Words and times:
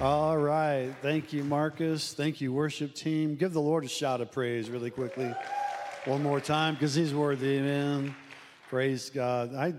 All 0.00 0.36
right. 0.36 0.92
Thank 1.02 1.32
you, 1.32 1.44
Marcus. 1.44 2.14
Thank 2.14 2.40
you, 2.40 2.52
worship 2.52 2.94
team. 2.94 3.36
Give 3.36 3.52
the 3.52 3.60
Lord 3.60 3.84
a 3.84 3.88
shout 3.88 4.20
of 4.20 4.32
praise 4.32 4.68
really 4.68 4.90
quickly. 4.90 5.32
One 6.04 6.20
more 6.20 6.40
time 6.40 6.74
because 6.74 6.96
he's 6.96 7.14
worthy. 7.14 7.58
Amen. 7.58 8.16
Praise 8.68 9.08
God. 9.08 9.54
I, 9.54 9.72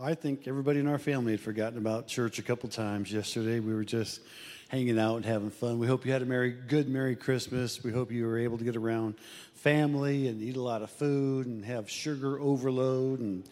I 0.00 0.14
think 0.14 0.46
everybody 0.46 0.78
in 0.78 0.86
our 0.86 1.00
family 1.00 1.32
had 1.32 1.40
forgotten 1.40 1.78
about 1.78 2.06
church 2.06 2.38
a 2.38 2.42
couple 2.42 2.68
times 2.68 3.12
yesterday. 3.12 3.58
We 3.58 3.74
were 3.74 3.82
just 3.82 4.20
hanging 4.68 5.00
out 5.00 5.16
and 5.16 5.24
having 5.24 5.50
fun. 5.50 5.80
We 5.80 5.88
hope 5.88 6.06
you 6.06 6.12
had 6.12 6.22
a 6.22 6.26
merry, 6.26 6.52
good 6.52 6.88
Merry 6.88 7.16
Christmas. 7.16 7.82
We 7.82 7.90
hope 7.90 8.12
you 8.12 8.26
were 8.26 8.38
able 8.38 8.56
to 8.56 8.64
get 8.64 8.76
around 8.76 9.16
family 9.54 10.28
and 10.28 10.40
eat 10.40 10.56
a 10.56 10.62
lot 10.62 10.82
of 10.82 10.90
food 10.90 11.46
and 11.46 11.64
have 11.64 11.90
sugar 11.90 12.38
overload 12.38 13.18
and 13.18 13.42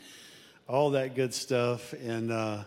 all 0.68 0.90
that 0.90 1.16
good 1.16 1.34
stuff. 1.34 1.92
And, 1.92 2.30
uh, 2.30 2.62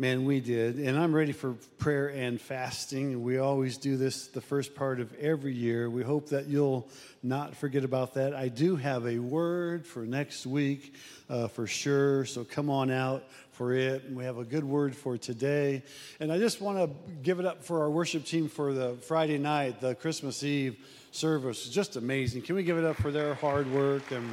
Man, 0.00 0.24
we 0.24 0.40
did. 0.40 0.76
And 0.76 0.98
I'm 0.98 1.14
ready 1.14 1.32
for 1.32 1.56
prayer 1.76 2.08
and 2.08 2.40
fasting. 2.40 3.22
We 3.22 3.36
always 3.36 3.76
do 3.76 3.98
this 3.98 4.28
the 4.28 4.40
first 4.40 4.74
part 4.74 4.98
of 4.98 5.14
every 5.16 5.52
year. 5.52 5.90
We 5.90 6.02
hope 6.02 6.30
that 6.30 6.46
you'll 6.46 6.88
not 7.22 7.54
forget 7.54 7.84
about 7.84 8.14
that. 8.14 8.34
I 8.34 8.48
do 8.48 8.76
have 8.76 9.06
a 9.06 9.18
word 9.18 9.86
for 9.86 10.06
next 10.06 10.46
week 10.46 10.94
uh, 11.28 11.48
for 11.48 11.66
sure. 11.66 12.24
So 12.24 12.44
come 12.44 12.70
on 12.70 12.90
out 12.90 13.24
for 13.52 13.74
it. 13.74 14.04
And 14.04 14.16
we 14.16 14.24
have 14.24 14.38
a 14.38 14.44
good 14.44 14.64
word 14.64 14.96
for 14.96 15.18
today. 15.18 15.82
And 16.18 16.32
I 16.32 16.38
just 16.38 16.62
want 16.62 16.78
to 16.78 17.12
give 17.22 17.38
it 17.38 17.44
up 17.44 17.62
for 17.62 17.82
our 17.82 17.90
worship 17.90 18.24
team 18.24 18.48
for 18.48 18.72
the 18.72 18.94
Friday 19.02 19.36
night, 19.36 19.82
the 19.82 19.94
Christmas 19.94 20.42
Eve 20.42 20.78
service. 21.10 21.68
Just 21.68 21.96
amazing. 21.96 22.40
Can 22.40 22.56
we 22.56 22.62
give 22.62 22.78
it 22.78 22.86
up 22.86 22.96
for 22.96 23.10
their 23.10 23.34
hard 23.34 23.70
work 23.70 24.12
and 24.12 24.30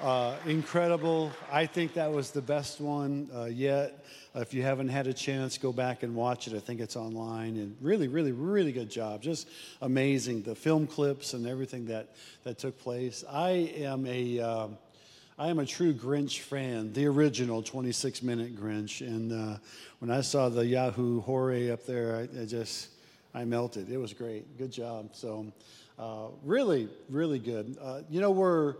uh, 0.00 0.36
incredible. 0.46 1.32
I 1.50 1.66
think 1.66 1.94
that 1.94 2.12
was 2.12 2.30
the 2.30 2.42
best 2.42 2.80
one 2.80 3.28
uh, 3.34 3.44
yet. 3.46 4.04
Uh, 4.38 4.42
if 4.42 4.54
you 4.54 4.62
haven't 4.62 4.88
had 4.88 5.06
a 5.08 5.12
chance, 5.12 5.58
go 5.58 5.72
back 5.72 6.04
and 6.04 6.14
watch 6.14 6.46
it. 6.46 6.54
I 6.54 6.60
think 6.60 6.80
it's 6.80 6.94
online. 6.96 7.56
And 7.56 7.76
really, 7.80 8.06
really, 8.06 8.30
really 8.30 8.70
good 8.70 8.90
job. 8.90 9.20
Just 9.20 9.48
amazing. 9.82 10.42
The 10.42 10.54
film 10.54 10.86
clips 10.86 11.34
and 11.34 11.46
everything 11.46 11.86
that, 11.86 12.10
that 12.44 12.56
took 12.58 12.78
place. 12.78 13.24
I 13.28 13.50
am 13.76 14.06
a. 14.06 14.40
Um, 14.40 14.78
I 15.40 15.50
am 15.50 15.60
a 15.60 15.64
true 15.64 15.94
Grinch 15.94 16.40
fan, 16.40 16.92
the 16.92 17.06
original 17.06 17.62
26 17.62 18.24
minute 18.24 18.60
Grinch. 18.60 19.06
And 19.06 19.32
uh, 19.32 19.58
when 20.00 20.10
I 20.10 20.20
saw 20.20 20.48
the 20.48 20.66
Yahoo 20.66 21.20
Hooray 21.20 21.70
up 21.70 21.86
there, 21.86 22.16
I, 22.16 22.42
I, 22.42 22.44
just, 22.44 22.88
I 23.32 23.44
melted. 23.44 23.88
It 23.88 23.98
was 23.98 24.12
great. 24.12 24.58
Good 24.58 24.72
job. 24.72 25.10
So, 25.12 25.46
uh, 25.96 26.26
really, 26.42 26.88
really 27.08 27.38
good. 27.38 27.76
Uh, 27.80 28.00
you 28.10 28.20
know, 28.20 28.32
we're, 28.32 28.74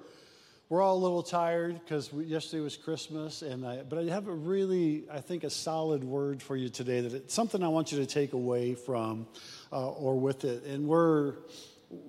we're 0.68 0.82
all 0.82 0.96
a 0.96 0.98
little 0.98 1.22
tired 1.22 1.80
because 1.82 2.12
yesterday 2.12 2.62
was 2.62 2.76
Christmas, 2.76 3.40
and 3.40 3.66
I, 3.66 3.82
but 3.82 3.98
I 3.98 4.04
have 4.12 4.28
a 4.28 4.34
really, 4.34 5.04
I 5.10 5.20
think, 5.20 5.44
a 5.44 5.50
solid 5.50 6.04
word 6.04 6.42
for 6.42 6.56
you 6.56 6.68
today. 6.68 7.00
That 7.00 7.14
it's 7.14 7.32
something 7.32 7.62
I 7.62 7.68
want 7.68 7.90
you 7.90 7.98
to 7.98 8.06
take 8.06 8.34
away 8.34 8.74
from 8.74 9.26
uh, 9.72 9.90
or 9.90 10.20
with 10.20 10.44
it. 10.44 10.64
And 10.64 10.86
we're 10.86 11.36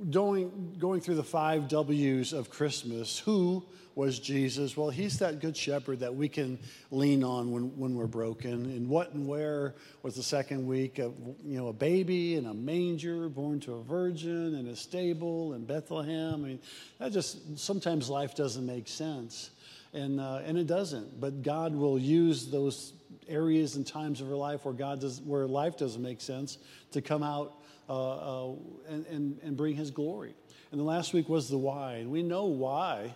going 0.10 0.76
going 0.80 1.02
through 1.02 1.16
the 1.16 1.24
five 1.24 1.68
W's 1.68 2.34
of 2.34 2.50
Christmas. 2.50 3.20
Who, 3.20 3.66
was 4.00 4.18
Jesus? 4.18 4.78
Well, 4.78 4.90
he's 4.90 5.20
that 5.20 5.42
good 5.42 5.58
shepherd 5.58 6.00
that 6.00 6.16
we 6.16 6.30
can 6.30 6.58
lean 6.90 7.22
on 7.22 7.52
when, 7.52 7.78
when 7.78 7.96
we're 7.96 8.08
broken. 8.08 8.54
And 8.54 8.88
what 8.88 9.14
and 9.14 9.28
where 9.28 9.76
was 10.04 10.16
the 10.16 10.24
second 10.24 10.66
week 10.66 11.00
of, 11.00 11.14
you 11.44 11.58
know, 11.58 11.68
a 11.68 11.74
baby 11.74 12.36
in 12.36 12.46
a 12.46 12.54
manger 12.54 13.28
born 13.28 13.60
to 13.60 13.74
a 13.74 13.84
virgin 13.84 14.56
in 14.56 14.68
a 14.68 14.76
stable 14.76 15.54
in 15.54 15.66
Bethlehem. 15.66 16.36
I 16.36 16.48
mean, 16.48 16.60
that 17.00 17.12
just, 17.12 17.60
sometimes 17.60 18.10
life 18.10 18.36
doesn't 18.36 18.66
make 18.66 18.88
sense. 18.88 19.50
And, 19.92 20.22
uh, 20.22 20.44
and 20.46 20.58
it 20.58 20.68
doesn't. 20.68 21.20
But 21.20 21.44
God 21.44 21.76
will 21.76 22.00
use 22.00 22.48
those 22.48 22.94
areas 23.28 23.76
and 23.76 23.86
times 23.86 24.22
of 24.22 24.30
our 24.30 24.38
life 24.38 24.64
where 24.64 24.74
God 24.74 25.02
does, 25.02 25.20
where 25.20 25.46
life 25.46 25.78
doesn't 25.78 26.02
make 26.02 26.22
sense 26.22 26.58
to 26.92 27.02
come 27.02 27.22
out 27.22 27.54
uh, 27.90 28.52
uh, 28.52 28.56
and, 28.88 29.06
and, 29.08 29.40
and 29.44 29.58
bring 29.58 29.76
his 29.76 29.92
glory. 29.92 30.36
And 30.72 30.80
the 30.80 30.86
last 30.86 31.14
week 31.14 31.28
was 31.28 31.50
the 31.50 31.58
why. 31.58 31.96
And 31.96 32.12
we 32.12 32.22
know 32.22 32.46
why 32.46 33.16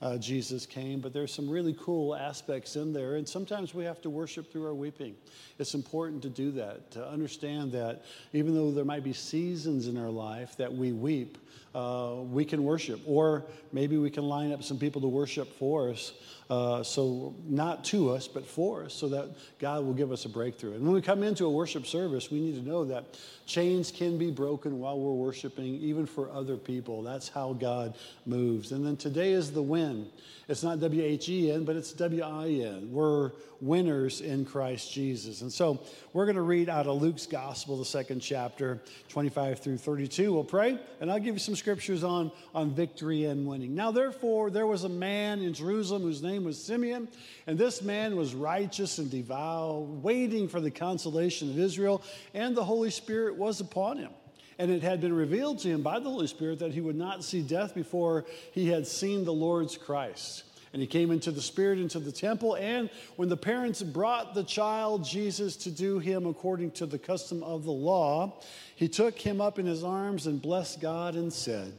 uh, 0.00 0.18
Jesus 0.18 0.66
came, 0.66 1.00
but 1.00 1.12
there's 1.12 1.32
some 1.32 1.48
really 1.48 1.76
cool 1.80 2.14
aspects 2.14 2.76
in 2.76 2.92
there. 2.92 3.16
And 3.16 3.28
sometimes 3.28 3.74
we 3.74 3.84
have 3.84 4.00
to 4.02 4.10
worship 4.10 4.50
through 4.50 4.66
our 4.66 4.74
weeping. 4.74 5.14
It's 5.58 5.74
important 5.74 6.22
to 6.22 6.28
do 6.28 6.50
that, 6.52 6.90
to 6.92 7.06
understand 7.06 7.72
that 7.72 8.04
even 8.32 8.54
though 8.54 8.70
there 8.70 8.84
might 8.84 9.04
be 9.04 9.12
seasons 9.12 9.88
in 9.88 9.96
our 9.96 10.10
life 10.10 10.56
that 10.56 10.72
we 10.72 10.92
weep, 10.92 11.38
uh, 11.74 12.16
we 12.30 12.44
can 12.44 12.64
worship. 12.64 13.00
Or 13.06 13.44
maybe 13.72 13.96
we 13.96 14.10
can 14.10 14.24
line 14.24 14.52
up 14.52 14.62
some 14.62 14.78
people 14.78 15.00
to 15.00 15.08
worship 15.08 15.52
for 15.58 15.90
us. 15.90 16.12
Uh, 16.48 16.82
so, 16.82 17.34
not 17.46 17.84
to 17.86 18.10
us, 18.10 18.28
but 18.28 18.46
for 18.46 18.84
us, 18.84 18.92
so 18.92 19.08
that 19.08 19.30
God 19.58 19.84
will 19.84 19.94
give 19.94 20.12
us 20.12 20.26
a 20.26 20.28
breakthrough. 20.28 20.74
And 20.74 20.84
when 20.84 20.92
we 20.92 21.00
come 21.00 21.22
into 21.22 21.46
a 21.46 21.50
worship 21.50 21.86
service, 21.86 22.30
we 22.30 22.38
need 22.38 22.56
to 22.56 22.68
know 22.68 22.84
that 22.84 23.18
chains 23.46 23.90
can 23.90 24.18
be 24.18 24.30
broken 24.30 24.78
while 24.78 24.98
we're 24.98 25.12
worshiping, 25.12 25.74
even 25.76 26.06
for 26.06 26.30
other 26.30 26.56
people. 26.56 27.02
That's 27.02 27.28
how 27.28 27.52
God 27.52 27.94
moves. 28.26 28.72
And 28.72 28.86
then 28.86 28.96
today 28.96 29.32
is 29.32 29.52
the 29.52 29.62
win. 29.62 30.06
It's 30.48 30.62
not 30.62 30.80
W 30.80 31.02
H 31.02 31.28
E 31.28 31.50
N, 31.50 31.64
but 31.64 31.76
it's 31.76 31.92
W 31.92 32.22
I 32.22 32.48
N. 32.48 32.90
We're 32.92 33.32
winners 33.60 34.20
in 34.20 34.44
Christ 34.44 34.92
Jesus. 34.92 35.40
And 35.40 35.50
so 35.50 35.80
we're 36.12 36.26
going 36.26 36.36
to 36.36 36.42
read 36.42 36.68
out 36.68 36.86
of 36.86 37.00
Luke's 37.00 37.26
Gospel, 37.26 37.78
the 37.78 37.84
second 37.84 38.20
chapter, 38.20 38.82
25 39.08 39.60
through 39.60 39.78
32. 39.78 40.32
We'll 40.32 40.44
pray, 40.44 40.78
and 41.00 41.10
I'll 41.10 41.18
give 41.18 41.34
you 41.34 41.38
some 41.38 41.56
scriptures 41.56 42.04
on, 42.04 42.30
on 42.54 42.70
victory 42.70 43.24
and 43.24 43.46
winning. 43.46 43.74
Now, 43.74 43.90
therefore, 43.90 44.50
there 44.50 44.66
was 44.66 44.84
a 44.84 44.88
man 44.88 45.40
in 45.40 45.54
Jerusalem 45.54 46.02
whose 46.02 46.22
name 46.22 46.44
was 46.44 46.62
Simeon, 46.62 47.08
and 47.46 47.56
this 47.56 47.80
man 47.80 48.16
was 48.16 48.34
righteous 48.34 48.98
and 48.98 49.10
devout, 49.10 49.86
waiting 50.02 50.48
for 50.48 50.60
the 50.60 50.70
consolation 50.70 51.50
of 51.50 51.58
Israel, 51.58 52.02
and 52.34 52.54
the 52.54 52.64
Holy 52.64 52.90
Spirit 52.90 53.36
was 53.36 53.60
upon 53.60 53.96
him. 53.96 54.10
And 54.58 54.70
it 54.70 54.82
had 54.82 55.00
been 55.00 55.12
revealed 55.12 55.58
to 55.60 55.68
him 55.68 55.82
by 55.82 55.98
the 55.98 56.08
Holy 56.08 56.26
Spirit 56.26 56.60
that 56.60 56.72
he 56.72 56.80
would 56.80 56.96
not 56.96 57.24
see 57.24 57.42
death 57.42 57.74
before 57.74 58.24
he 58.52 58.68
had 58.68 58.86
seen 58.86 59.24
the 59.24 59.32
Lord's 59.32 59.76
Christ. 59.76 60.44
And 60.72 60.80
he 60.80 60.88
came 60.88 61.12
into 61.12 61.30
the 61.30 61.40
Spirit 61.40 61.78
into 61.78 62.00
the 62.00 62.10
temple. 62.10 62.56
And 62.56 62.90
when 63.14 63.28
the 63.28 63.36
parents 63.36 63.80
brought 63.80 64.34
the 64.34 64.42
child 64.42 65.04
Jesus 65.04 65.56
to 65.58 65.70
do 65.70 66.00
him 66.00 66.26
according 66.26 66.72
to 66.72 66.86
the 66.86 66.98
custom 66.98 67.44
of 67.44 67.64
the 67.64 67.70
law, 67.70 68.40
he 68.74 68.88
took 68.88 69.16
him 69.16 69.40
up 69.40 69.60
in 69.60 69.66
his 69.66 69.84
arms 69.84 70.26
and 70.26 70.42
blessed 70.42 70.80
God 70.80 71.14
and 71.14 71.32
said, 71.32 71.72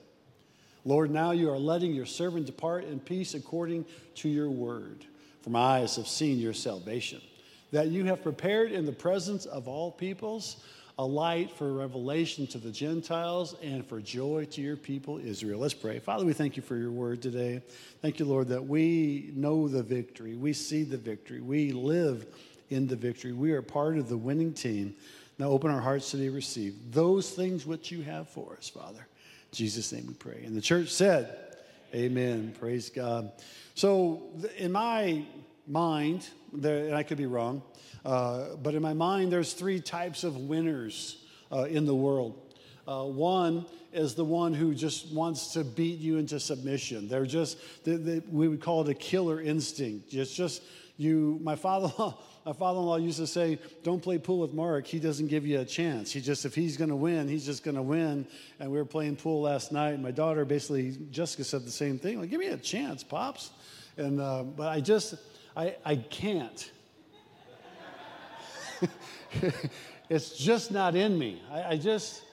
Lord, 0.86 1.12
now 1.12 1.32
you 1.32 1.50
are 1.50 1.58
letting 1.58 1.94
your 1.94 2.06
servant 2.06 2.46
depart 2.46 2.86
in 2.86 3.00
peace 3.00 3.34
according 3.34 3.86
to 4.16 4.30
your 4.30 4.50
word. 4.50 5.04
For 5.42 5.50
my 5.50 5.80
eyes 5.80 5.98
have 5.98 6.08
seen 6.08 6.40
your 6.40 6.54
salvation, 6.54 7.22
that 7.72 7.88
you 7.88 8.06
have 8.06 8.24
prepared 8.24 8.72
in 8.72 8.86
the 8.86 8.92
presence 8.92 9.46
of 9.46 9.68
all 9.68 9.92
peoples 9.92 10.64
a 10.98 11.06
light 11.06 11.52
for 11.52 11.74
revelation 11.74 12.48
to 12.48 12.58
the 12.58 12.72
Gentiles 12.72 13.56
and 13.62 13.86
for 13.86 14.00
joy 14.00 14.48
to 14.52 14.62
your 14.62 14.78
people, 14.78 15.20
Israel. 15.20 15.60
Let's 15.60 15.74
pray. 15.74 16.00
Father, 16.00 16.24
we 16.26 16.32
thank 16.32 16.56
you 16.56 16.64
for 16.64 16.78
your 16.78 16.92
word 16.92 17.22
today. 17.22 17.62
Thank 18.02 18.20
you, 18.20 18.26
Lord, 18.26 18.48
that 18.48 18.66
we 18.66 19.32
know 19.36 19.68
the 19.68 19.84
victory. 19.84 20.36
We 20.36 20.54
see 20.54 20.84
the 20.84 20.98
victory. 20.98 21.42
We 21.42 21.74
live 21.74 22.26
in 22.70 22.88
the 22.88 22.96
victory. 22.96 23.34
We 23.34 23.52
are 23.52 23.62
part 23.62 23.98
of 23.98 24.08
the 24.08 24.18
winning 24.18 24.54
team. 24.54 24.96
Now 25.38 25.50
open 25.50 25.70
our 25.70 25.82
hearts 25.82 26.12
to 26.12 26.32
receive 26.32 26.76
those 26.92 27.30
things 27.30 27.66
which 27.66 27.92
you 27.92 28.02
have 28.04 28.30
for 28.30 28.54
us, 28.58 28.70
Father. 28.70 29.00
In 29.00 29.56
Jesus' 29.56 29.92
name 29.92 30.08
we 30.08 30.14
pray. 30.14 30.44
And 30.46 30.56
the 30.56 30.62
church 30.62 30.90
said, 30.90 31.58
Amen. 31.94 32.54
Praise 32.60 32.90
God. 32.90 33.32
So, 33.74 34.24
in 34.58 34.72
my 34.72 35.24
mind, 35.68 36.28
and 36.64 36.96
I 36.96 37.04
could 37.04 37.18
be 37.18 37.26
wrong, 37.26 37.62
uh, 38.06 38.56
but 38.56 38.76
in 38.76 38.82
my 38.82 38.94
mind, 38.94 39.32
there's 39.32 39.54
three 39.54 39.80
types 39.80 40.24
of 40.24 40.38
winners 40.38 41.24
uh, 41.52 41.64
in 41.64 41.86
the 41.86 41.96
world. 41.96 42.42
Uh, 42.88 43.04
one 43.04 43.66
is 43.94 44.14
the 44.14 44.26
one 44.26 44.54
who 44.54 44.76
just 44.76 45.12
wants 45.14 45.54
to 45.54 45.64
beat 45.64 46.00
you 46.00 46.18
into 46.18 46.40
submission. 46.40 47.08
They're 47.08 47.26
just, 47.26 47.58
they, 47.84 47.96
they, 47.96 48.20
we 48.30 48.48
would 48.48 48.62
call 48.62 48.82
it 48.82 48.90
a 48.90 48.94
killer 48.94 49.42
instinct. 49.42 50.14
It's 50.14 50.36
just 50.36 50.62
you, 50.98 51.40
my 51.42 51.56
father-in-law, 51.56 52.18
my 52.46 52.54
father-in-law 52.54 52.98
used 52.98 53.18
to 53.18 53.28
say, 53.28 53.58
don't 53.84 54.02
play 54.02 54.18
pool 54.18 54.40
with 54.40 54.54
Mark. 54.54 54.86
He 54.86 55.00
doesn't 55.00 55.28
give 55.28 55.48
you 55.48 55.62
a 55.62 55.66
chance. 55.66 56.12
He 56.12 56.22
just, 56.22 56.46
if 56.46 56.54
he's 56.54 56.78
going 56.78 56.90
to 56.90 56.96
win, 56.96 57.28
he's 57.28 57.46
just 57.46 57.64
going 57.64 57.76
to 57.76 57.82
win. 57.82 58.28
And 58.60 58.72
we 58.72 58.78
were 58.78 58.86
playing 58.86 59.16
pool 59.16 59.42
last 59.42 59.72
night. 59.72 59.92
And 59.92 60.04
my 60.04 60.12
daughter 60.12 60.46
basically, 60.46 60.98
Jessica 61.10 61.44
said 61.44 61.66
the 61.66 61.72
same 61.72 61.98
thing. 61.98 62.20
Like, 62.20 62.30
give 62.30 62.40
me 62.40 62.48
a 62.48 62.58
chance, 62.58 63.04
Pops. 63.04 63.50
And, 63.98 64.22
uh, 64.22 64.44
but 64.44 64.68
I 64.68 64.82
just, 64.82 65.16
I, 65.56 65.76
I 65.86 65.96
can't. 65.96 66.72
it's 70.10 70.38
just 70.38 70.72
not 70.72 70.96
in 70.96 71.18
me. 71.18 71.42
I, 71.52 71.64
I 71.64 71.78
just, 71.78 72.24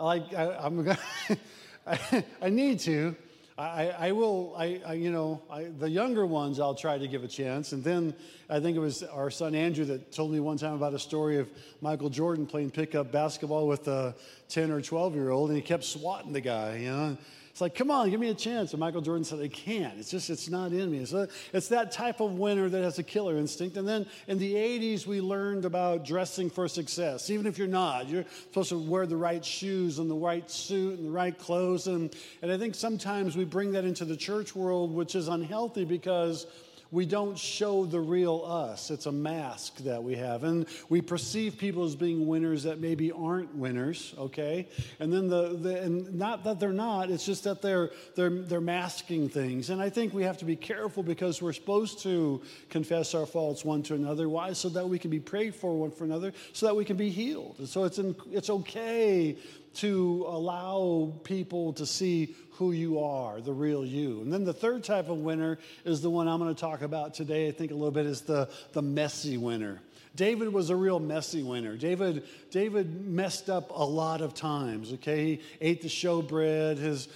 like, 0.00 0.34
I, 0.34 0.66
am 0.66 0.84
gonna, 0.84 0.98
I, 1.86 2.24
I 2.40 2.48
need 2.48 2.80
to. 2.80 3.14
I, 3.56 3.90
I 3.90 4.12
will, 4.12 4.54
I, 4.56 4.80
I 4.84 4.94
you 4.94 5.12
know, 5.12 5.42
I, 5.50 5.64
the 5.78 5.88
younger 5.88 6.26
ones 6.26 6.58
I'll 6.58 6.74
try 6.74 6.98
to 6.98 7.06
give 7.06 7.22
a 7.22 7.28
chance. 7.28 7.72
And 7.72 7.84
then 7.84 8.14
I 8.48 8.58
think 8.58 8.76
it 8.76 8.80
was 8.80 9.02
our 9.02 9.30
son 9.30 9.54
Andrew 9.54 9.84
that 9.84 10.10
told 10.10 10.32
me 10.32 10.40
one 10.40 10.56
time 10.56 10.74
about 10.74 10.94
a 10.94 10.98
story 10.98 11.38
of 11.38 11.48
Michael 11.80 12.08
Jordan 12.08 12.46
playing 12.46 12.70
pickup 12.70 13.12
basketball 13.12 13.68
with 13.68 13.86
a 13.88 14.14
10 14.48 14.70
or 14.70 14.80
12 14.80 15.14
year 15.14 15.30
old, 15.30 15.50
and 15.50 15.56
he 15.56 15.62
kept 15.62 15.84
swatting 15.84 16.32
the 16.32 16.40
guy, 16.40 16.78
you 16.78 16.90
know. 16.90 17.16
It's 17.52 17.60
like, 17.60 17.74
come 17.74 17.90
on, 17.90 18.08
give 18.08 18.18
me 18.18 18.30
a 18.30 18.34
chance. 18.34 18.72
And 18.72 18.80
Michael 18.80 19.02
Jordan 19.02 19.24
said, 19.24 19.38
I 19.38 19.48
can't. 19.48 19.98
It's 19.98 20.10
just, 20.10 20.30
it's 20.30 20.48
not 20.48 20.72
in 20.72 20.90
me. 20.90 21.04
So 21.04 21.26
it's 21.52 21.68
that 21.68 21.92
type 21.92 22.20
of 22.20 22.38
winner 22.38 22.70
that 22.70 22.82
has 22.82 22.98
a 22.98 23.02
killer 23.02 23.36
instinct. 23.36 23.76
And 23.76 23.86
then 23.86 24.06
in 24.26 24.38
the 24.38 24.54
80s, 24.54 25.06
we 25.06 25.20
learned 25.20 25.66
about 25.66 26.02
dressing 26.02 26.48
for 26.48 26.66
success. 26.66 27.28
Even 27.28 27.44
if 27.46 27.58
you're 27.58 27.68
not, 27.68 28.08
you're 28.08 28.24
supposed 28.44 28.70
to 28.70 28.78
wear 28.78 29.04
the 29.04 29.18
right 29.18 29.44
shoes 29.44 29.98
and 29.98 30.10
the 30.10 30.14
right 30.14 30.50
suit 30.50 30.98
and 30.98 31.08
the 31.08 31.12
right 31.12 31.36
clothes. 31.36 31.88
And, 31.88 32.16
and 32.40 32.50
I 32.50 32.56
think 32.56 32.74
sometimes 32.74 33.36
we 33.36 33.44
bring 33.44 33.72
that 33.72 33.84
into 33.84 34.06
the 34.06 34.16
church 34.16 34.56
world, 34.56 34.94
which 34.94 35.14
is 35.14 35.28
unhealthy 35.28 35.84
because 35.84 36.46
we 36.92 37.06
don't 37.06 37.38
show 37.38 37.86
the 37.86 37.98
real 37.98 38.44
us. 38.46 38.90
It's 38.90 39.06
a 39.06 39.12
mask 39.12 39.78
that 39.78 40.04
we 40.04 40.14
have. 40.16 40.44
And 40.44 40.66
we 40.90 41.00
perceive 41.00 41.56
people 41.56 41.84
as 41.84 41.96
being 41.96 42.26
winners 42.26 42.62
that 42.64 42.80
maybe 42.80 43.10
aren't 43.10 43.54
winners, 43.56 44.14
okay? 44.18 44.68
And 45.00 45.10
then 45.10 45.28
the, 45.28 45.56
the 45.56 45.82
and 45.82 46.14
not 46.14 46.44
that 46.44 46.60
they're 46.60 46.70
not, 46.70 47.10
it's 47.10 47.24
just 47.24 47.44
that 47.44 47.62
they're 47.62 47.90
they're 48.14 48.30
they're 48.30 48.60
masking 48.60 49.30
things. 49.30 49.70
And 49.70 49.80
I 49.80 49.88
think 49.88 50.12
we 50.12 50.22
have 50.24 50.36
to 50.38 50.44
be 50.44 50.54
careful 50.54 51.02
because 51.02 51.40
we're 51.40 51.54
supposed 51.54 52.00
to 52.00 52.42
confess 52.68 53.14
our 53.14 53.26
faults 53.26 53.64
one 53.64 53.82
to 53.84 53.94
another. 53.94 54.28
Why? 54.28 54.52
So 54.52 54.68
that 54.68 54.86
we 54.86 54.98
can 54.98 55.10
be 55.10 55.20
prayed 55.20 55.54
for 55.54 55.74
one 55.74 55.90
for 55.90 56.04
another, 56.04 56.34
so 56.52 56.66
that 56.66 56.76
we 56.76 56.84
can 56.84 56.98
be 56.98 57.08
healed. 57.08 57.56
And 57.58 57.68
so 57.68 57.84
it's 57.84 57.98
in, 57.98 58.14
it's 58.30 58.50
okay 58.50 59.38
to 59.74 60.24
allow 60.28 61.12
people 61.24 61.72
to 61.74 61.86
see 61.86 62.34
who 62.52 62.72
you 62.72 63.00
are, 63.00 63.40
the 63.40 63.52
real 63.52 63.84
you. 63.84 64.20
And 64.20 64.32
then 64.32 64.44
the 64.44 64.52
third 64.52 64.84
type 64.84 65.08
of 65.08 65.18
winner 65.18 65.58
is 65.84 66.00
the 66.00 66.10
one 66.10 66.28
I'm 66.28 66.38
going 66.38 66.54
to 66.54 66.60
talk 66.60 66.82
about 66.82 67.14
today, 67.14 67.48
I 67.48 67.52
think 67.52 67.70
a 67.70 67.74
little 67.74 67.90
bit, 67.90 68.06
is 68.06 68.22
the, 68.22 68.48
the 68.72 68.82
messy 68.82 69.38
winner. 69.38 69.80
David 70.14 70.52
was 70.52 70.68
a 70.68 70.76
real 70.76 71.00
messy 71.00 71.42
winner. 71.42 71.76
David, 71.76 72.24
David 72.50 73.06
messed 73.06 73.48
up 73.48 73.70
a 73.70 73.84
lot 73.84 74.20
of 74.20 74.34
times, 74.34 74.92
okay? 74.92 75.24
He 75.24 75.40
ate 75.60 75.80
the 75.80 75.88
showbread. 75.88 76.76
His 76.76 77.08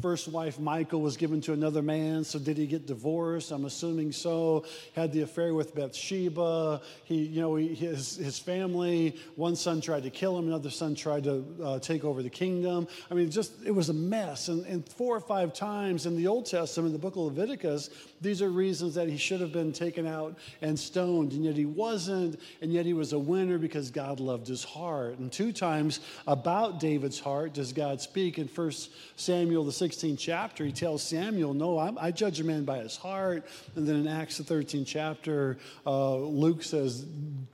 first 0.00 0.28
wife, 0.28 0.60
Michal, 0.60 1.00
was 1.00 1.16
given 1.16 1.40
to 1.42 1.52
another 1.52 1.82
man. 1.82 2.22
So 2.22 2.38
did 2.38 2.56
he 2.56 2.68
get 2.68 2.86
divorced? 2.86 3.50
I'm 3.50 3.64
assuming 3.64 4.12
so. 4.12 4.64
Had 4.94 5.12
the 5.12 5.22
affair 5.22 5.52
with 5.52 5.74
Bathsheba. 5.74 6.80
He, 7.02 7.16
you 7.24 7.40
know, 7.40 7.56
he, 7.56 7.74
his, 7.74 8.16
his 8.16 8.38
family, 8.38 9.16
one 9.34 9.56
son 9.56 9.80
tried 9.80 10.04
to 10.04 10.10
kill 10.10 10.38
him, 10.38 10.46
another 10.46 10.70
son 10.70 10.94
tried 10.94 11.24
to 11.24 11.44
uh, 11.60 11.78
take 11.80 12.04
over 12.04 12.22
the 12.22 12.30
kingdom. 12.30 12.86
I 13.10 13.14
mean, 13.14 13.32
just, 13.32 13.52
it 13.64 13.72
was 13.72 13.88
a 13.88 13.94
mess. 13.94 14.46
And, 14.46 14.64
and 14.66 14.88
four 14.88 15.16
or 15.16 15.20
five 15.20 15.52
times 15.52 16.06
in 16.06 16.16
the 16.16 16.28
Old 16.28 16.46
Testament, 16.46 16.92
the 16.92 17.00
book 17.00 17.16
of 17.16 17.22
Leviticus, 17.22 17.90
these 18.20 18.40
are 18.42 18.50
reasons 18.50 18.94
that 18.94 19.08
he 19.08 19.16
should 19.16 19.40
have 19.40 19.52
been 19.52 19.72
taken 19.72 20.06
out 20.06 20.38
and 20.60 20.78
stoned, 20.78 21.32
and 21.32 21.44
yet 21.44 21.56
he 21.56 21.66
wasn't, 21.66 22.11
and 22.12 22.72
yet 22.72 22.86
he 22.86 22.92
was 22.92 23.12
a 23.12 23.18
winner 23.18 23.58
because 23.58 23.90
God 23.90 24.20
loved 24.20 24.46
his 24.46 24.64
heart. 24.64 25.18
And 25.18 25.30
two 25.30 25.52
times 25.52 26.00
about 26.26 26.80
David's 26.80 27.18
heart 27.20 27.54
does 27.54 27.72
God 27.72 28.00
speak. 28.00 28.38
In 28.38 28.48
1 28.48 28.72
Samuel, 29.16 29.64
the 29.64 29.72
16th 29.72 30.18
chapter, 30.18 30.64
he 30.64 30.72
tells 30.72 31.02
Samuel, 31.02 31.54
No, 31.54 31.78
I'm, 31.78 31.98
i 31.98 32.10
judge 32.10 32.40
a 32.40 32.44
man 32.44 32.64
by 32.64 32.78
his 32.78 32.96
heart. 32.96 33.46
And 33.76 33.86
then 33.86 33.96
in 33.96 34.08
Acts, 34.08 34.38
the 34.38 34.44
13th 34.44 34.86
chapter, 34.86 35.58
uh, 35.86 36.16
Luke 36.16 36.62
says 36.62 37.06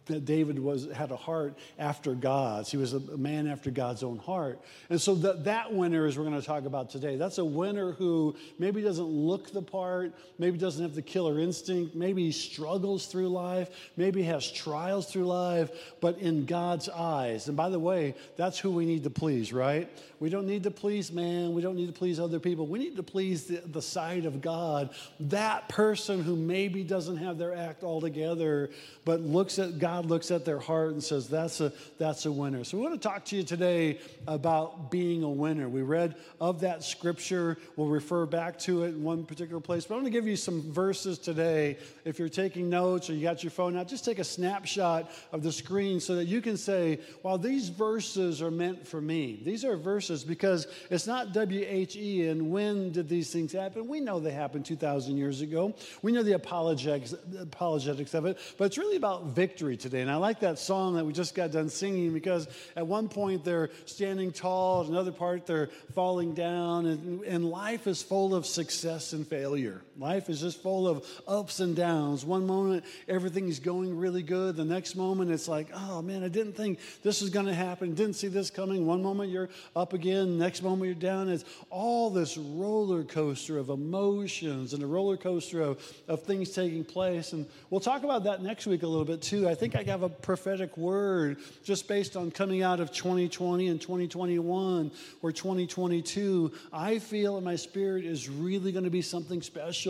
that 0.06 0.24
David 0.24 0.58
was, 0.58 0.88
had 0.92 1.10
a 1.10 1.16
heart 1.16 1.56
after 1.78 2.14
God's. 2.14 2.70
He 2.70 2.76
was 2.76 2.94
a 2.94 3.00
man 3.16 3.46
after 3.46 3.70
God's 3.70 4.02
own 4.02 4.18
heart. 4.18 4.60
And 4.90 5.00
so 5.00 5.14
that, 5.16 5.44
that 5.44 5.72
winner 5.72 6.06
is 6.06 6.18
we're 6.18 6.24
going 6.24 6.40
to 6.40 6.46
talk 6.46 6.64
about 6.64 6.90
today. 6.90 7.16
That's 7.16 7.38
a 7.38 7.44
winner 7.44 7.92
who 7.92 8.36
maybe 8.58 8.82
doesn't 8.82 9.06
look 9.06 9.52
the 9.52 9.62
part, 9.62 10.12
maybe 10.38 10.58
doesn't 10.58 10.82
have 10.82 10.94
the 10.94 11.02
killer 11.02 11.38
instinct. 11.38 11.94
Maybe 11.94 12.32
struggles 12.32 13.06
through 13.06 13.28
life. 13.28 13.70
Maybe 13.96 14.22
he 14.22 14.28
trials 14.50 15.10
through 15.10 15.26
life, 15.26 15.70
but 16.00 16.18
in 16.18 16.44
God's 16.44 16.88
eyes. 16.88 17.48
And 17.48 17.56
by 17.56 17.68
the 17.68 17.78
way, 17.78 18.14
that's 18.36 18.58
who 18.58 18.70
we 18.70 18.86
need 18.86 19.04
to 19.04 19.10
please, 19.10 19.52
right? 19.52 19.88
We 20.20 20.30
don't 20.30 20.46
need 20.46 20.64
to 20.64 20.70
please 20.70 21.12
man. 21.12 21.54
We 21.54 21.62
don't 21.62 21.76
need 21.76 21.86
to 21.86 21.92
please 21.92 22.18
other 22.18 22.40
people. 22.40 22.66
We 22.66 22.78
need 22.78 22.96
to 22.96 23.02
please 23.02 23.44
the, 23.44 23.58
the 23.58 23.82
side 23.82 24.24
of 24.24 24.40
God. 24.40 24.90
That 25.20 25.68
person 25.68 26.22
who 26.22 26.34
maybe 26.34 26.82
doesn't 26.82 27.18
have 27.18 27.38
their 27.38 27.54
act 27.54 27.84
all 27.84 28.00
together, 28.00 28.70
but 29.04 29.20
looks 29.20 29.58
at 29.58 29.78
God 29.78 30.06
looks 30.06 30.30
at 30.30 30.44
their 30.44 30.58
heart 30.58 30.92
and 30.92 31.02
says, 31.02 31.28
that's 31.28 31.60
a, 31.60 31.72
that's 31.98 32.26
a 32.26 32.32
winner. 32.32 32.64
So 32.64 32.76
we 32.78 32.82
want 32.82 33.00
to 33.00 33.08
talk 33.08 33.24
to 33.26 33.36
you 33.36 33.42
today 33.42 34.00
about 34.26 34.90
being 34.90 35.22
a 35.22 35.30
winner. 35.30 35.68
We 35.68 35.82
read 35.82 36.16
of 36.40 36.60
that 36.60 36.82
scripture. 36.82 37.56
We'll 37.76 37.88
refer 37.88 38.26
back 38.26 38.58
to 38.60 38.84
it 38.84 38.88
in 38.88 39.02
one 39.04 39.24
particular 39.24 39.60
place. 39.60 39.84
But 39.84 39.94
I'm 39.94 40.00
going 40.00 40.12
to 40.12 40.18
give 40.18 40.26
you 40.26 40.36
some 40.36 40.72
verses 40.72 41.18
today. 41.18 41.78
If 42.04 42.18
you're 42.18 42.28
taking 42.28 42.68
notes 42.68 43.08
or 43.08 43.14
you 43.14 43.22
got 43.22 43.44
your 43.44 43.50
phone 43.50 43.76
out, 43.76 43.88
just 43.88 44.04
take 44.04 44.18
a 44.18 44.24
snapshot 44.38 45.10
of 45.32 45.42
the 45.42 45.50
screen 45.50 45.98
so 45.98 46.14
that 46.14 46.26
you 46.26 46.40
can 46.40 46.56
say, 46.56 47.00
well, 47.24 47.38
these 47.38 47.70
verses 47.70 48.40
are 48.40 48.52
meant 48.52 48.86
for 48.86 49.00
me. 49.00 49.40
These 49.44 49.64
are 49.64 49.76
verses 49.76 50.22
because 50.22 50.68
it's 50.90 51.08
not 51.08 51.32
W 51.32 51.66
H 51.68 51.96
E 51.96 52.28
and 52.28 52.52
when 52.52 52.92
did 52.92 53.08
these 53.08 53.32
things 53.32 53.52
happen? 53.52 53.88
We 53.88 53.98
know 53.98 54.20
they 54.20 54.30
happened 54.30 54.64
2,000 54.64 55.16
years 55.16 55.40
ago. 55.40 55.74
We 56.02 56.12
know 56.12 56.22
the 56.22 56.34
apologetics, 56.34 57.14
apologetics 57.40 58.14
of 58.14 58.26
it, 58.26 58.38
but 58.56 58.66
it's 58.66 58.78
really 58.78 58.96
about 58.96 59.26
victory 59.26 59.76
today. 59.76 60.02
And 60.02 60.10
I 60.10 60.16
like 60.16 60.40
that 60.40 60.60
song 60.60 60.94
that 60.94 61.04
we 61.04 61.12
just 61.12 61.34
got 61.34 61.50
done 61.50 61.68
singing 61.68 62.12
because 62.12 62.46
at 62.76 62.86
one 62.86 63.08
point 63.08 63.44
they're 63.44 63.70
standing 63.86 64.30
tall, 64.30 64.82
at 64.82 64.88
another 64.88 65.12
part 65.12 65.46
they're 65.46 65.70
falling 65.94 66.34
down, 66.34 66.86
and, 66.86 67.24
and 67.24 67.44
life 67.44 67.88
is 67.88 68.02
full 68.02 68.36
of 68.36 68.46
success 68.46 69.12
and 69.12 69.26
failure. 69.26 69.82
Life 69.98 70.30
is 70.30 70.40
just 70.40 70.62
full 70.62 70.86
of 70.86 71.04
ups 71.26 71.58
and 71.58 71.74
downs. 71.74 72.24
One 72.24 72.46
moment, 72.46 72.84
everything's 73.08 73.58
going 73.58 73.96
really 73.98 74.22
good. 74.22 74.54
The 74.54 74.64
next 74.64 74.94
moment, 74.94 75.32
it's 75.32 75.48
like, 75.48 75.70
oh 75.74 76.02
man, 76.02 76.22
I 76.22 76.28
didn't 76.28 76.52
think 76.52 76.78
this 77.02 77.20
was 77.20 77.30
going 77.30 77.46
to 77.46 77.54
happen. 77.54 77.94
Didn't 77.94 78.14
see 78.14 78.28
this 78.28 78.48
coming. 78.48 78.86
One 78.86 79.02
moment, 79.02 79.30
you're 79.30 79.48
up 79.74 79.94
again. 79.94 80.38
Next 80.38 80.62
moment, 80.62 80.84
you're 80.84 80.94
down. 80.94 81.28
It's 81.28 81.44
all 81.68 82.10
this 82.10 82.38
roller 82.38 83.02
coaster 83.02 83.58
of 83.58 83.70
emotions 83.70 84.72
and 84.72 84.84
a 84.84 84.86
roller 84.86 85.16
coaster 85.16 85.62
of, 85.62 85.84
of 86.06 86.22
things 86.22 86.50
taking 86.50 86.84
place. 86.84 87.32
And 87.32 87.44
we'll 87.68 87.80
talk 87.80 88.04
about 88.04 88.22
that 88.22 88.40
next 88.40 88.68
week 88.68 88.84
a 88.84 88.86
little 88.86 89.04
bit 89.04 89.20
too. 89.20 89.48
I 89.48 89.56
think 89.56 89.74
I 89.74 89.82
have 89.82 90.04
a 90.04 90.08
prophetic 90.08 90.76
word 90.76 91.38
just 91.64 91.88
based 91.88 92.16
on 92.16 92.30
coming 92.30 92.62
out 92.62 92.78
of 92.78 92.92
2020 92.92 93.66
and 93.66 93.80
2021 93.80 94.92
or 95.22 95.32
2022. 95.32 96.52
I 96.72 97.00
feel 97.00 97.36
in 97.36 97.42
my 97.42 97.56
spirit 97.56 98.04
is 98.04 98.28
really 98.28 98.70
going 98.70 98.84
to 98.84 98.90
be 98.90 99.02
something 99.02 99.42
special 99.42 99.87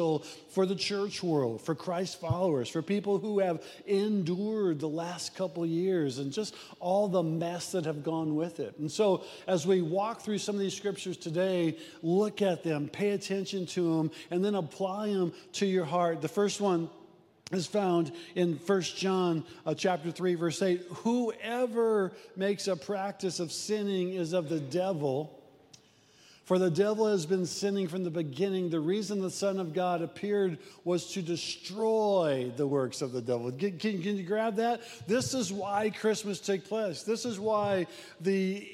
for 0.50 0.66
the 0.66 0.74
church 0.74 1.22
world, 1.22 1.60
for 1.60 1.74
Christ 1.74 2.20
followers, 2.20 2.68
for 2.68 2.82
people 2.82 3.18
who 3.18 3.40
have 3.40 3.62
endured 3.86 4.80
the 4.80 4.88
last 4.88 5.34
couple 5.34 5.66
years 5.66 6.18
and 6.18 6.32
just 6.32 6.54
all 6.80 7.08
the 7.08 7.22
mess 7.22 7.72
that 7.72 7.84
have 7.84 8.02
gone 8.02 8.34
with 8.36 8.60
it. 8.60 8.78
And 8.78 8.90
so, 8.90 9.24
as 9.46 9.66
we 9.66 9.82
walk 9.82 10.22
through 10.22 10.38
some 10.38 10.54
of 10.54 10.60
these 10.60 10.76
scriptures 10.76 11.16
today, 11.16 11.76
look 12.02 12.42
at 12.42 12.62
them, 12.62 12.88
pay 12.88 13.10
attention 13.10 13.66
to 13.66 13.96
them, 13.96 14.10
and 14.30 14.44
then 14.44 14.54
apply 14.54 15.08
them 15.08 15.32
to 15.54 15.66
your 15.66 15.84
heart. 15.84 16.22
The 16.22 16.28
first 16.28 16.60
one 16.60 16.88
is 17.52 17.66
found 17.66 18.12
in 18.34 18.54
1 18.54 18.80
John 18.82 19.44
uh, 19.64 19.74
chapter 19.74 20.10
3 20.10 20.34
verse 20.34 20.60
8 20.60 20.82
whoever 20.96 22.12
makes 22.36 22.68
a 22.68 22.76
practice 22.76 23.40
of 23.40 23.50
sinning 23.52 24.12
is 24.12 24.34
of 24.34 24.50
the 24.50 24.60
devil 24.60 25.37
for 26.48 26.58
the 26.58 26.70
devil 26.70 27.06
has 27.06 27.26
been 27.26 27.44
sinning 27.44 27.86
from 27.88 28.04
the 28.04 28.10
beginning. 28.10 28.70
The 28.70 28.80
reason 28.80 29.20
the 29.20 29.30
Son 29.30 29.60
of 29.60 29.74
God 29.74 30.00
appeared 30.00 30.56
was 30.82 31.12
to 31.12 31.20
destroy 31.20 32.50
the 32.56 32.66
works 32.66 33.02
of 33.02 33.12
the 33.12 33.20
devil. 33.20 33.52
Can, 33.52 33.78
can, 33.78 34.02
can 34.02 34.16
you 34.16 34.22
grab 34.22 34.56
that? 34.56 34.80
This 35.06 35.34
is 35.34 35.52
why 35.52 35.90
Christmas 35.90 36.40
takes 36.40 36.66
place. 36.66 37.02
This 37.02 37.26
is 37.26 37.38
why 37.38 37.86
the 38.22 38.66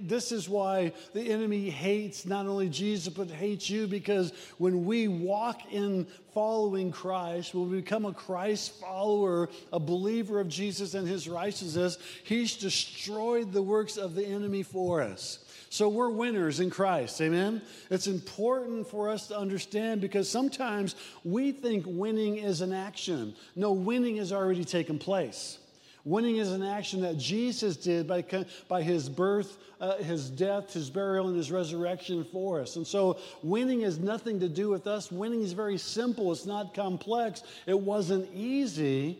this 0.00 0.32
is 0.32 0.48
why 0.48 0.92
the 1.12 1.30
enemy 1.30 1.70
hates 1.70 2.26
not 2.26 2.46
only 2.46 2.68
Jesus 2.68 3.14
but 3.14 3.30
hates 3.30 3.70
you 3.70 3.86
because 3.86 4.32
when 4.58 4.84
we 4.84 5.06
walk 5.06 5.72
in 5.72 6.08
following 6.34 6.90
Christ, 6.90 7.54
when 7.54 7.70
we 7.70 7.76
become 7.76 8.06
a 8.06 8.12
Christ 8.12 8.80
follower, 8.80 9.50
a 9.72 9.78
believer 9.78 10.40
of 10.40 10.48
Jesus 10.48 10.94
and 10.94 11.06
his 11.06 11.28
righteousness, 11.28 11.96
he's 12.24 12.56
destroyed 12.56 13.52
the 13.52 13.62
works 13.62 13.96
of 13.98 14.16
the 14.16 14.26
enemy 14.26 14.64
for 14.64 15.00
us. 15.00 15.44
So 15.72 15.88
we're 15.88 16.10
winners 16.10 16.58
in 16.58 16.68
Christ. 16.68 17.20
Amen? 17.20 17.62
It's 17.90 18.08
important 18.08 18.88
for 18.88 19.08
us 19.08 19.28
to 19.28 19.38
understand 19.38 20.00
because 20.00 20.28
sometimes 20.28 20.96
we 21.22 21.52
think 21.52 21.84
winning 21.86 22.38
is 22.38 22.60
an 22.60 22.72
action. 22.72 23.36
No, 23.54 23.70
winning 23.70 24.16
has 24.16 24.32
already 24.32 24.64
taken 24.64 24.98
place. 24.98 25.58
Winning 26.04 26.38
is 26.38 26.50
an 26.50 26.64
action 26.64 27.02
that 27.02 27.18
Jesus 27.18 27.76
did 27.76 28.08
by, 28.08 28.24
by 28.66 28.82
his 28.82 29.08
birth, 29.08 29.58
uh, 29.80 29.98
his 29.98 30.28
death, 30.28 30.72
his 30.72 30.90
burial, 30.90 31.28
and 31.28 31.36
his 31.36 31.52
resurrection 31.52 32.24
for 32.24 32.60
us. 32.60 32.74
And 32.74 32.84
so 32.84 33.18
winning 33.44 33.82
has 33.82 34.00
nothing 34.00 34.40
to 34.40 34.48
do 34.48 34.70
with 34.70 34.88
us. 34.88 35.12
Winning 35.12 35.42
is 35.42 35.52
very 35.52 35.78
simple, 35.78 36.32
it's 36.32 36.46
not 36.46 36.74
complex. 36.74 37.44
It 37.66 37.78
wasn't 37.78 38.28
easy, 38.34 39.18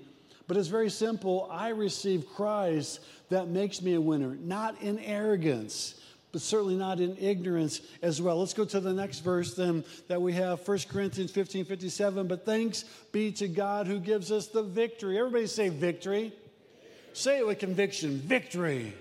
but 0.48 0.56
it's 0.56 0.66
very 0.66 0.90
simple. 0.90 1.48
I 1.48 1.68
receive 1.68 2.28
Christ 2.34 2.98
that 3.28 3.46
makes 3.46 3.82
me 3.82 3.94
a 3.94 4.00
winner, 4.00 4.36
not 4.40 4.82
in 4.82 4.98
arrogance 4.98 5.94
but 6.32 6.40
certainly 6.40 6.76
not 6.76 7.00
in 7.00 7.16
ignorance 7.18 7.80
as 8.02 8.22
well. 8.22 8.38
Let's 8.38 8.54
go 8.54 8.64
to 8.64 8.80
the 8.80 8.92
next 8.92 9.20
verse 9.20 9.54
then 9.54 9.84
that 10.08 10.22
we 10.22 10.32
have 10.34 10.66
1 10.66 10.78
Corinthians 10.88 11.30
15 11.30 11.64
57. 11.64 12.26
But 12.28 12.44
thanks 12.44 12.84
be 13.12 13.32
to 13.32 13.48
God 13.48 13.86
who 13.86 13.98
gives 13.98 14.30
us 14.30 14.46
the 14.46 14.62
victory. 14.62 15.18
Everybody 15.18 15.46
say 15.46 15.68
victory. 15.68 16.32
Say 17.12 17.38
it 17.38 17.46
with 17.46 17.58
conviction 17.58 18.18
victory. 18.18 18.94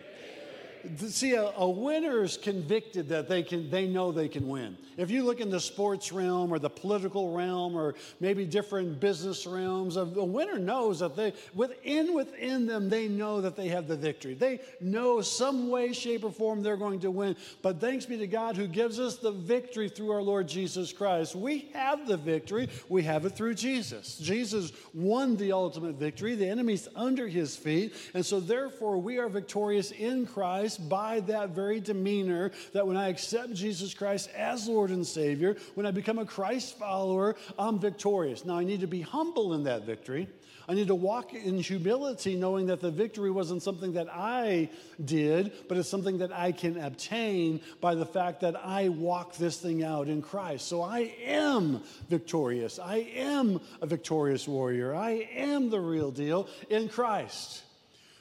See, 1.07 1.33
a, 1.33 1.51
a 1.57 1.69
winner 1.69 2.24
is 2.24 2.38
convicted 2.38 3.09
that 3.09 3.27
they 3.27 3.43
can, 3.43 3.69
they 3.69 3.88
know 3.88 4.12
they 4.12 4.29
can 4.29 4.48
win. 4.48 4.77
If 4.98 5.09
you 5.09 5.24
look 5.24 5.39
in 5.39 5.50
the 5.50 5.59
sports 5.59 6.12
realm 6.12 6.53
or 6.53 6.59
the 6.59 6.69
political 6.69 7.33
realm 7.33 7.75
or 7.75 7.95
maybe 8.19 8.45
different 8.45 9.00
business 9.00 9.48
realms, 9.48 9.98
a, 9.98 10.01
a 10.01 10.24
winner 10.24 10.57
knows 10.57 11.00
that 11.00 11.15
they, 11.15 11.33
within 11.53 12.13
within 12.13 12.65
them, 12.65 12.89
they 12.89 13.07
know 13.07 13.41
that 13.41 13.55
they 13.55 13.69
have 13.69 13.88
the 13.88 13.95
victory. 13.95 14.33
They 14.33 14.59
know 14.79 15.21
some 15.21 15.69
way, 15.69 15.93
shape, 15.93 16.24
or 16.24 16.31
form 16.31 16.62
they're 16.62 16.77
going 16.77 17.00
to 17.01 17.12
win. 17.12 17.36
But 17.62 17.81
thanks 17.81 18.05
be 18.05 18.17
to 18.17 18.27
God 18.27 18.55
who 18.55 18.67
gives 18.67 19.00
us 19.00 19.17
the 19.17 19.31
victory 19.31 19.89
through 19.89 20.12
our 20.12 20.21
Lord 20.21 20.48
Jesus 20.48 20.93
Christ. 20.93 21.36
We 21.36 21.69
have 21.74 22.07
the 22.07 22.17
victory. 22.17 22.69
We 22.88 23.03
have 23.03 23.25
it 23.25 23.31
through 23.31 23.55
Jesus. 23.55 24.17
Jesus 24.17 24.71
won 24.93 25.36
the 25.36 25.51
ultimate 25.51 25.95
victory. 25.95 26.36
The 26.36 26.48
enemy's 26.48 26.88
under 26.95 27.27
his 27.27 27.55
feet, 27.55 27.95
and 28.13 28.25
so 28.25 28.39
therefore 28.39 28.98
we 28.98 29.17
are 29.17 29.29
victorious 29.29 29.91
in 29.91 30.25
Christ 30.25 30.68
Christ 30.69 30.89
by 30.89 31.19
that 31.21 31.49
very 31.49 31.79
demeanor 31.79 32.51
that 32.73 32.85
when 32.85 32.95
I 32.95 33.09
accept 33.09 33.53
Jesus 33.53 33.93
Christ 33.93 34.29
as 34.38 34.67
Lord 34.67 34.91
and 34.91 35.05
Savior, 35.05 35.55
when 35.73 35.85
I 35.85 35.91
become 35.91 36.19
a 36.19 36.25
Christ 36.25 36.77
follower, 36.77 37.35
I'm 37.57 37.79
victorious. 37.79 38.45
Now, 38.45 38.57
I 38.57 38.63
need 38.63 38.81
to 38.81 38.88
be 38.88 39.01
humble 39.01 39.53
in 39.53 39.63
that 39.63 39.85
victory. 39.85 40.27
I 40.67 40.75
need 40.75 40.88
to 40.89 40.95
walk 40.95 41.33
in 41.33 41.57
humility, 41.57 42.35
knowing 42.35 42.67
that 42.67 42.79
the 42.79 42.91
victory 42.91 43.31
wasn't 43.31 43.63
something 43.63 43.93
that 43.93 44.07
I 44.11 44.69
did, 45.03 45.51
but 45.67 45.77
it's 45.79 45.89
something 45.89 46.19
that 46.19 46.31
I 46.31 46.51
can 46.51 46.77
obtain 46.77 47.61
by 47.81 47.95
the 47.95 48.05
fact 48.05 48.41
that 48.41 48.55
I 48.55 48.89
walk 48.89 49.35
this 49.38 49.57
thing 49.57 49.83
out 49.83 50.07
in 50.07 50.21
Christ. 50.21 50.67
So 50.67 50.83
I 50.83 51.15
am 51.25 51.81
victorious. 52.07 52.77
I 52.77 52.97
am 53.15 53.59
a 53.81 53.88
victorious 53.88 54.47
warrior. 54.47 54.93
I 54.93 55.27
am 55.33 55.71
the 55.71 55.79
real 55.79 56.11
deal 56.11 56.47
in 56.69 56.88
Christ. 56.88 57.63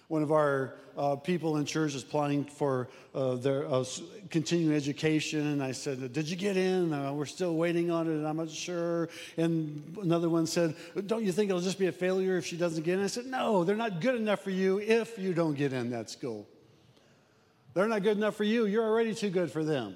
One 0.09 0.23
of 0.23 0.33
our 0.33 0.75
uh, 0.97 1.17
people 1.17 1.59
in 1.59 1.67
church 1.67 1.95
is 1.95 2.03
applying 2.03 2.45
for 2.45 2.89
uh, 3.15 3.35
their 3.35 3.71
uh, 3.71 3.85
continuing 4.31 4.75
education. 4.75 5.47
And 5.47 5.63
I 5.63 5.73
said, 5.73 6.13
Did 6.13 6.29
you 6.29 6.37
get 6.37 6.57
in? 6.57 6.93
Uh, 6.93 7.13
we're 7.13 7.27
still 7.27 7.55
waiting 7.55 7.91
on 7.91 8.07
it, 8.09 8.13
and 8.13 8.27
I'm 8.27 8.39
not 8.39 8.51
sure. 8.51 9.11
And 9.37 9.97
another 10.03 10.29
one 10.29 10.47
said, 10.47 10.75
Don't 11.07 11.25
you 11.25 11.33
think 11.33 11.51
it'll 11.51 11.61
just 11.61 11.79
be 11.79 11.87
a 11.87 11.93
failure 11.93 12.39
if 12.39 12.47
she 12.47 12.57
doesn't 12.57 12.85
get 12.85 12.99
in? 12.99 13.05
I 13.05 13.09
said, 13.09 13.27
No, 13.27 13.65
they're 13.65 13.77
not 13.77 14.01
good 14.01 14.15
enough 14.15 14.41
for 14.41 14.51
you 14.51 14.81
if 14.81 15.19
you 15.19 15.35
don't 15.35 15.55
get 15.55 15.73
in 15.73 15.91
that 15.91 16.11
school. 16.11 16.49
They're 17.75 17.87
not 17.87 18.03
good 18.03 18.17
enough 18.17 18.35
for 18.35 18.45
you. 18.45 18.67
You're 18.67 18.87
already 18.87 19.15
too 19.15 19.31
good 19.31 19.53
for 19.53 19.63
them. 19.63 19.95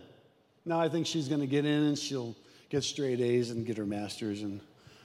Now 0.65 0.79
I 0.79 0.89
think 0.89 1.07
she's 1.07 1.27
going 1.27 1.41
to 1.41 1.47
get 1.47 1.65
in 1.65 1.83
and 1.83 1.99
she'll 1.99 2.37
get 2.69 2.85
straight 2.85 3.21
A's 3.21 3.51
and 3.51 3.67
get 3.67 3.77
her 3.77 3.87
master's, 3.87 4.43
and 4.43 4.61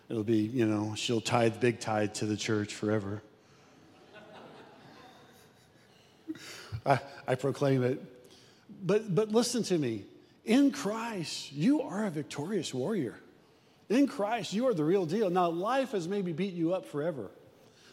it'll 0.10 0.24
be, 0.24 0.38
you 0.38 0.66
know, 0.66 0.94
she'll 0.96 1.22
tithe 1.22 1.60
big 1.60 1.80
tithe 1.80 2.14
to 2.16 2.26
the 2.26 2.38
church 2.38 2.76
forever. 2.76 3.24
I, 6.88 7.00
I 7.28 7.36
proclaim 7.36 7.84
it. 7.84 8.02
But, 8.84 9.14
but 9.14 9.30
listen 9.30 9.64
to 9.64 9.78
me. 9.78 10.06
In 10.46 10.72
Christ, 10.72 11.52
you 11.52 11.82
are 11.82 12.06
a 12.06 12.10
victorious 12.10 12.74
warrior. 12.74 13.20
In 13.90 14.08
Christ, 14.08 14.54
you 14.54 14.68
are 14.68 14.74
the 14.74 14.84
real 14.84 15.06
deal. 15.06 15.30
Now, 15.30 15.50
life 15.50 15.92
has 15.92 16.08
maybe 16.08 16.32
beat 16.32 16.54
you 16.54 16.74
up 16.74 16.86
forever. 16.86 17.30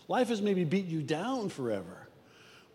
Life 0.08 0.28
has 0.28 0.40
maybe 0.40 0.64
beat 0.64 0.86
you 0.86 1.02
down 1.02 1.48
forever. 1.48 2.03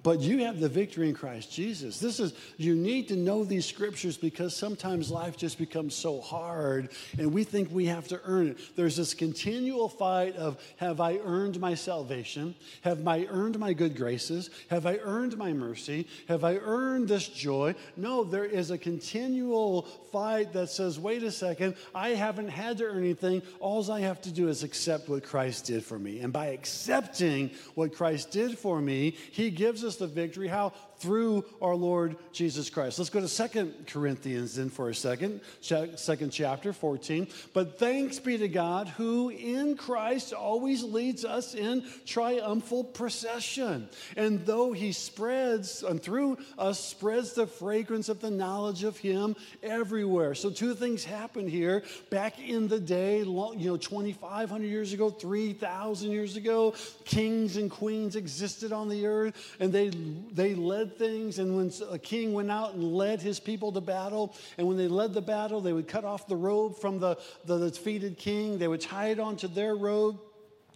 But 0.02 0.22
you 0.22 0.46
have 0.46 0.60
the 0.60 0.70
victory 0.70 1.10
in 1.10 1.16
Christ 1.16 1.52
Jesus. 1.52 2.00
This 2.00 2.20
is, 2.20 2.34
you 2.58 2.76
need 2.76 3.10
to 3.10 3.18
know 3.18 3.44
these 3.44 3.66
scriptures 3.66 4.18
because 4.18 4.56
sometimes 4.56 5.12
life 5.12 5.36
just 5.36 5.58
becomes 5.58 5.94
so 5.94 6.22
hard 6.22 6.90
and 7.18 7.34
we 7.34 7.44
think 7.44 7.70
we 7.72 7.86
have 7.88 8.08
to 8.10 8.22
earn 8.24 8.50
it. 8.50 8.58
There's 8.78 8.96
this 8.96 9.14
continual 9.14 9.90
fight 9.90 10.38
of 10.38 10.58
have 10.78 11.02
I 11.02 11.18
earned 11.18 11.60
my 11.60 11.76
salvation? 11.76 12.56
Have 12.82 13.06
I 13.08 13.26
earned 13.26 13.60
my 13.60 13.74
good 13.74 13.98
graces? 13.98 14.50
Have 14.70 14.86
I 14.86 14.98
earned 14.98 15.38
my 15.38 15.52
mercy? 15.52 16.08
Have 16.30 16.46
I 16.46 16.56
earned 16.56 17.10
this 17.10 17.28
joy? 17.28 17.76
No, 17.98 18.24
there 18.24 18.46
is 18.46 18.72
a 18.72 18.78
continual 18.78 19.82
fight 20.12 20.54
that 20.54 20.70
says, 20.70 20.98
wait 20.98 21.24
a 21.24 21.32
second, 21.32 21.76
I 21.94 22.10
haven't 22.10 22.50
had 22.50 22.78
to 22.78 22.86
earn 22.86 23.00
anything. 23.00 23.42
All 23.60 23.80
I 23.92 24.02
have 24.02 24.22
to 24.22 24.32
do 24.32 24.50
is 24.50 24.64
accept 24.64 25.08
what 25.10 25.24
Christ 25.24 25.66
did 25.66 25.84
for 25.84 25.98
me. 25.98 26.20
And 26.20 26.34
by 26.34 26.48
accepting 26.48 27.52
what 27.76 27.96
Christ 27.96 28.32
did 28.32 28.58
for 28.58 28.82
me, 28.82 29.12
He 29.32 29.50
gives 29.50 29.84
us 29.84 29.89
us 29.90 29.98
the 29.98 30.08
victory. 30.08 30.48
How? 30.48 30.72
Through 31.00 31.46
our 31.62 31.76
Lord 31.76 32.16
Jesus 32.32 32.70
Christ. 32.70 33.00
Let's 33.00 33.10
go 33.10 33.20
to 33.20 33.28
Second 33.28 33.88
Corinthians 33.88 34.56
then 34.56 34.70
for 34.70 34.90
a 34.90 34.96
second, 34.96 35.42
second 35.62 36.32
chapter, 36.32 36.72
14. 36.72 37.28
But 37.54 37.80
thanks 37.80 38.20
be 38.20 38.38
to 38.38 38.48
God 38.48 38.88
who 38.88 39.30
in 39.30 39.76
Christ 39.76 40.34
always 40.34 40.84
leads 40.84 41.26
us 41.26 41.56
in 41.56 41.84
triumphal 42.06 42.84
procession. 42.84 43.90
And 44.16 44.46
though 44.46 44.72
he 44.72 44.92
spreads, 44.92 45.84
and 45.84 46.02
through 46.02 46.38
us 46.58 46.80
spreads 46.80 47.34
the 47.34 47.48
fragrance 47.48 48.10
of 48.10 48.22
the 48.22 48.32
knowledge 48.32 48.84
of 48.84 48.98
him 48.98 49.36
everywhere. 49.64 50.36
So 50.36 50.50
two 50.50 50.76
things 50.76 51.04
happen 51.04 51.48
here. 51.48 51.84
Back 52.10 52.40
in 52.40 52.68
the 52.68 52.80
day, 52.80 53.20
you 53.20 53.26
know, 53.26 53.78
2,500 53.78 54.66
years 54.66 54.94
ago, 54.94 55.10
3,000 55.10 56.12
years 56.12 56.36
ago, 56.36 56.74
kings 57.06 57.58
and 57.58 57.72
queens 57.72 58.16
existed 58.16 58.72
on 58.72 58.90
the 58.90 59.06
earth, 59.06 59.56
and 59.60 59.74
they 59.74 59.90
they, 59.90 59.90
they 60.32 60.56
things, 60.98 61.40
and 61.40 61.56
when 61.56 61.72
a 61.92 62.00
king 62.00 62.34
went 62.34 62.52
out 62.52 62.74
and 62.74 62.84
led 62.84 63.22
his 63.22 63.40
people 63.40 63.72
to 63.72 63.82
battle, 63.82 64.36
and 64.58 64.68
when 64.68 64.78
they 64.78 64.88
led 64.88 65.14
the 65.14 65.22
battle, 65.22 65.62
they 65.62 65.74
would 65.74 65.88
cut 65.88 66.06
off 66.06 66.28
the 66.28 66.36
robe 66.36 66.78
from 66.78 67.00
the, 67.00 67.18
the 67.46 67.70
defeated 67.70 68.18
king, 68.18 68.58
they 68.58 68.68
would 68.68 68.82
tie 68.82 69.08
it 69.08 69.20
onto 69.20 69.48
their 69.48 69.76
robe 69.76 70.20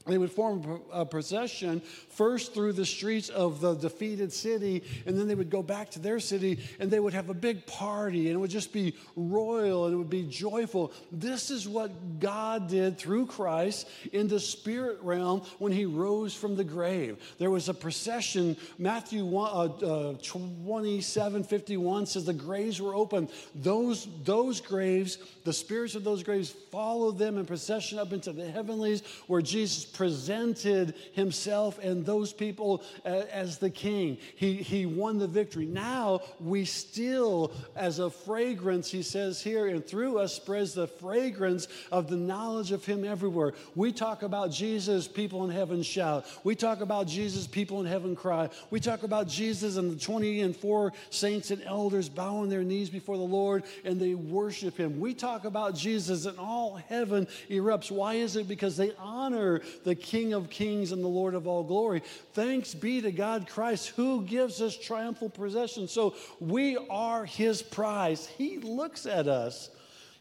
they 0.05 0.17
would 0.17 0.31
form 0.31 0.81
a 0.91 1.05
procession 1.05 1.81
first 2.09 2.53
through 2.53 2.73
the 2.73 2.85
streets 2.85 3.29
of 3.29 3.61
the 3.61 3.73
defeated 3.75 4.33
city, 4.33 4.83
and 5.05 5.17
then 5.17 5.27
they 5.27 5.35
would 5.35 5.49
go 5.49 5.63
back 5.63 5.91
to 5.91 5.99
their 5.99 6.19
city 6.19 6.59
and 6.79 6.91
they 6.91 6.99
would 6.99 7.13
have 7.13 7.29
a 7.29 7.33
big 7.33 7.65
party, 7.65 8.27
and 8.27 8.35
it 8.35 8.37
would 8.37 8.49
just 8.49 8.73
be 8.73 8.95
royal 9.15 9.85
and 9.85 9.93
it 9.93 9.97
would 9.97 10.09
be 10.09 10.23
joyful. 10.23 10.91
This 11.11 11.49
is 11.49 11.69
what 11.69 12.19
God 12.19 12.67
did 12.67 12.97
through 12.97 13.27
Christ 13.27 13.87
in 14.11 14.27
the 14.27 14.39
spirit 14.39 14.99
realm 15.01 15.41
when 15.57 15.71
he 15.71 15.85
rose 15.85 16.33
from 16.33 16.57
the 16.57 16.63
grave. 16.65 17.17
There 17.37 17.51
was 17.51 17.69
a 17.69 17.73
procession. 17.73 18.57
Matthew 18.77 19.23
1, 19.23 19.51
uh, 19.83 19.85
uh, 19.85 20.13
27 20.21 21.43
51 21.43 22.05
says 22.07 22.25
the 22.25 22.33
graves 22.33 22.81
were 22.81 22.93
open. 22.93 23.29
Those, 23.55 24.07
those 24.23 24.59
graves, 24.59 25.17
the 25.45 25.53
spirits 25.53 25.95
of 25.95 26.03
those 26.03 26.23
graves 26.23 26.49
followed 26.71 27.17
them 27.17 27.37
in 27.37 27.45
procession 27.45 27.99
up 27.99 28.11
into 28.11 28.33
the 28.33 28.49
heavenlies 28.49 29.03
where 29.27 29.41
Jesus 29.41 29.85
presented 29.93 30.95
himself 31.13 31.79
and 31.79 32.05
those 32.05 32.33
people 32.33 32.83
uh, 33.05 33.23
as 33.31 33.57
the 33.57 33.69
king. 33.69 34.17
He, 34.35 34.55
he 34.55 34.85
won 34.85 35.19
the 35.19 35.27
victory. 35.27 35.65
Now 35.65 36.21
we 36.39 36.65
still, 36.65 37.53
as 37.75 37.99
a 37.99 38.09
fragrance, 38.09 38.91
he 38.91 39.03
says 39.03 39.41
here, 39.41 39.67
and 39.67 39.85
through 39.85 40.19
us 40.19 40.33
spreads 40.33 40.73
the 40.73 40.87
fragrance 40.87 41.67
of 41.91 42.09
the 42.09 42.15
knowledge 42.15 42.71
of 42.71 42.85
him 42.85 43.05
everywhere. 43.05 43.53
We 43.75 43.91
talk 43.91 44.23
about 44.23 44.51
Jesus, 44.51 45.07
people 45.07 45.43
in 45.43 45.49
heaven 45.49 45.83
shout. 45.83 46.25
We 46.43 46.55
talk 46.55 46.81
about 46.81 47.07
Jesus, 47.07 47.47
people 47.47 47.79
in 47.79 47.85
heaven 47.85 48.15
cry. 48.15 48.49
We 48.69 48.79
talk 48.79 49.03
about 49.03 49.27
Jesus 49.27 49.77
and 49.77 49.91
the 49.91 49.99
20 49.99 50.41
and 50.41 50.55
four 50.55 50.93
saints 51.09 51.51
and 51.51 51.61
elders 51.63 52.09
bowing 52.09 52.49
their 52.49 52.63
knees 52.63 52.89
before 52.89 53.17
the 53.17 53.23
Lord 53.23 53.63
and 53.83 53.99
they 53.99 54.15
worship 54.15 54.77
him. 54.77 54.99
We 54.99 55.13
talk 55.13 55.45
about 55.45 55.75
Jesus 55.75 56.25
and 56.25 56.37
all 56.39 56.75
heaven 56.75 57.27
erupts. 57.49 57.91
Why 57.91 58.15
is 58.15 58.35
it? 58.35 58.47
Because 58.47 58.77
they 58.77 58.91
honor 58.97 59.61
the 59.83 59.95
King 59.95 60.33
of 60.33 60.49
kings 60.49 60.91
and 60.91 61.03
the 61.03 61.07
Lord 61.07 61.35
of 61.35 61.47
all 61.47 61.63
glory. 61.63 62.01
Thanks 62.33 62.73
be 62.73 63.01
to 63.01 63.11
God 63.11 63.47
Christ 63.47 63.89
who 63.89 64.23
gives 64.23 64.61
us 64.61 64.77
triumphal 64.77 65.29
possession. 65.29 65.87
So 65.87 66.15
we 66.39 66.77
are 66.89 67.25
his 67.25 67.61
prize. 67.61 68.27
He 68.27 68.57
looks 68.57 69.05
at 69.05 69.27
us. 69.27 69.69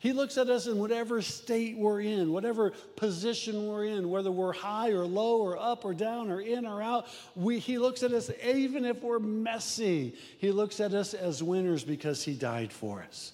He 0.02 0.12
looks 0.12 0.36
at 0.36 0.50
us 0.50 0.66
in 0.66 0.78
whatever 0.78 1.22
state 1.22 1.78
we're 1.78 2.00
in, 2.00 2.32
whatever 2.32 2.72
position 2.96 3.68
we're 3.68 3.84
in, 3.84 4.10
whether 4.10 4.32
we're 4.32 4.52
high 4.52 4.90
or 4.90 5.06
low 5.06 5.40
or 5.40 5.56
up 5.56 5.84
or 5.84 5.94
down 5.94 6.28
or 6.28 6.40
in 6.40 6.66
or 6.66 6.82
out. 6.82 7.06
We, 7.36 7.60
he 7.60 7.78
looks 7.78 8.02
at 8.02 8.12
us, 8.12 8.28
even 8.44 8.84
if 8.84 9.00
we're 9.00 9.20
messy, 9.20 10.16
he 10.38 10.50
looks 10.50 10.80
at 10.80 10.92
us 10.92 11.14
as 11.14 11.40
winners 11.40 11.84
because 11.84 12.24
he 12.24 12.34
died 12.34 12.72
for 12.72 13.00
us. 13.02 13.30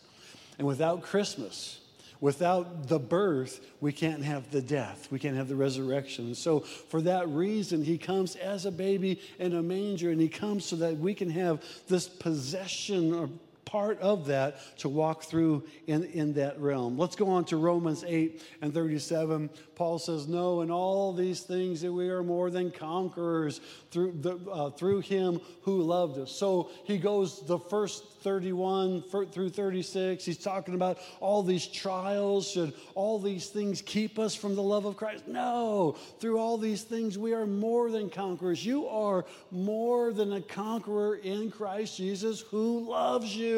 And 0.59 0.67
without 0.67 1.01
Christmas, 1.01 1.78
Without 2.21 2.89
the 2.89 2.99
birth, 2.99 3.61
we 3.81 3.93
can't 3.93 4.25
have 4.25 4.51
the 4.51 4.61
death. 4.61 5.09
We 5.11 5.19
can't 5.19 5.37
have 5.37 5.49
the 5.49 5.55
resurrection. 5.55 6.35
So, 6.35 6.61
for 6.61 7.01
that 7.03 7.29
reason, 7.29 7.85
he 7.85 7.97
comes 7.97 8.35
as 8.35 8.67
a 8.67 8.73
baby 8.73 9.21
in 9.39 9.55
a 9.55 9.63
manger, 9.63 10.11
and 10.11 10.21
he 10.21 10.29
comes 10.29 10.65
so 10.65 10.77
that 10.77 10.97
we 10.97 11.15
can 11.15 11.31
have 11.31 11.63
this 11.87 12.09
possession 12.09 13.15
or 13.15 13.31
part 13.69 14.01
of 14.01 14.27
that 14.27 14.79
to 14.79 14.89
walk 14.89 15.25
through 15.25 15.63
in, 15.87 16.05
in 16.05 16.33
that 16.33 16.59
realm. 16.59 16.97
Let's 16.99 17.17
go 17.17 17.29
on 17.29 17.45
to 17.47 17.59
Romans 17.59 18.03
8 18.07 18.43
and 18.63 18.73
37. 18.73 19.51
Paul 19.75 19.99
says, 19.99 20.27
No, 20.27 20.63
in 20.63 20.71
all 20.71 21.13
these 21.13 21.41
things 21.41 21.83
that 21.83 21.93
we 21.93 22.09
are 22.09 22.23
more 22.23 22.51
than 22.51 22.71
conquerors 22.71 23.61
through, 23.91 24.15
the, 24.21 24.39
uh, 24.51 24.71
through 24.71 25.01
him 25.01 25.41
who 25.63 25.83
loved 25.83 26.19
us. 26.19 26.33
So 26.33 26.71
he 26.85 26.97
goes 26.99 27.47
the 27.47 27.59
first 27.59 28.05
31 28.23 29.03
through 29.03 29.51
36. 29.51 30.25
He's 30.25 30.39
talking 30.39 30.75
about 30.75 30.99
all 31.21 31.43
these 31.43 31.67
trials. 31.67 32.51
Should 32.51 32.73
all 32.95 33.19
these 33.19 33.49
things 33.49 33.83
keep 33.83 34.19
us 34.19 34.35
from 34.35 34.55
the 34.55 34.63
love 34.63 34.87
of 34.87 34.97
Christ? 34.97 35.29
No. 35.29 35.97
Through 36.21 36.39
all 36.39 36.59
these 36.59 36.83
things, 36.83 37.19
we 37.19 37.35
are 37.35 37.47
more 37.47 37.91
than 37.91 38.09
conquerors. 38.11 38.65
You 38.65 38.89
are 38.89 39.27
more 39.51 40.13
than 40.13 40.33
a 40.33 40.41
conqueror 40.41 41.17
in 41.17 41.51
Christ 41.51 41.97
Jesus 41.97 42.41
who 42.41 42.89
loves 42.89 43.37
you. 43.37 43.58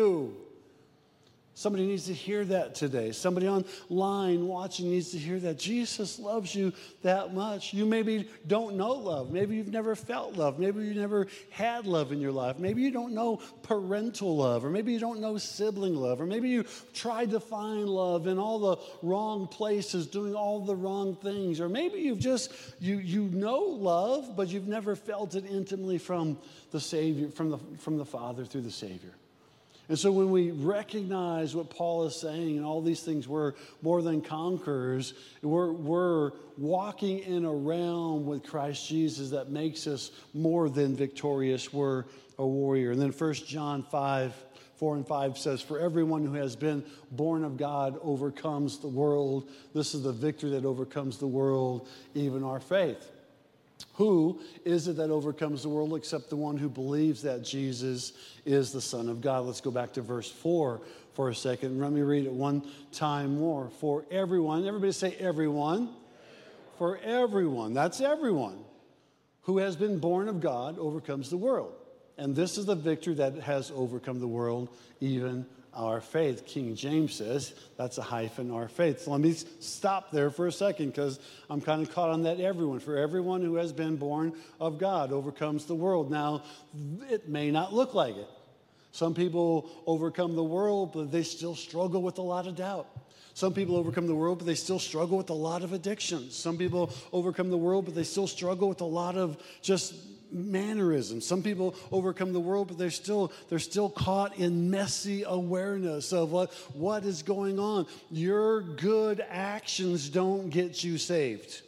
Somebody 1.61 1.85
needs 1.85 2.07
to 2.07 2.14
hear 2.14 2.42
that 2.47 2.75
today. 2.75 3.12
Somebody 3.12 3.47
online 3.47 4.47
watching 4.47 4.88
needs 4.88 5.11
to 5.11 5.19
hear 5.19 5.38
that. 5.40 5.59
Jesus 5.59 6.19
loves 6.19 6.54
you 6.54 6.73
that 7.02 7.35
much. 7.35 7.75
You 7.75 7.85
maybe 7.85 8.30
don't 8.47 8.76
know 8.76 8.92
love. 8.92 9.30
Maybe 9.30 9.57
you've 9.57 9.69
never 9.69 9.95
felt 9.95 10.37
love. 10.37 10.59
Maybe 10.59 10.83
you 10.83 10.95
never 10.95 11.26
had 11.50 11.87
love 11.87 12.12
in 12.12 12.19
your 12.19 12.33
life. 12.33 12.59
Maybe 12.59 12.80
you 12.80 12.90
don't 12.90 13.12
know 13.12 13.42
parental 13.62 14.38
love, 14.38 14.64
or 14.64 14.71
maybe 14.71 14.90
you 14.90 14.99
don't 14.99 15.21
know 15.21 15.37
sibling 15.37 15.95
love, 15.95 16.23
or 16.23 16.25
maybe 16.25 16.49
you 16.49 16.64
tried 16.95 17.30
to 17.33 17.40
find 17.40 17.87
love 17.90 18.26
in 18.26 18.38
all 18.38 18.59
the 18.59 18.76
wrong 19.02 19.47
places, 19.47 20.07
doing 20.07 20.35
all 20.35 20.61
the 20.61 20.75
wrong 20.75 21.14
things, 21.14 21.61
or 21.61 21.69
maybe 21.69 21.99
you've 21.99 22.21
just 22.21 22.54
you 22.80 22.97
you 22.97 23.25
know 23.25 23.59
love, 23.59 24.35
but 24.35 24.49
you've 24.49 24.66
never 24.66 24.97
felt 24.97 25.35
it 25.35 25.45
intimately 25.45 25.99
from 25.99 26.38
the 26.71 26.80
Savior, 26.80 27.28
from 27.28 27.50
the 27.50 27.59
from 27.80 27.99
the 27.99 28.07
Father 28.07 28.47
through 28.47 28.62
the 28.62 28.71
Savior. 28.71 29.12
And 29.90 29.99
so 29.99 30.12
when 30.12 30.30
we 30.30 30.52
recognize 30.52 31.56
what 31.56 31.68
Paul 31.68 32.04
is 32.04 32.14
saying 32.14 32.56
and 32.56 32.64
all 32.64 32.80
these 32.80 33.00
things, 33.02 33.26
we're 33.26 33.54
more 33.82 34.02
than 34.02 34.23
conquerors. 34.23 35.14
We're, 35.42 35.73
we're 35.73 36.30
walking 36.56 37.18
in 37.18 37.44
a 37.44 37.52
realm 37.52 38.25
with 38.25 38.44
Christ 38.44 38.88
Jesus 38.88 39.30
that 39.30 39.50
makes 39.50 39.88
us 39.88 40.12
more 40.32 40.68
than 40.68 40.94
victorious. 40.94 41.73
We're 41.73 42.04
a 42.38 42.47
warrior. 42.47 42.92
And 42.92 43.02
then 43.02 43.11
1 43.11 43.35
John 43.49 43.82
5, 43.82 44.32
4 44.76 44.94
and 44.94 45.09
5 45.09 45.37
says, 45.37 45.61
For 45.61 45.80
everyone 45.80 46.25
who 46.25 46.35
has 46.35 46.54
been 46.54 46.85
born 47.11 47.42
of 47.42 47.56
God 47.56 47.99
overcomes 48.00 48.78
the 48.78 48.87
world. 48.87 49.50
This 49.75 49.97
is 49.97 50.04
the 50.04 50.12
victory 50.12 50.50
that 50.50 50.64
overcomes 50.64 51.18
the 51.18 51.26
world, 51.26 51.88
even 52.14 52.44
our 52.44 52.61
faith. 52.61 53.11
Who 53.94 54.40
is 54.64 54.88
it 54.88 54.96
that 54.96 55.10
overcomes 55.10 55.62
the 55.62 55.68
world 55.68 55.94
except 55.96 56.30
the 56.30 56.37
one 56.37 56.56
who 56.56 56.68
believes 56.68 57.22
that 57.22 57.42
Jesus 57.42 58.12
is 58.44 58.72
the 58.72 58.80
Son 58.80 59.08
of 59.08 59.20
God? 59.20 59.46
Let's 59.46 59.60
go 59.60 59.70
back 59.70 59.92
to 59.94 60.02
verse 60.02 60.30
4 60.30 60.80
for 61.14 61.28
a 61.28 61.34
second. 61.34 61.80
Let 61.80 61.92
me 61.92 62.02
read 62.02 62.26
it 62.26 62.32
one 62.32 62.62
time 62.92 63.38
more. 63.38 63.70
For 63.80 64.04
everyone, 64.10 64.66
everybody 64.66 64.92
say 64.92 65.14
everyone. 65.18 65.90
For 66.78 66.99
everyone, 66.99 67.75
that's 67.75 68.00
everyone 68.00 68.58
who 69.42 69.58
has 69.58 69.76
been 69.76 69.99
born 69.99 70.28
of 70.28 70.40
God 70.40 70.78
overcomes 70.78 71.28
the 71.28 71.37
world. 71.37 71.75
And 72.16 72.34
this 72.34 72.56
is 72.56 72.66
the 72.66 72.75
victory 72.75 73.14
that 73.14 73.34
has 73.40 73.70
overcome 73.75 74.20
the 74.20 74.28
world, 74.28 74.68
even 75.00 75.44
our 75.75 76.00
faith. 76.00 76.47
King 76.47 76.75
James 76.75 77.15
says 77.15 77.55
that's 77.77 77.99
a 77.99 78.03
hyphen, 78.03 78.50
our 78.50 78.69
faith. 78.69 79.03
So 79.03 79.12
let 79.12 79.21
me 79.21 79.33
stop 79.33 80.11
there 80.11 80.31
for 80.31 80.47
a 80.47 80.53
second 80.53 80.87
because 80.87 81.21
I'm 81.49 81.61
kind 81.61 81.83
of 81.83 81.93
caught 81.93 82.11
on 82.11 82.25
that 82.25 82.41
everyone. 82.41 82.81
For 82.81 82.97
everyone 82.97 83.43
who 83.43 83.55
has 83.57 83.73
been 83.73 83.97
born 83.97 84.33
of 84.61 84.79
God 84.79 85.12
overcomes 85.12 85.67
the 85.67 85.75
world. 85.75 86.11
Now, 86.11 86.43
it 87.09 87.29
may 87.29 87.50
not 87.50 87.73
look 87.73 87.95
like 87.95 88.17
it. 88.17 88.29
Some 88.93 89.15
people 89.15 89.71
overcome 89.87 90.35
the 90.35 90.45
world, 90.45 90.93
but 90.93 91.12
they 91.12 91.23
still 91.23 91.55
struggle 91.55 92.03
with 92.03 92.19
a 92.19 92.23
lot 92.23 92.47
of 92.47 92.57
doubt. 92.57 92.89
Some 93.35 93.55
people 93.55 93.77
overcome 93.77 94.09
the 94.09 94.15
world, 94.15 94.39
but 94.39 94.47
they 94.47 94.57
still 94.57 94.81
struggle 94.81 95.17
with 95.17 95.31
a 95.31 95.35
lot 95.35 95.62
of 95.62 95.73
addictions. 95.73 96.35
Some 96.35 96.59
people 96.59 96.93
overcome 97.12 97.49
the 97.49 97.57
world, 97.57 97.85
but 97.85 97.95
they 97.95 98.03
still 98.03 98.27
struggle 98.27 98.69
with 98.69 98.81
a 98.81 98.85
lot 98.85 99.17
of 99.17 99.41
just 99.62 99.95
mannerisms. 100.32 101.26
Some 101.26 101.42
people 101.42 101.75
overcome 101.90 102.32
the 102.32 102.40
world, 102.40 102.68
but 102.68 102.78
they're 102.78 102.90
still 102.90 103.32
they're 103.49 103.58
still 103.58 103.88
caught 103.88 104.37
in 104.38 104.70
messy 104.70 105.25
awareness 105.26 106.12
of 106.12 106.32
what, 106.32 106.52
what 106.75 107.04
is 107.04 107.22
going 107.22 107.58
on. 107.58 107.87
Your 108.10 108.60
good 108.62 109.25
actions 109.28 110.08
don't 110.08 110.50
get 110.50 110.82
you 110.84 110.99
saved. 110.99 111.62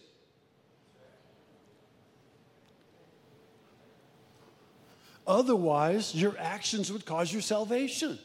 Otherwise, 5.27 6.15
your 6.15 6.37
actions 6.39 6.91
would 6.93 7.07
cause 7.07 7.33
your 7.33 7.43
salvation. 7.43 8.19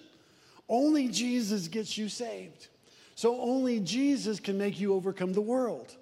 Only 0.67 1.08
Jesus 1.08 1.67
gets 1.67 1.98
you 1.98 2.10
saved. 2.10 2.67
So 3.15 3.39
only 3.39 3.79
Jesus 3.79 4.39
can 4.39 4.58
make 4.58 4.79
you 4.79 4.94
overcome 4.94 5.34
the 5.34 5.41
world. 5.41 5.96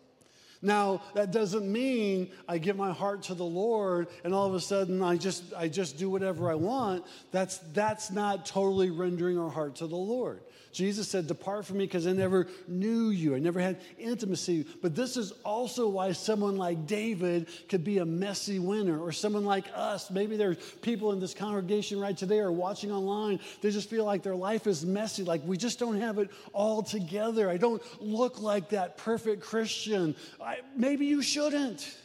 Now, 0.65 1.01
that 1.13 1.31
doesn't 1.31 1.71
mean 1.71 2.31
I 2.47 2.57
give 2.57 2.75
my 2.75 2.91
heart 2.91 3.23
to 3.23 3.35
the 3.35 3.45
Lord 3.45 4.07
and 4.23 4.33
all 4.33 4.47
of 4.47 4.55
a 4.55 4.59
sudden 4.59 5.03
I 5.03 5.15
just, 5.15 5.43
I 5.55 5.67
just 5.67 5.97
do 5.97 6.09
whatever 6.09 6.49
I 6.49 6.55
want. 6.55 7.05
That's, 7.31 7.59
that's 7.73 8.11
not 8.11 8.45
totally 8.45 8.89
rendering 8.89 9.37
our 9.37 9.49
heart 9.49 9.75
to 9.75 9.87
the 9.87 9.95
Lord. 9.95 10.41
Jesus 10.75 11.07
said, 11.07 11.25
Depart 11.25 11.65
from 11.65 11.77
me 11.77 11.85
because 11.85 12.05
I 12.05 12.11
never 12.11 12.47
knew 12.67 13.09
you. 13.09 13.33
I 13.33 13.39
never 13.39 13.61
had 13.61 13.79
intimacy. 13.97 14.67
But 14.81 14.93
this 14.93 15.15
is 15.15 15.31
also 15.45 15.87
why 15.87 16.11
someone 16.11 16.57
like 16.57 16.85
David 16.85 17.47
could 17.69 17.85
be 17.85 17.99
a 17.99 18.05
messy 18.05 18.59
winner, 18.59 18.99
or 18.99 19.13
someone 19.13 19.45
like 19.45 19.65
us. 19.73 20.11
Maybe 20.11 20.35
there 20.35 20.51
are 20.51 20.55
people 20.81 21.13
in 21.13 21.21
this 21.21 21.33
congregation 21.33 21.97
right 21.97 22.15
today 22.15 22.39
or 22.39 22.51
watching 22.51 22.91
online. 22.91 23.39
They 23.61 23.71
just 23.71 23.89
feel 23.89 24.03
like 24.03 24.21
their 24.21 24.35
life 24.35 24.67
is 24.67 24.85
messy, 24.85 25.23
like 25.23 25.41
we 25.45 25.55
just 25.55 25.79
don't 25.79 25.99
have 26.01 26.17
it 26.17 26.29
all 26.51 26.83
together. 26.83 27.49
I 27.49 27.55
don't 27.55 27.81
look 28.01 28.41
like 28.41 28.69
that 28.69 28.97
perfect 28.97 29.41
Christian. 29.41 30.13
I, 30.41 30.57
maybe 30.75 31.05
you 31.05 31.21
shouldn't. 31.21 31.95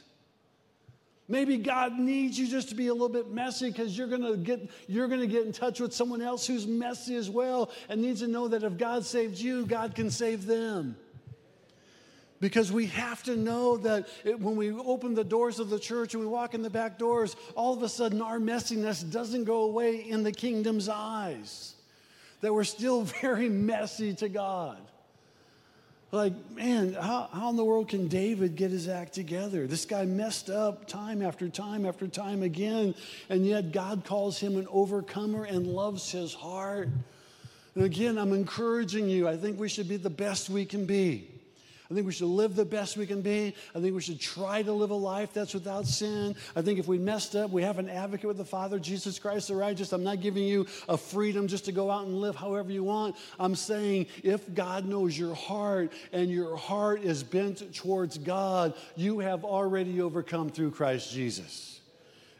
Maybe 1.30 1.58
God 1.58 1.96
needs 1.96 2.36
you 2.36 2.48
just 2.48 2.70
to 2.70 2.74
be 2.74 2.88
a 2.88 2.92
little 2.92 3.08
bit 3.08 3.30
messy 3.30 3.70
because 3.70 3.96
you're 3.96 4.08
gonna 4.08 4.36
get 4.36 4.68
you're 4.88 5.06
gonna 5.06 5.28
get 5.28 5.46
in 5.46 5.52
touch 5.52 5.78
with 5.78 5.94
someone 5.94 6.20
else 6.20 6.44
who's 6.44 6.66
messy 6.66 7.14
as 7.14 7.30
well 7.30 7.70
and 7.88 8.02
needs 8.02 8.18
to 8.18 8.26
know 8.26 8.48
that 8.48 8.64
if 8.64 8.76
God 8.76 9.06
saved 9.06 9.38
you, 9.38 9.64
God 9.64 9.94
can 9.94 10.10
save 10.10 10.44
them. 10.44 10.96
Because 12.40 12.72
we 12.72 12.86
have 12.86 13.22
to 13.24 13.36
know 13.36 13.76
that 13.76 14.08
it, 14.24 14.40
when 14.40 14.56
we 14.56 14.72
open 14.72 15.14
the 15.14 15.22
doors 15.22 15.60
of 15.60 15.70
the 15.70 15.78
church 15.78 16.14
and 16.14 16.20
we 16.20 16.28
walk 16.28 16.54
in 16.54 16.62
the 16.62 16.70
back 16.70 16.98
doors, 16.98 17.36
all 17.54 17.74
of 17.74 17.82
a 17.84 17.88
sudden 17.88 18.20
our 18.20 18.40
messiness 18.40 19.08
doesn't 19.08 19.44
go 19.44 19.62
away 19.62 20.08
in 20.08 20.24
the 20.24 20.32
kingdom's 20.32 20.88
eyes. 20.88 21.76
That 22.40 22.52
we're 22.52 22.64
still 22.64 23.02
very 23.22 23.48
messy 23.48 24.14
to 24.14 24.28
God 24.28 24.80
like, 26.12 26.32
man, 26.50 26.94
how, 26.94 27.28
how 27.32 27.50
in 27.50 27.56
the 27.56 27.64
world 27.64 27.88
can 27.88 28.08
David 28.08 28.56
get 28.56 28.70
his 28.70 28.88
act 28.88 29.12
together? 29.12 29.66
This 29.66 29.84
guy 29.84 30.04
messed 30.04 30.50
up 30.50 30.86
time 30.86 31.22
after 31.22 31.48
time 31.48 31.86
after 31.86 32.08
time 32.08 32.42
again, 32.42 32.94
and 33.28 33.46
yet 33.46 33.72
God 33.72 34.04
calls 34.04 34.38
him 34.38 34.56
an 34.56 34.66
overcomer 34.70 35.44
and 35.44 35.66
loves 35.66 36.10
his 36.10 36.34
heart. 36.34 36.88
And 37.74 37.84
again, 37.84 38.18
I'm 38.18 38.32
encouraging 38.32 39.08
you. 39.08 39.28
I 39.28 39.36
think 39.36 39.60
we 39.60 39.68
should 39.68 39.88
be 39.88 39.96
the 39.96 40.10
best 40.10 40.50
we 40.50 40.64
can 40.64 40.84
be. 40.84 41.28
I 41.90 41.94
think 41.94 42.07
we 42.07 42.12
should 42.12 42.29
live 42.29 42.55
the 42.55 42.64
best 42.64 42.96
we 42.96 43.07
can 43.07 43.20
be. 43.20 43.53
I 43.74 43.81
think 43.81 43.96
we 43.96 44.00
should 44.00 44.20
try 44.20 44.62
to 44.62 44.72
live 44.72 44.90
a 44.90 44.94
life 44.94 45.33
that's 45.33 45.55
without 45.55 45.87
sin. 45.87 46.37
I 46.55 46.62
think 46.62 46.79
if 46.79 46.87
we 46.87 46.98
messed 46.98 47.35
up, 47.35 47.50
we 47.50 47.62
have 47.62 47.81
an 47.81 47.88
advocate 47.88 48.29
with 48.29 48.37
the 48.37 48.44
Father, 48.44 48.79
Jesus 48.79 49.18
Christ 49.18 49.48
the 49.48 49.57
righteous. 49.57 49.92
I'm 49.92 50.05
not 50.05 50.20
giving 50.20 50.44
you 50.44 50.66
a 50.88 50.96
freedom 50.96 51.48
just 51.48 51.64
to 51.64 51.72
go 51.72 51.90
out 51.90 52.07
and 52.07 52.20
live 52.20 52.37
however 52.37 52.70
you 52.70 52.85
want. 52.85 53.16
I'm 53.40 53.57
saying 53.57 54.07
if 54.22 54.55
God 54.55 54.87
knows 54.87 55.18
your 55.18 55.35
heart 55.35 55.92
and 56.12 56.31
your 56.31 56.57
heart 56.57 57.03
is 57.03 57.24
bent 57.24 57.74
towards 57.74 58.18
God, 58.18 58.74
you 58.94 59.18
have 59.18 59.44
already 59.44 60.00
overcome 60.00 60.50
through 60.50 60.70
Christ 60.70 61.12
Jesus. 61.12 61.81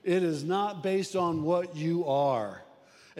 It 0.05 0.23
is 0.23 0.45
not 0.45 0.83
based 0.83 1.17
on 1.17 1.43
what 1.43 1.75
you 1.75 2.07
are. 2.07 2.63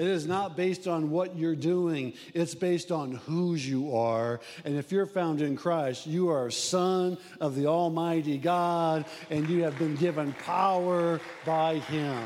It 0.01 0.07
is 0.07 0.27
not 0.27 0.57
based 0.57 0.89
on 0.89 1.11
what 1.11 1.37
you're 1.37 1.55
doing, 1.55 2.15
it's 2.33 2.55
based 2.55 2.91
on 2.91 3.17
whose 3.17 3.69
you 3.69 3.95
are. 3.95 4.41
And 4.65 4.79
if 4.79 4.91
you're 4.91 5.05
found 5.05 5.43
in 5.43 5.59
Christ, 5.59 6.07
you 6.07 6.31
are 6.31 6.47
a 6.47 6.53
son 6.53 7.19
of 7.39 7.55
the 7.55 7.67
Almighty 7.67 8.39
God, 8.39 9.05
and 9.29 9.47
you 9.47 9.63
have 9.65 9.79
been 9.79 9.97
given 9.97 10.33
power 10.33 11.21
by 11.45 11.81
Him. 11.81 12.19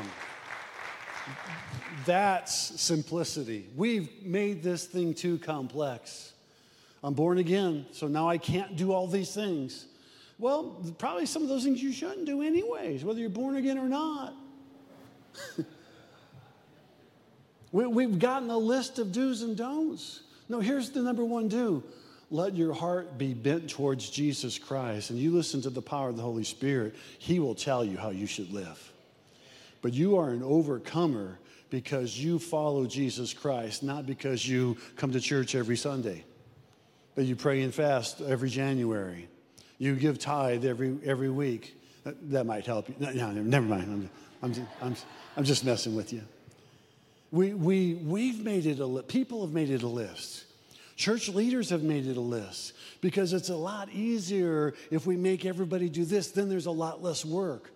That's 2.05 2.79
simplicity. 2.79 3.67
We've 3.75 4.23
made 4.23 4.63
this 4.63 4.85
thing 4.85 5.13
too 5.13 5.37
complex. 5.37 6.31
I'm 7.03 7.13
born 7.13 7.39
again, 7.39 7.87
so 7.91 8.07
now 8.07 8.29
I 8.29 8.37
can't 8.37 8.77
do 8.77 8.93
all 8.93 9.05
these 9.05 9.33
things. 9.33 9.85
Well, 10.39 10.81
probably 10.97 11.25
some 11.25 11.43
of 11.43 11.49
those 11.49 11.65
things 11.65 11.83
you 11.83 11.91
shouldn't 11.91 12.25
do, 12.25 12.41
anyways, 12.41 13.03
whether 13.03 13.19
you're 13.19 13.29
born 13.29 13.57
again 13.57 13.77
or 13.77 13.89
not. 13.89 14.33
We, 17.75 18.03
have 18.03 18.19
gotten 18.19 18.49
a 18.49 18.57
list 18.57 18.99
of 18.99 19.11
do's 19.11 19.41
and 19.41 19.57
don'ts. 19.57 20.21
No, 20.47 20.61
here's 20.61 20.91
the 20.91 21.01
number 21.01 21.25
one 21.25 21.49
do 21.49 21.83
let 22.31 22.55
your 22.55 22.73
heart 22.73 23.17
be 23.17 23.33
bent 23.33 23.69
towards 23.69 24.09
Jesus 24.09 24.57
Christ, 24.57 25.09
and 25.09 25.19
you 25.19 25.31
listen 25.31 25.61
to 25.61 25.69
the 25.69 25.81
power 25.81 26.09
of 26.09 26.15
the 26.15 26.23
Holy 26.23 26.45
Spirit. 26.45 26.95
He 27.19 27.39
will 27.39 27.53
tell 27.53 27.83
you 27.83 27.97
how 27.97 28.11
you 28.11 28.27
should 28.27 28.51
live. 28.53 28.93
but 29.81 29.93
you 29.93 30.17
are 30.17 30.29
an 30.29 30.41
overcomer 30.41 31.37
because 31.69 32.17
you 32.17 32.39
follow 32.39 32.85
Jesus 32.85 33.33
Christ, 33.33 33.83
not 33.83 34.05
because 34.05 34.47
you 34.47 34.77
come 34.95 35.11
to 35.11 35.19
church 35.19 35.53
every 35.53 35.75
Sunday, 35.75 36.23
but 37.13 37.25
you 37.25 37.35
pray 37.35 37.61
and 37.61 37.73
fast 37.73 38.21
every 38.21 38.49
January. 38.49 39.27
You 39.79 39.95
give 39.95 40.17
tithe 40.17 40.63
every, 40.65 40.97
every 41.03 41.29
week. 41.29 41.77
That, 42.05 42.31
that 42.31 42.45
might 42.45 42.65
help 42.65 42.87
you. 42.87 42.95
No, 42.99 43.11
no, 43.11 43.31
never 43.31 43.65
mind. 43.67 43.83
I'm, 43.83 44.09
I'm, 44.41 44.67
I'm, 44.81 44.95
I'm 45.35 45.43
just 45.43 45.65
messing 45.65 45.93
with 45.93 46.13
you. 46.13 46.21
We, 47.31 47.53
we, 47.53 47.95
we've 47.95 48.43
made 48.43 48.65
it 48.65 48.79
a 48.79 48.85
list. 48.85 49.07
People 49.07 49.41
have 49.45 49.53
made 49.53 49.69
it 49.69 49.83
a 49.83 49.87
list. 49.87 50.45
Church 50.95 51.27
leaders 51.27 51.69
have 51.71 51.83
made 51.83 52.07
it 52.07 52.15
a 52.15 52.21
list 52.21 52.73
because 53.01 53.33
it's 53.33 53.49
a 53.49 53.55
lot 53.55 53.89
easier 53.91 54.73
if 54.91 55.05
we 55.05 55.17
make 55.17 55.45
everybody 55.45 55.89
do 55.89 56.05
this, 56.05 56.31
then 56.31 56.47
there's 56.47 56.67
a 56.67 56.71
lot 56.71 57.03
less 57.03 57.25
work. 57.25 57.71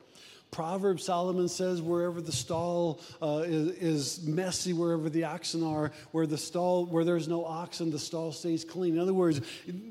Proverbs, 0.51 1.03
Solomon 1.03 1.47
says, 1.47 1.81
wherever 1.81 2.21
the 2.21 2.31
stall 2.31 2.99
uh, 3.21 3.43
is, 3.45 4.17
is, 4.17 4.23
messy, 4.25 4.73
wherever 4.73 5.07
the 5.09 5.25
oxen 5.25 5.63
are, 5.63 5.91
where 6.11 6.25
the 6.25 6.37
stall, 6.37 6.85
where 6.85 7.03
there's 7.03 7.27
no 7.27 7.45
oxen, 7.45 7.91
the 7.91 7.99
stall 7.99 8.31
stays 8.31 8.65
clean. 8.65 8.95
In 8.95 8.99
other 8.99 9.13
words, 9.13 9.41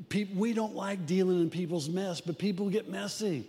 pe- 0.09 0.25
we 0.35 0.53
don't 0.53 0.75
like 0.75 1.07
dealing 1.07 1.41
in 1.41 1.49
people's 1.49 1.89
mess, 1.89 2.21
but 2.21 2.39
people 2.39 2.71
get 2.71 2.89
messy. 2.89 3.47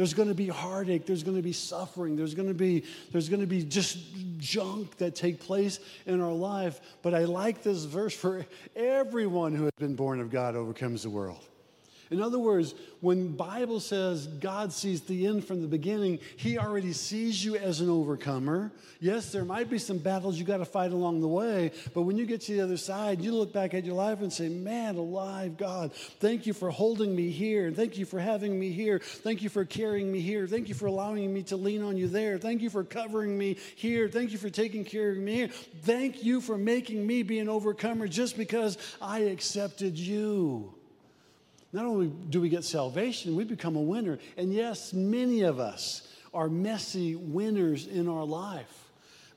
There's 0.00 0.14
going 0.14 0.28
to 0.28 0.34
be 0.34 0.48
heartache. 0.48 1.04
There's 1.04 1.22
going 1.22 1.36
to 1.36 1.42
be 1.42 1.52
suffering. 1.52 2.16
There's 2.16 2.34
going 2.34 2.48
to 2.48 2.54
be 2.54 2.84
there's 3.12 3.28
going 3.28 3.42
to 3.42 3.46
be 3.46 3.62
just 3.62 3.98
junk 4.38 4.96
that 4.96 5.14
take 5.14 5.40
place 5.40 5.78
in 6.06 6.22
our 6.22 6.32
life. 6.32 6.80
But 7.02 7.12
I 7.12 7.24
like 7.24 7.62
this 7.62 7.84
verse 7.84 8.14
for 8.14 8.46
everyone 8.74 9.54
who 9.54 9.64
has 9.64 9.74
been 9.78 9.96
born 9.96 10.18
of 10.22 10.30
God 10.30 10.56
overcomes 10.56 11.02
the 11.02 11.10
world. 11.10 11.46
In 12.10 12.20
other 12.20 12.40
words, 12.40 12.74
when 13.00 13.36
Bible 13.36 13.78
says 13.78 14.26
God 14.26 14.72
sees 14.72 15.00
the 15.02 15.26
end 15.26 15.44
from 15.44 15.62
the 15.62 15.68
beginning, 15.68 16.18
he 16.36 16.58
already 16.58 16.92
sees 16.92 17.44
you 17.44 17.54
as 17.54 17.80
an 17.80 17.88
overcomer. 17.88 18.72
Yes, 18.98 19.30
there 19.30 19.44
might 19.44 19.70
be 19.70 19.78
some 19.78 19.98
battles 19.98 20.36
you 20.36 20.44
got 20.44 20.56
to 20.56 20.64
fight 20.64 20.90
along 20.90 21.20
the 21.20 21.28
way, 21.28 21.70
but 21.94 22.02
when 22.02 22.18
you 22.18 22.26
get 22.26 22.40
to 22.42 22.52
the 22.52 22.60
other 22.60 22.76
side, 22.76 23.20
you 23.20 23.32
look 23.32 23.52
back 23.52 23.74
at 23.74 23.84
your 23.84 23.94
life 23.94 24.20
and 24.22 24.32
say, 24.32 24.48
"Man, 24.48 24.96
alive, 24.96 25.56
God, 25.56 25.92
thank 25.94 26.46
you 26.46 26.52
for 26.52 26.70
holding 26.70 27.14
me 27.14 27.30
here. 27.30 27.70
Thank 27.70 27.96
you 27.96 28.04
for 28.04 28.18
having 28.18 28.58
me 28.58 28.72
here. 28.72 28.98
Thank 28.98 29.42
you 29.42 29.48
for 29.48 29.64
carrying 29.64 30.10
me 30.10 30.20
here. 30.20 30.48
Thank 30.48 30.68
you 30.68 30.74
for 30.74 30.86
allowing 30.86 31.32
me 31.32 31.44
to 31.44 31.56
lean 31.56 31.82
on 31.82 31.96
you 31.96 32.08
there. 32.08 32.38
Thank 32.38 32.60
you 32.60 32.70
for 32.70 32.82
covering 32.82 33.38
me 33.38 33.56
here. 33.76 34.08
Thank 34.08 34.32
you 34.32 34.38
for 34.38 34.50
taking 34.50 34.84
care 34.84 35.10
of 35.12 35.18
me 35.18 35.34
here. 35.34 35.48
Thank 35.82 36.24
you 36.24 36.40
for 36.40 36.58
making 36.58 37.06
me 37.06 37.22
be 37.22 37.38
an 37.38 37.48
overcomer 37.48 38.08
just 38.08 38.36
because 38.36 38.76
I 39.00 39.20
accepted 39.20 39.96
you." 39.96 40.79
Not 41.72 41.84
only 41.84 42.08
do 42.08 42.40
we 42.40 42.48
get 42.48 42.64
salvation, 42.64 43.36
we 43.36 43.44
become 43.44 43.76
a 43.76 43.82
winner. 43.82 44.18
And 44.36 44.52
yes, 44.52 44.92
many 44.92 45.42
of 45.42 45.60
us 45.60 46.06
are 46.34 46.48
messy 46.48 47.14
winners 47.14 47.86
in 47.86 48.08
our 48.08 48.24
life. 48.24 48.88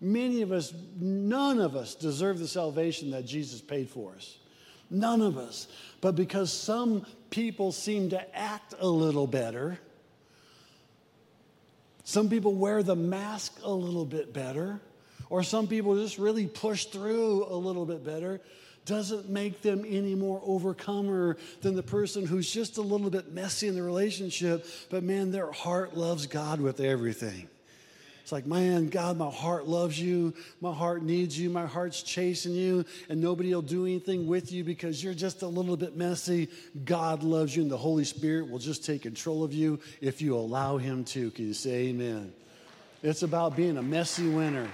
Many 0.01 0.41
of 0.41 0.51
us, 0.51 0.73
none 0.99 1.59
of 1.59 1.75
us 1.75 1.95
deserve 1.95 2.39
the 2.39 2.47
salvation 2.47 3.11
that 3.11 3.25
Jesus 3.25 3.61
paid 3.61 3.89
for 3.89 4.13
us. 4.15 4.37
None 4.89 5.21
of 5.21 5.37
us. 5.37 5.67
But 6.01 6.15
because 6.15 6.51
some 6.51 7.05
people 7.29 7.71
seem 7.71 8.09
to 8.09 8.37
act 8.37 8.73
a 8.79 8.87
little 8.87 9.27
better, 9.27 9.79
some 12.03 12.29
people 12.29 12.53
wear 12.53 12.83
the 12.83 12.95
mask 12.95 13.59
a 13.63 13.71
little 13.71 14.05
bit 14.05 14.33
better, 14.33 14.81
or 15.29 15.41
some 15.41 15.67
people 15.67 15.95
just 15.95 16.17
really 16.17 16.47
push 16.47 16.85
through 16.85 17.45
a 17.45 17.55
little 17.55 17.85
bit 17.85 18.03
better, 18.03 18.41
doesn't 18.85 19.29
make 19.29 19.61
them 19.61 19.85
any 19.87 20.15
more 20.15 20.41
overcomer 20.45 21.37
than 21.61 21.75
the 21.75 21.83
person 21.83 22.25
who's 22.25 22.51
just 22.51 22.77
a 22.77 22.81
little 22.81 23.09
bit 23.09 23.31
messy 23.33 23.67
in 23.67 23.75
the 23.75 23.83
relationship, 23.83 24.65
but 24.89 25.03
man, 25.03 25.31
their 25.31 25.51
heart 25.51 25.95
loves 25.95 26.27
God 26.27 26.59
with 26.59 26.79
everything. 26.79 27.47
It's 28.23 28.31
like, 28.31 28.45
man, 28.45 28.87
God, 28.87 29.17
my 29.17 29.29
heart 29.29 29.67
loves 29.67 29.99
you. 29.99 30.33
My 30.61 30.73
heart 30.73 31.03
needs 31.03 31.37
you. 31.37 31.49
My 31.49 31.65
heart's 31.65 32.01
chasing 32.01 32.53
you, 32.53 32.85
and 33.09 33.19
nobody 33.19 33.53
will 33.53 33.61
do 33.61 33.85
anything 33.85 34.27
with 34.27 34.49
you 34.49 34.63
because 34.63 35.03
you're 35.03 35.13
just 35.13 35.41
a 35.41 35.47
little 35.47 35.75
bit 35.75 35.97
messy. 35.97 36.47
God 36.85 37.21
loves 37.21 37.53
you, 37.53 37.63
and 37.63 37.71
the 37.71 37.77
Holy 37.77 38.05
Spirit 38.05 38.49
will 38.49 38.59
just 38.59 38.85
take 38.85 39.01
control 39.01 39.43
of 39.43 39.53
you 39.53 39.77
if 39.99 40.21
you 40.21 40.37
allow 40.37 40.77
Him 40.77 41.03
to. 41.05 41.31
Can 41.31 41.47
you 41.47 41.53
say 41.53 41.87
amen? 41.87 42.31
It's 43.01 43.23
about 43.23 43.57
being 43.57 43.75
a 43.75 43.83
messy 43.83 44.29
winner. 44.29 44.69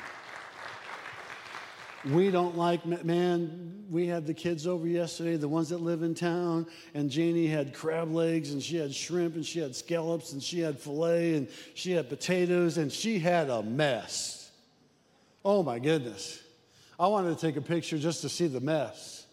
We 2.05 2.31
don't 2.31 2.57
like, 2.57 2.85
man, 2.85 3.85
we 3.89 4.07
had 4.07 4.25
the 4.25 4.33
kids 4.33 4.65
over 4.65 4.87
yesterday, 4.87 5.35
the 5.35 5.49
ones 5.49 5.69
that 5.69 5.81
live 5.81 6.01
in 6.01 6.15
town, 6.15 6.67
and 6.93 7.09
Janie 7.09 7.47
had 7.47 7.73
crab 7.73 8.13
legs, 8.13 8.53
and 8.53 8.63
she 8.63 8.77
had 8.77 8.93
shrimp, 8.93 9.35
and 9.35 9.45
she 9.45 9.59
had 9.59 9.75
scallops, 9.75 10.31
and 10.31 10.41
she 10.41 10.59
had 10.59 10.79
filet, 10.79 11.35
and 11.35 11.49
she 11.73 11.91
had 11.91 12.07
potatoes, 12.07 12.77
and 12.77 12.91
she 12.91 13.19
had 13.19 13.49
a 13.49 13.61
mess. 13.63 14.49
Oh 15.43 15.61
my 15.61 15.79
goodness. 15.79 16.41
I 16.97 17.07
wanted 17.07 17.37
to 17.37 17.41
take 17.45 17.57
a 17.57 17.61
picture 17.61 17.97
just 17.97 18.21
to 18.21 18.29
see 18.29 18.47
the 18.47 18.59
mess. 18.59 19.25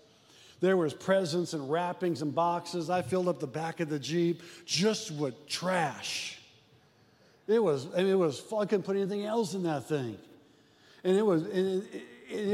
There 0.61 0.77
was 0.77 0.95
presents 0.95 1.53
and 1.53 1.71
wrappings 1.71 2.23
and 2.23 2.35
boxes. 2.35 2.91
I 2.91 3.03
filled 3.03 3.29
up 3.29 3.41
the 3.41 3.47
back 3.47 3.81
of 3.81 3.89
the 3.89 3.99
Jeep 3.99 4.43
just 4.65 5.11
with 5.13 5.47
trash. 5.47 6.41
It 7.47 7.63
was, 7.63 7.87
it 7.97 8.15
was, 8.15 8.43
I 8.53 8.65
couldn't 8.65 8.85
put 8.85 8.97
anything 8.97 9.25
else 9.25 9.55
in 9.55 9.63
that 9.65 9.87
thing. 9.87 10.19
And 11.05 11.17
it 11.17 11.25
was, 11.25 11.43
and 11.43 11.83
it, 11.83 11.95
it 11.95 12.03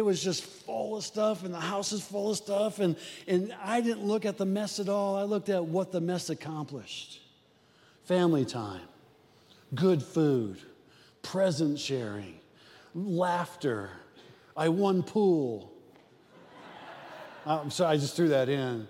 was 0.04 0.22
just 0.22 0.44
full 0.44 0.96
of 0.96 1.04
stuff, 1.04 1.44
and 1.44 1.52
the 1.52 1.60
house 1.60 1.92
is 1.92 2.02
full 2.02 2.30
of 2.30 2.36
stuff. 2.36 2.78
And, 2.78 2.96
and 3.26 3.54
I 3.62 3.80
didn't 3.80 4.04
look 4.04 4.24
at 4.24 4.36
the 4.38 4.44
mess 4.44 4.78
at 4.78 4.88
all. 4.88 5.16
I 5.16 5.22
looked 5.22 5.48
at 5.48 5.64
what 5.64 5.92
the 5.92 6.00
mess 6.00 6.30
accomplished 6.30 7.20
family 8.04 8.44
time, 8.44 8.82
good 9.74 10.02
food, 10.02 10.58
present 11.22 11.78
sharing, 11.78 12.38
laughter. 12.94 13.90
I 14.56 14.68
won 14.68 15.02
pool. 15.02 15.72
I'm 17.46 17.70
sorry, 17.70 17.94
I 17.94 17.96
just 17.96 18.16
threw 18.16 18.28
that 18.28 18.48
in. 18.48 18.86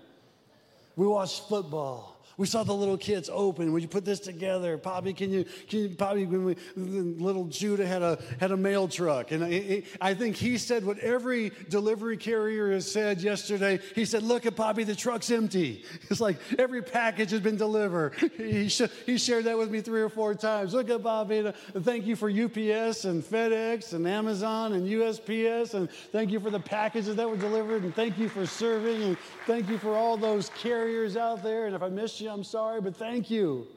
We 0.95 1.07
watched 1.07 1.47
football. 1.47 2.12
We 2.37 2.47
saw 2.47 2.63
the 2.63 2.73
little 2.73 2.97
kids 2.97 3.29
open. 3.31 3.71
Would 3.73 3.81
you 3.81 3.87
put 3.87 4.05
this 4.05 4.19
together? 4.19 4.77
Poppy, 4.77 5.13
can 5.13 5.31
you, 5.31 5.45
can 5.67 5.79
you 5.79 5.89
Poppy, 5.89 6.25
when 6.25 6.45
we, 6.45 6.55
little 6.75 7.45
Judah 7.45 7.85
had 7.85 8.01
a, 8.01 8.19
had 8.39 8.51
a 8.51 8.57
mail 8.57 8.87
truck. 8.87 9.31
And 9.31 9.43
I, 9.43 9.83
I 10.01 10.13
think 10.13 10.35
he 10.35 10.57
said 10.57 10.85
what 10.85 10.97
every 10.99 11.51
delivery 11.69 12.17
carrier 12.17 12.71
has 12.71 12.91
said 12.91 13.21
yesterday. 13.21 13.79
He 13.95 14.05
said, 14.05 14.23
look 14.23 14.45
at 14.45 14.55
Poppy, 14.55 14.83
the 14.83 14.95
truck's 14.95 15.29
empty. 15.31 15.83
It's 16.13 16.21
like 16.21 16.37
every 16.59 16.83
package 16.83 17.31
has 17.31 17.39
been 17.39 17.57
delivered. 17.57 18.13
He, 18.37 18.69
sh- 18.69 18.81
he 19.05 19.17
shared 19.17 19.45
that 19.45 19.57
with 19.57 19.71
me 19.71 19.81
three 19.81 20.01
or 20.01 20.09
four 20.09 20.35
times. 20.35 20.73
Look 20.73 20.89
at 20.91 21.01
Poppy. 21.01 21.51
Thank 21.79 22.05
you 22.05 22.15
for 22.15 22.29
UPS 22.29 23.05
and 23.05 23.23
FedEx 23.23 23.93
and 23.93 24.07
Amazon 24.07 24.73
and 24.73 24.87
USPS. 24.87 25.73
And 25.73 25.89
thank 26.11 26.29
you 26.29 26.39
for 26.39 26.51
the 26.51 26.59
packages 26.59 27.15
that 27.15 27.27
were 27.27 27.37
delivered. 27.37 27.83
And 27.83 27.95
thank 27.95 28.19
you 28.19 28.29
for 28.29 28.45
serving. 28.45 29.01
And 29.01 29.17
thank 29.47 29.69
you 29.69 29.79
for 29.79 29.95
all 29.95 30.17
those 30.17 30.49
carriers 30.49 31.17
out 31.17 31.41
there. 31.41 31.65
And 31.65 31.75
if 31.75 31.81
I 31.81 31.89
missed 31.89 32.21
you, 32.21 32.22
you, 32.23 32.29
I'm 32.29 32.43
sorry, 32.43 32.81
but 32.81 32.95
thank 32.95 33.29
you. 33.29 33.67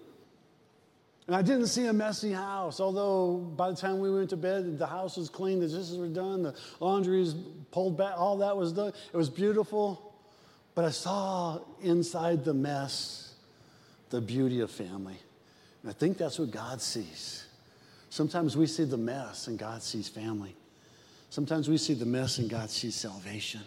And 1.27 1.35
I 1.35 1.43
didn't 1.43 1.67
see 1.67 1.87
a 1.87 1.93
messy 1.93 2.33
house, 2.33 2.79
although 2.79 3.39
by 3.57 3.71
the 3.71 3.77
time 3.77 3.99
we 3.99 4.13
went 4.13 4.31
to 4.31 4.37
bed, 4.37 4.79
the 4.79 4.87
house 4.87 5.17
was 5.17 5.29
clean, 5.29 5.59
the 5.59 5.67
dishes 5.67 5.99
were 5.99 6.09
done, 6.09 6.45
the 6.45 6.55
laundry 6.79 7.19
was 7.19 7.35
pulled 7.73 7.99
back, 7.99 8.15
all 8.17 8.39
that 8.39 8.57
was 8.57 8.73
done. 8.73 8.93
It 9.13 9.17
was 9.17 9.29
beautiful. 9.29 10.15
But 10.77 10.85
I 10.85 10.91
saw 10.91 11.61
inside 11.83 12.45
the 12.45 12.55
mess 12.55 13.35
the 14.11 14.21
beauty 14.21 14.61
of 14.61 14.71
family. 14.71 15.19
And 15.83 15.91
I 15.91 15.95
think 15.95 16.17
that's 16.17 16.39
what 16.39 16.51
God 16.53 16.81
sees. 16.81 17.47
Sometimes 18.11 18.57
we 18.57 18.67
see 18.67 18.85
the 18.85 18.97
mess 18.97 19.49
and 19.49 19.59
God 19.59 19.83
sees 19.83 20.09
family. 20.09 20.55
Sometimes 21.31 21.69
we 21.69 21.77
see 21.77 21.95
the 21.95 22.07
mess 22.07 22.39
and 22.39 22.49
God 22.49 22.71
sees 22.71 22.95
salvation. 22.95 23.63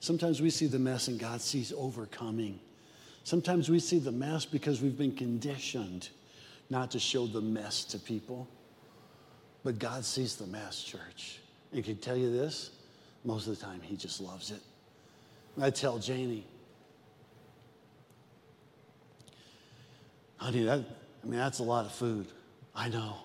Sometimes 0.00 0.42
we 0.42 0.50
see 0.50 0.66
the 0.66 0.78
mess 0.78 1.08
and 1.08 1.20
God 1.20 1.40
sees 1.40 1.72
overcoming. 1.76 2.58
Sometimes 3.24 3.68
we 3.68 3.80
see 3.80 3.98
the 3.98 4.12
mess 4.12 4.44
because 4.44 4.80
we've 4.80 4.96
been 4.96 5.14
conditioned 5.14 6.08
not 6.70 6.90
to 6.92 6.98
show 6.98 7.26
the 7.26 7.40
mess 7.40 7.84
to 7.84 7.98
people. 7.98 8.48
But 9.62 9.78
God 9.78 10.04
sees 10.04 10.36
the 10.36 10.46
mess, 10.46 10.82
church. 10.82 11.40
And 11.72 11.84
can 11.84 11.96
tell 11.96 12.16
you 12.16 12.32
this 12.32 12.70
most 13.24 13.46
of 13.46 13.58
the 13.58 13.64
time, 13.64 13.80
He 13.82 13.96
just 13.96 14.20
loves 14.20 14.50
it. 14.50 14.60
And 15.56 15.64
I 15.64 15.70
tell 15.70 15.98
Janie, 15.98 16.46
honey, 20.36 20.62
that, 20.62 20.84
I 21.22 21.26
mean, 21.26 21.38
that's 21.38 21.58
a 21.58 21.64
lot 21.64 21.84
of 21.84 21.92
food. 21.92 22.26
I 22.74 22.88
know. 22.88 23.16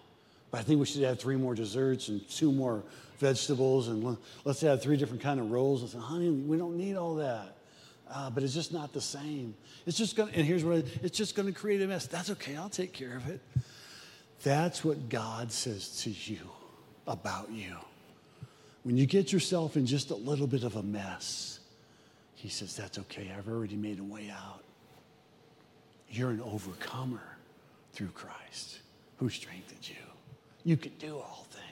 But 0.52 0.60
I 0.60 0.64
think 0.64 0.80
we 0.80 0.86
should 0.86 1.04
have 1.04 1.20
three 1.20 1.38
more 1.38 1.56
desserts 1.56 2.10
and 2.10 2.28
two 2.30 2.52
more 2.52 2.84
vegetables 3.20 3.88
and 3.88 4.18
let's 4.44 4.64
add 4.64 4.82
three 4.82 4.98
different 4.98 5.22
kind 5.22 5.40
of 5.40 5.52
rolls. 5.52 5.84
I 5.84 5.88
said, 5.88 6.02
honey, 6.02 6.30
we 6.30 6.58
don't 6.58 6.76
need 6.76 6.98
all 6.98 7.16
that 7.16 7.55
uh, 8.10 8.30
but 8.30 8.44
it's 8.44 8.54
just 8.54 8.74
not 8.74 8.94
the 8.94 9.02
same. 9.02 9.56
It's 9.86 9.98
just 9.98 10.16
going 10.16 10.32
to, 10.32 10.38
and 10.38 10.46
here's 10.46 10.64
what 10.64 10.78
it, 10.78 11.00
it's 11.04 11.18
just 11.18 11.36
going 11.36 11.48
to 11.48 11.58
create 11.58 11.82
a 11.82 11.88
mess. 11.88 12.08
That's 12.08 12.30
okay, 12.32 12.56
I'll 12.56 12.70
take 12.70 12.94
care 12.94 13.16
of 13.16 13.28
it. 13.30 13.42
That's 14.44 14.84
what 14.84 15.10
God 15.10 15.52
says 15.52 16.02
to 16.04 16.10
you 16.10 16.50
about 17.08 17.52
you. 17.52 17.76
When 18.84 18.98
you 18.98 19.06
get 19.06 19.32
yourself 19.34 19.76
in 19.78 19.86
just 19.86 20.12
a 20.12 20.16
little 20.16 20.48
bit 20.48 20.64
of 20.64 20.76
a 20.76 20.84
mess, 20.84 21.60
He 22.36 22.50
says, 22.50 22.76
That's 22.76 23.00
okay, 23.00 23.32
I've 23.36 23.48
already 23.48 23.76
made 23.76 24.00
a 24.00 24.04
way 24.04 24.30
out. 24.30 24.64
You're 26.10 26.30
an 26.30 26.42
overcomer 26.42 27.38
through 27.94 28.10
Christ 28.10 28.80
who 29.18 29.30
strengthened 29.30 29.90
you. 29.90 29.96
You 30.64 30.78
can 30.78 30.92
do 31.00 31.18
all 31.18 31.48
things 31.50 31.66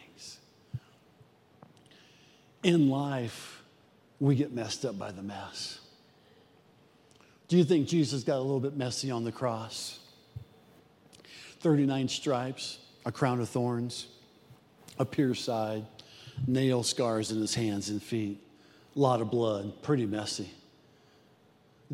in 2.63 2.89
life, 2.89 3.61
we 4.19 4.35
get 4.35 4.53
messed 4.53 4.85
up 4.85 4.97
by 4.97 5.11
the 5.11 5.21
mess. 5.21 5.79
Do 7.53 7.59
you 7.59 7.65
think 7.65 7.87
Jesus 7.87 8.23
got 8.23 8.37
a 8.37 8.41
little 8.41 8.59
bit 8.59 8.75
messy 8.75 9.11
on 9.11 9.23
the 9.23 9.31
cross? 9.31 9.99
39 11.59 12.07
stripes, 12.07 12.79
a 13.05 13.11
crown 13.11 13.39
of 13.39 13.47
thorns, 13.47 14.07
a 14.97 15.05
pierced 15.05 15.45
side, 15.45 15.85
nail 16.47 16.81
scars 16.81 17.29
in 17.29 17.39
his 17.39 17.53
hands 17.53 17.89
and 17.89 18.01
feet, 18.01 18.43
a 18.95 18.99
lot 18.99 19.21
of 19.21 19.29
blood, 19.29 19.83
pretty 19.83 20.07
messy. 20.07 20.49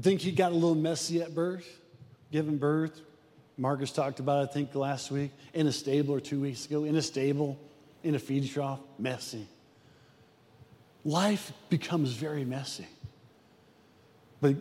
Think 0.02 0.22
he 0.22 0.32
got 0.32 0.54
a 0.54 0.56
little 0.56 0.76
messy 0.76 1.22
at 1.22 1.36
birth, 1.36 1.68
giving 2.32 2.58
birth? 2.58 3.02
Marcus 3.58 3.92
talked 3.92 4.22
about, 4.22 4.42
it, 4.42 4.50
I 4.52 4.54
think, 4.54 4.74
last 4.76 5.12
week, 5.12 5.32
in 5.54 5.68
a 5.68 5.74
stable 5.74 6.16
or 6.16 6.22
two 6.22 6.40
weeks 6.40 6.68
ago, 6.68 6.86
in 6.86 6.96
a 6.96 7.02
stable, 7.02 7.60
in 8.06 8.16
a 8.16 8.20
feed 8.20 8.50
trough, 8.50 8.80
messy. 8.98 9.46
Life 11.04 11.52
becomes 11.70 12.14
very 12.14 12.46
messy. 12.46 12.88
But 14.40 14.56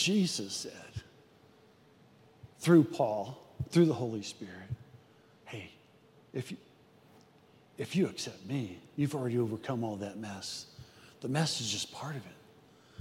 Jesus 0.00 0.54
said, 0.54 0.72
through 2.58 2.84
Paul, 2.84 3.38
through 3.68 3.84
the 3.84 3.94
Holy 3.94 4.22
Spirit, 4.22 4.54
hey, 5.44 5.70
if 6.32 6.50
you, 6.50 6.56
if 7.76 7.94
you 7.94 8.06
accept 8.06 8.46
me, 8.46 8.78
you've 8.96 9.14
already 9.14 9.38
overcome 9.38 9.84
all 9.84 9.96
that 9.96 10.16
mess. 10.18 10.66
The 11.20 11.28
mess 11.28 11.60
is 11.60 11.70
just 11.70 11.92
part 11.92 12.16
of 12.16 12.24
it. 12.24 12.32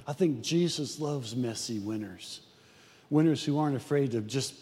I 0.08 0.14
think 0.14 0.42
Jesus 0.42 1.00
loves 1.00 1.38
messy 1.38 1.80
winners, 1.80 2.42
winners 3.10 3.46
who 3.46 3.58
aren't 3.58 3.78
afraid 3.78 4.12
to 4.12 4.22
just 4.22 4.56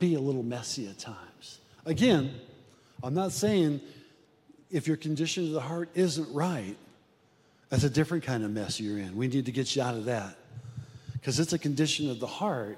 be 0.00 0.14
a 0.14 0.20
little 0.20 0.42
messy 0.42 0.88
at 0.88 0.98
times. 0.98 1.60
Again, 1.86 2.34
I'm 3.02 3.14
not 3.14 3.30
saying 3.30 3.80
if 4.72 4.88
your 4.88 4.96
condition 4.96 5.44
of 5.44 5.52
the 5.52 5.60
heart 5.60 5.88
isn't 5.94 6.34
right, 6.34 6.76
that's 7.68 7.84
a 7.84 7.90
different 7.90 8.24
kind 8.24 8.42
of 8.42 8.50
mess 8.50 8.80
you're 8.80 8.98
in. 8.98 9.16
We 9.16 9.28
need 9.28 9.46
to 9.46 9.52
get 9.52 9.76
you 9.76 9.82
out 9.82 9.94
of 9.94 10.06
that. 10.06 10.36
Because 11.24 11.40
it's 11.40 11.54
a 11.54 11.58
condition 11.58 12.10
of 12.10 12.20
the 12.20 12.26
heart 12.26 12.76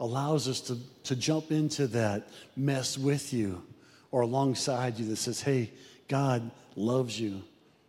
allows 0.00 0.48
us 0.48 0.60
to, 0.62 0.76
to 1.04 1.14
jump 1.14 1.52
into 1.52 1.86
that 1.86 2.26
mess 2.56 2.98
with 2.98 3.32
you 3.32 3.62
or 4.10 4.22
alongside 4.22 4.98
you 4.98 5.06
that 5.06 5.14
says, 5.14 5.40
hey, 5.40 5.70
God 6.08 6.50
loves 6.74 7.20
you. 7.20 7.44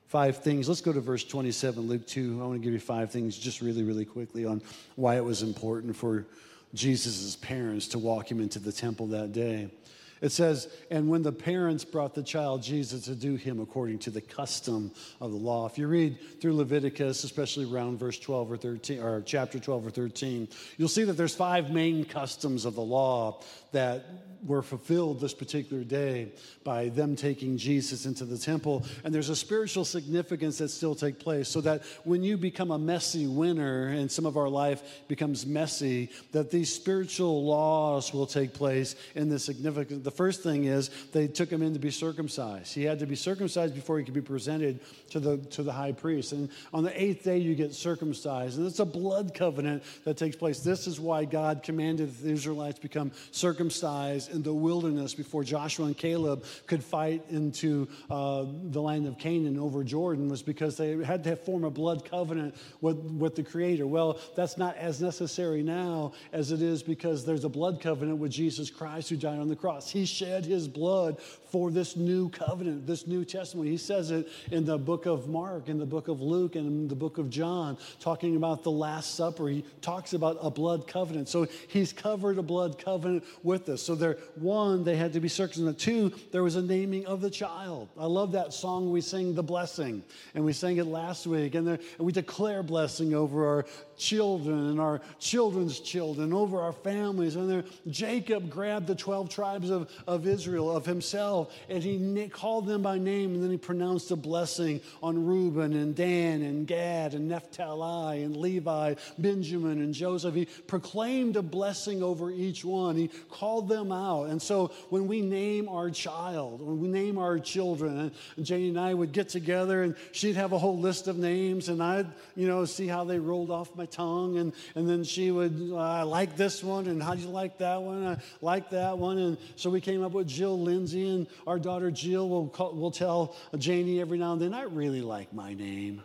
Five 0.05 0.43
things. 0.43 0.69
Let's 0.69 0.81
go 0.81 0.93
to 0.93 1.01
verse 1.01 1.23
27, 1.23 1.87
Luke 1.87 2.05
2. 2.05 2.39
I 2.39 2.45
want 2.45 2.61
to 2.61 2.63
give 2.63 2.71
you 2.71 2.79
five 2.79 3.09
things 3.09 3.35
just 3.35 3.61
really, 3.61 3.81
really 3.81 4.05
quickly 4.05 4.45
on 4.45 4.61
why 4.95 5.15
it 5.15 5.25
was 5.25 5.41
important 5.41 5.95
for 5.95 6.27
Jesus' 6.75 7.35
parents 7.37 7.87
to 7.87 7.97
walk 7.97 8.29
him 8.29 8.39
into 8.39 8.59
the 8.59 8.71
temple 8.71 9.07
that 9.07 9.33
day. 9.33 9.71
It 10.21 10.31
says, 10.31 10.69
and 10.89 11.09
when 11.09 11.23
the 11.23 11.31
parents 11.31 11.83
brought 11.83 12.15
the 12.15 12.23
child 12.23 12.63
Jesus 12.63 13.05
to 13.05 13.15
do 13.15 13.35
him 13.35 13.59
according 13.59 13.99
to 13.99 14.09
the 14.09 14.21
custom 14.21 14.91
of 15.19 15.31
the 15.31 15.37
law. 15.37 15.65
If 15.65 15.77
you 15.77 15.87
read 15.87 16.17
through 16.39 16.55
Leviticus, 16.55 17.23
especially 17.23 17.71
around 17.71 17.99
verse 17.99 18.17
12 18.17 18.51
or 18.51 18.57
13, 18.57 18.99
or 19.01 19.21
chapter 19.21 19.59
12 19.59 19.87
or 19.87 19.89
13, 19.91 20.47
you'll 20.77 20.87
see 20.87 21.03
that 21.03 21.13
there's 21.13 21.35
five 21.35 21.69
main 21.69 22.05
customs 22.05 22.65
of 22.65 22.75
the 22.75 22.81
law 22.81 23.41
that 23.71 24.05
were 24.45 24.61
fulfilled 24.61 25.19
this 25.19 25.33
particular 25.33 25.83
day 25.83 26.31
by 26.63 26.89
them 26.89 27.15
taking 27.15 27.57
Jesus 27.57 28.05
into 28.05 28.25
the 28.25 28.37
temple. 28.37 28.85
And 29.03 29.13
there's 29.13 29.29
a 29.29 29.35
spiritual 29.35 29.85
significance 29.85 30.59
that 30.59 30.69
still 30.69 30.95
take 30.95 31.19
place 31.19 31.49
so 31.49 31.61
that 31.61 31.83
when 32.03 32.23
you 32.23 32.37
become 32.37 32.71
a 32.71 32.77
messy 32.77 33.27
winner 33.27 33.87
and 33.87 34.11
some 34.11 34.25
of 34.25 34.37
our 34.37 34.49
life 34.49 34.83
becomes 35.07 35.45
messy, 35.45 36.09
that 36.31 36.51
these 36.51 36.73
spiritual 36.73 37.45
laws 37.45 38.13
will 38.13 38.27
take 38.27 38.53
place 38.53 38.95
in 39.15 39.29
the 39.29 39.39
significance. 39.39 40.03
The 40.03 40.11
first 40.11 40.43
thing 40.43 40.65
is 40.65 40.89
they 41.11 41.27
took 41.27 41.49
him 41.49 41.61
in 41.61 41.73
to 41.73 41.79
be 41.79 41.91
circumcised. 41.91 42.73
He 42.73 42.83
had 42.83 42.99
to 42.99 43.05
be 43.05 43.15
circumcised 43.15 43.73
before 43.73 43.97
he 43.97 44.05
could 44.05 44.13
be 44.13 44.21
presented 44.21 44.79
to 45.11 45.19
the, 45.19 45.37
to 45.37 45.63
the 45.63 45.73
high 45.73 45.91
priest. 45.91 46.31
And 46.31 46.49
on 46.73 46.83
the 46.83 47.01
eighth 47.01 47.23
day, 47.23 47.37
you 47.37 47.55
get 47.55 47.73
circumcised. 47.73 48.57
And 48.57 48.67
it's 48.67 48.79
a 48.79 48.85
blood 48.85 49.33
covenant 49.33 49.83
that 50.03 50.17
takes 50.17 50.35
place. 50.35 50.59
This 50.59 50.87
is 50.87 50.99
why 50.99 51.25
God 51.25 51.63
commanded 51.63 52.15
the 52.17 52.31
Israelites 52.31 52.79
become 52.79 53.11
circumcised 53.31 54.31
in 54.35 54.43
the 54.43 54.53
wilderness 54.53 55.15
before 55.15 55.43
Joshua 55.43 55.87
and 55.87 55.97
Caleb 55.97 56.43
could 56.67 56.83
fight 56.83 57.23
into 57.29 57.87
uh, 58.09 58.45
the 58.65 58.81
land 58.81 59.07
of 59.07 59.17
Canaan 59.17 59.57
over 59.57 59.83
Jordan 59.83 60.29
was 60.29 60.43
because 60.43 60.77
they 60.77 61.03
had 61.03 61.23
to 61.23 61.35
form 61.35 61.63
a 61.63 61.71
blood 61.71 62.07
covenant 62.09 62.55
with, 62.81 62.97
with 62.97 63.35
the 63.35 63.43
Creator. 63.43 63.87
Well, 63.87 64.19
that's 64.35 64.57
not 64.57 64.75
as 64.77 65.01
necessary 65.01 65.63
now 65.63 66.13
as 66.33 66.51
it 66.51 66.61
is 66.61 66.83
because 66.83 67.25
there's 67.25 67.45
a 67.45 67.49
blood 67.49 67.81
covenant 67.81 68.19
with 68.19 68.31
Jesus 68.31 68.69
Christ 68.69 69.09
who 69.09 69.15
died 69.15 69.39
on 69.39 69.47
the 69.47 69.55
cross. 69.55 69.89
He 69.89 70.05
shed 70.05 70.45
his 70.45 70.67
blood 70.67 71.19
for 71.55 71.71
this 71.71 71.95
new 71.95 72.29
covenant, 72.29 72.85
this 72.85 73.07
new 73.07 73.23
testimony. 73.23 73.69
He 73.69 73.77
says 73.77 74.11
it 74.11 74.27
in 74.51 74.65
the 74.65 74.77
book 74.77 75.05
of 75.05 75.29
Mark, 75.29 75.69
in 75.69 75.79
the 75.79 75.85
book 75.85 76.09
of 76.09 76.21
Luke, 76.21 76.55
and 76.55 76.67
in 76.67 76.87
the 76.89 76.95
book 76.95 77.17
of 77.17 77.29
John, 77.29 77.77
talking 78.01 78.35
about 78.35 78.63
the 78.63 78.71
Last 78.71 79.15
Supper. 79.15 79.47
He 79.47 79.63
talks 79.81 80.13
about 80.13 80.37
a 80.41 80.49
blood 80.49 80.85
covenant. 80.85 81.29
So 81.29 81.47
he's 81.69 81.93
covered 81.93 82.37
a 82.37 82.43
blood 82.43 82.77
covenant 82.83 83.23
with 83.41 83.69
us. 83.69 83.81
So 83.81 83.95
there, 83.95 84.17
one, 84.35 84.83
they 84.83 84.95
had 84.95 85.13
to 85.13 85.19
be 85.19 85.27
circumcised. 85.27 85.79
Two, 85.79 86.11
there 86.31 86.43
was 86.43 86.55
a 86.55 86.61
naming 86.61 87.05
of 87.05 87.21
the 87.21 87.29
child. 87.29 87.89
I 87.97 88.05
love 88.05 88.31
that 88.33 88.53
song 88.53 88.91
we 88.91 89.01
sing, 89.01 89.35
The 89.35 89.43
Blessing, 89.43 90.03
and 90.33 90.43
we 90.43 90.53
sang 90.53 90.77
it 90.77 90.85
last 90.85 91.27
week. 91.27 91.55
And, 91.55 91.67
there, 91.67 91.79
and 91.97 92.05
we 92.05 92.11
declare 92.11 92.63
blessing 92.63 93.13
over 93.13 93.47
our 93.47 93.65
children 93.97 94.69
and 94.69 94.79
our 94.79 95.01
children's 95.19 95.79
children, 95.79 96.33
over 96.33 96.61
our 96.61 96.73
families. 96.73 97.35
And 97.35 97.49
there, 97.49 97.63
Jacob 97.87 98.49
grabbed 98.49 98.87
the 98.87 98.95
12 98.95 99.29
tribes 99.29 99.69
of, 99.69 99.91
of 100.07 100.27
Israel, 100.27 100.75
of 100.75 100.85
himself, 100.85 101.53
and 101.69 101.81
he 101.83 102.27
called 102.29 102.67
them 102.67 102.81
by 102.81 102.97
name, 102.97 103.35
and 103.35 103.43
then 103.43 103.51
he 103.51 103.57
pronounced 103.57 104.11
a 104.11 104.15
blessing 104.15 104.81
on 105.01 105.25
Reuben 105.25 105.73
and 105.73 105.95
Dan 105.95 106.41
and 106.41 106.67
Gad 106.67 107.13
and 107.13 107.27
Naphtali 107.27 108.23
and 108.23 108.35
Levi, 108.35 108.95
Benjamin 109.17 109.81
and 109.81 109.93
Joseph. 109.93 110.35
He 110.35 110.45
proclaimed 110.45 111.35
a 111.35 111.41
blessing 111.41 112.03
over 112.03 112.31
each 112.31 112.65
one. 112.65 112.95
He 112.95 113.09
called 113.29 113.69
them 113.69 113.91
out. 113.91 114.04
And 114.05 114.41
so 114.41 114.71
when 114.89 115.07
we 115.07 115.21
name 115.21 115.67
our 115.67 115.89
child, 115.89 116.61
when 116.61 116.79
we 116.79 116.87
name 116.87 117.17
our 117.17 117.39
children, 117.39 118.11
and 118.37 118.45
Janie 118.45 118.69
and 118.69 118.79
I 118.79 118.93
would 118.93 119.11
get 119.11 119.29
together 119.29 119.83
and 119.83 119.95
she'd 120.11 120.35
have 120.35 120.51
a 120.51 120.57
whole 120.57 120.77
list 120.77 121.07
of 121.07 121.17
names, 121.17 121.69
and 121.69 121.81
I'd, 121.81 122.07
you 122.35 122.47
know, 122.47 122.65
see 122.65 122.87
how 122.87 123.03
they 123.03 123.19
rolled 123.19 123.51
off 123.51 123.75
my 123.75 123.85
tongue. 123.85 124.37
And, 124.37 124.53
and 124.75 124.87
then 124.87 125.03
she 125.03 125.31
would, 125.31 125.69
uh, 125.71 125.77
I 125.77 126.03
like 126.03 126.37
this 126.37 126.63
one, 126.63 126.87
and 126.87 127.01
how 127.01 127.15
do 127.15 127.21
you 127.21 127.29
like 127.29 127.57
that 127.57 127.81
one? 127.81 128.05
I 128.05 128.17
like 128.41 128.69
that 128.69 128.97
one. 128.97 129.17
And 129.17 129.37
so 129.55 129.69
we 129.69 129.81
came 129.81 130.03
up 130.03 130.11
with 130.11 130.27
Jill 130.27 130.59
Lindsay, 130.59 131.09
and 131.09 131.27
our 131.47 131.57
daughter 131.57 131.89
Jill 131.89 132.29
will, 132.29 132.47
call, 132.47 132.73
will 132.73 132.91
tell 132.91 133.35
Janie 133.57 133.99
every 133.99 134.17
now 134.17 134.33
and 134.33 134.41
then, 134.41 134.53
I 134.53 134.63
really 134.63 135.01
like 135.01 135.33
my 135.33 135.53
name. 135.53 136.01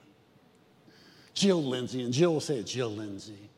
Jill 1.35 1.63
Lindsay, 1.63 2.03
and 2.03 2.13
Jill 2.13 2.33
will 2.33 2.41
say 2.41 2.63
Jill 2.63 2.91
Lindsay. 2.91 3.50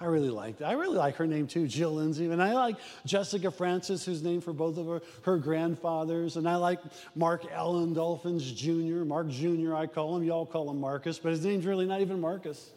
I 0.00 0.04
really 0.04 0.30
like 0.30 0.58
that. 0.58 0.68
I 0.68 0.72
really 0.72 0.96
like 0.96 1.16
her 1.16 1.26
name 1.26 1.48
too, 1.48 1.66
Jill 1.66 1.94
Lindsay. 1.94 2.26
And 2.26 2.40
I 2.40 2.54
like 2.54 2.76
Jessica 3.04 3.50
Francis, 3.50 4.04
who's 4.04 4.22
named 4.22 4.44
for 4.44 4.52
both 4.52 4.78
of 4.78 4.86
her, 4.86 5.02
her 5.22 5.38
grandfathers. 5.38 6.36
And 6.36 6.48
I 6.48 6.54
like 6.54 6.78
Mark 7.16 7.44
Allen 7.50 7.94
Dolphins 7.94 8.52
Jr., 8.52 9.04
Mark 9.04 9.28
Jr., 9.28 9.74
I 9.74 9.86
call 9.86 10.16
him. 10.16 10.22
Y'all 10.22 10.46
call 10.46 10.70
him 10.70 10.80
Marcus, 10.80 11.18
but 11.18 11.32
his 11.32 11.44
name's 11.44 11.66
really 11.66 11.84
not 11.84 12.00
even 12.00 12.20
Marcus. 12.20 12.70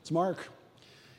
It's 0.00 0.10
Mark. 0.10 0.38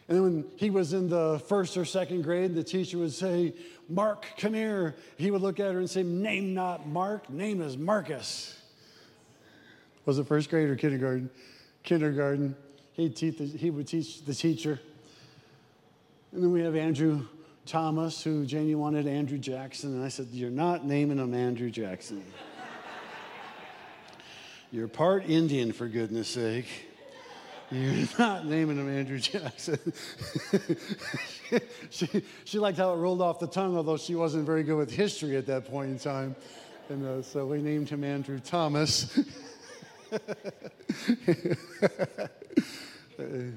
And 0.10 0.24
when 0.24 0.46
he 0.56 0.70
was 0.72 0.94
in 0.94 1.10
the 1.10 1.44
first 1.48 1.78
or 1.78 1.86
second 1.86 2.24
grade, 2.24 2.56
the 2.56 2.64
teacher 2.64 2.98
would 2.98 3.14
say, 3.14 3.54
Mark, 3.90 4.26
come 4.38 4.54
here. 4.54 4.96
He 5.18 5.30
would 5.30 5.42
look 5.42 5.60
at 5.60 5.74
her 5.74 5.80
and 5.80 5.90
say, 5.90 6.02
Name 6.02 6.54
not 6.56 6.88
Mark, 6.88 7.30
name 7.30 7.62
is 7.62 7.78
Marcus. 7.78 8.58
Was 10.06 10.18
it 10.18 10.28
first 10.28 10.50
grade 10.50 10.70
or 10.70 10.76
kindergarten? 10.76 11.30
Kindergarten. 11.84 12.56
He'd 12.98 13.16
teach 13.16 13.38
the, 13.38 13.46
he 13.46 13.70
would 13.70 13.88
teach 13.88 14.26
the 14.26 14.34
teacher. 14.34 14.80
And 16.32 16.44
then 16.44 16.52
we 16.52 16.62
have 16.62 16.76
Andrew 16.76 17.26
Thomas, 17.66 18.24
who 18.24 18.46
Janie 18.46 18.76
wanted 18.76 19.08
Andrew 19.08 19.38
Jackson. 19.38 19.94
And 19.94 20.04
I 20.04 20.10
said, 20.10 20.28
You're 20.32 20.50
not 20.50 20.84
naming 20.84 21.20
him 21.20 21.34
Andrew 21.34 21.70
Jackson. 21.70 22.24
You're 24.72 24.88
part 24.90 25.30
Indian, 25.30 25.72
for 25.72 25.88
goodness 25.88 26.28
sake. 26.28 26.68
You're 27.70 28.08
not 28.18 28.46
naming 28.46 28.78
him 28.78 28.90
Andrew 28.90 29.20
Jackson. 29.20 29.80
she, 31.90 32.08
she 32.46 32.60
liked 32.60 32.78
how 32.78 32.94
it 32.94 32.98
rolled 32.98 33.22
off 33.22 33.40
the 33.40 33.48
tongue, 33.48 33.78
although 33.78 33.98
she 33.98 34.16
wasn't 34.16 34.46
very 34.46 34.64
good 34.64 34.76
with 34.76 34.92
history 34.92 35.38
at 35.38 35.46
that 35.46 35.70
point 35.70 35.92
in 35.92 36.00
time. 36.00 36.36
And 36.90 37.06
uh, 37.06 37.22
so 37.22 37.46
we 37.46 37.62
named 37.62 37.90
him 37.90 38.04
Andrew 38.04 38.40
Thomas. 38.40 39.20
I 43.20 43.52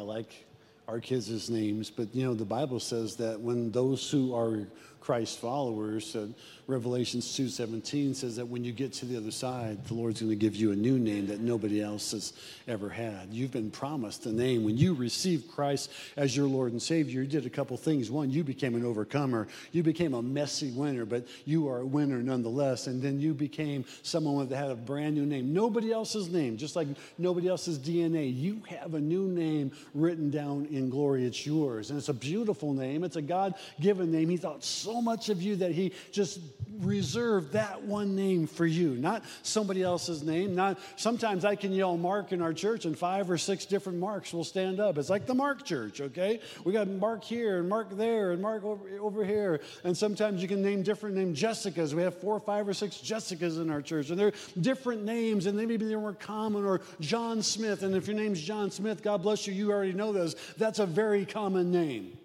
like 0.00 0.44
our 0.88 1.00
kids' 1.00 1.50
names, 1.50 1.90
but 1.90 2.14
you 2.14 2.24
know, 2.24 2.34
the 2.34 2.44
Bible 2.44 2.80
says 2.80 3.16
that 3.16 3.40
when 3.40 3.70
those 3.70 4.10
who 4.10 4.34
are 4.34 4.66
Christ 5.06 5.38
followers. 5.38 6.16
Uh, 6.16 6.26
Revelations 6.66 7.26
2:17 7.36 8.12
says 8.12 8.34
that 8.36 8.46
when 8.46 8.64
you 8.64 8.72
get 8.72 8.92
to 8.94 9.06
the 9.06 9.16
other 9.16 9.30
side, 9.30 9.84
the 9.84 9.94
Lord's 9.94 10.20
going 10.20 10.30
to 10.30 10.36
give 10.36 10.56
you 10.56 10.72
a 10.72 10.76
new 10.76 10.98
name 10.98 11.28
that 11.28 11.38
nobody 11.38 11.80
else 11.80 12.10
has 12.10 12.32
ever 12.66 12.88
had. 12.88 13.32
You've 13.32 13.52
been 13.52 13.70
promised 13.70 14.26
a 14.26 14.32
name. 14.32 14.64
When 14.64 14.76
you 14.76 14.94
received 14.94 15.48
Christ 15.48 15.92
as 16.16 16.36
your 16.36 16.48
Lord 16.48 16.72
and 16.72 16.82
Savior, 16.82 17.22
you 17.22 17.28
did 17.28 17.46
a 17.46 17.50
couple 17.50 17.76
things. 17.76 18.10
One, 18.10 18.30
you 18.30 18.42
became 18.42 18.74
an 18.74 18.84
overcomer. 18.84 19.46
You 19.70 19.84
became 19.84 20.12
a 20.12 20.22
messy 20.22 20.72
winner, 20.72 21.04
but 21.04 21.28
you 21.44 21.68
are 21.68 21.82
a 21.82 21.86
winner 21.86 22.20
nonetheless. 22.20 22.88
And 22.88 23.00
then 23.00 23.20
you 23.20 23.32
became 23.32 23.84
someone 24.02 24.48
that 24.48 24.56
had 24.56 24.72
a 24.72 24.74
brand 24.74 25.14
new 25.14 25.24
name. 25.24 25.54
Nobody 25.54 25.92
else's 25.92 26.28
name, 26.30 26.56
just 26.56 26.74
like 26.74 26.88
nobody 27.16 27.46
else's 27.46 27.78
DNA. 27.78 28.36
You 28.36 28.60
have 28.80 28.94
a 28.94 29.00
new 29.00 29.28
name 29.28 29.70
written 29.94 30.30
down 30.30 30.66
in 30.72 30.90
glory. 30.90 31.24
It's 31.24 31.46
yours. 31.46 31.90
And 31.90 31.98
it's 31.98 32.08
a 32.08 32.14
beautiful 32.14 32.72
name. 32.72 33.04
It's 33.04 33.14
a 33.14 33.22
God-given 33.22 34.10
name. 34.10 34.28
He 34.30 34.36
thought 34.36 34.64
so 34.64 34.95
much 35.00 35.28
of 35.28 35.42
you 35.42 35.56
that 35.56 35.72
he 35.72 35.92
just 36.12 36.40
reserved 36.80 37.52
that 37.52 37.82
one 37.82 38.16
name 38.16 38.46
for 38.46 38.66
you, 38.66 38.90
not 38.90 39.24
somebody 39.42 39.82
else's 39.82 40.22
name. 40.22 40.54
Not 40.54 40.78
sometimes 40.96 41.44
I 41.44 41.56
can 41.56 41.72
yell 41.72 41.96
Mark 41.96 42.32
in 42.32 42.42
our 42.42 42.52
church, 42.52 42.84
and 42.84 42.96
five 42.96 43.30
or 43.30 43.38
six 43.38 43.64
different 43.64 43.98
Marks 43.98 44.32
will 44.32 44.44
stand 44.44 44.80
up. 44.80 44.98
It's 44.98 45.10
like 45.10 45.26
the 45.26 45.34
Mark 45.34 45.64
Church, 45.64 46.00
okay? 46.00 46.40
We 46.64 46.72
got 46.72 46.88
Mark 46.88 47.24
here 47.24 47.58
and 47.58 47.68
Mark 47.68 47.96
there 47.96 48.32
and 48.32 48.42
Mark 48.42 48.64
over, 48.64 49.24
here. 49.24 49.60
And 49.84 49.96
sometimes 49.96 50.42
you 50.42 50.48
can 50.48 50.62
name 50.62 50.82
different 50.82 51.16
names 51.16 51.40
Jessicas. 51.40 51.94
We 51.94 52.02
have 52.02 52.18
four, 52.20 52.38
five, 52.38 52.68
or 52.68 52.74
six 52.74 52.96
Jessicas 52.96 53.60
in 53.60 53.70
our 53.70 53.82
church, 53.82 54.10
and 54.10 54.18
they're 54.18 54.32
different 54.60 55.04
names, 55.04 55.46
and 55.46 55.56
maybe 55.56 55.76
they're 55.76 55.98
more 55.98 56.12
common. 56.12 56.64
Or 56.64 56.80
John 57.00 57.42
Smith, 57.42 57.82
and 57.82 57.94
if 57.94 58.06
your 58.06 58.16
name's 58.16 58.40
John 58.40 58.70
Smith, 58.70 59.02
God 59.02 59.22
bless 59.22 59.46
you, 59.46 59.54
you 59.54 59.72
already 59.72 59.92
know 59.92 60.12
this. 60.12 60.34
That's 60.58 60.78
a 60.78 60.86
very 60.86 61.24
common 61.24 61.70
name 61.70 62.18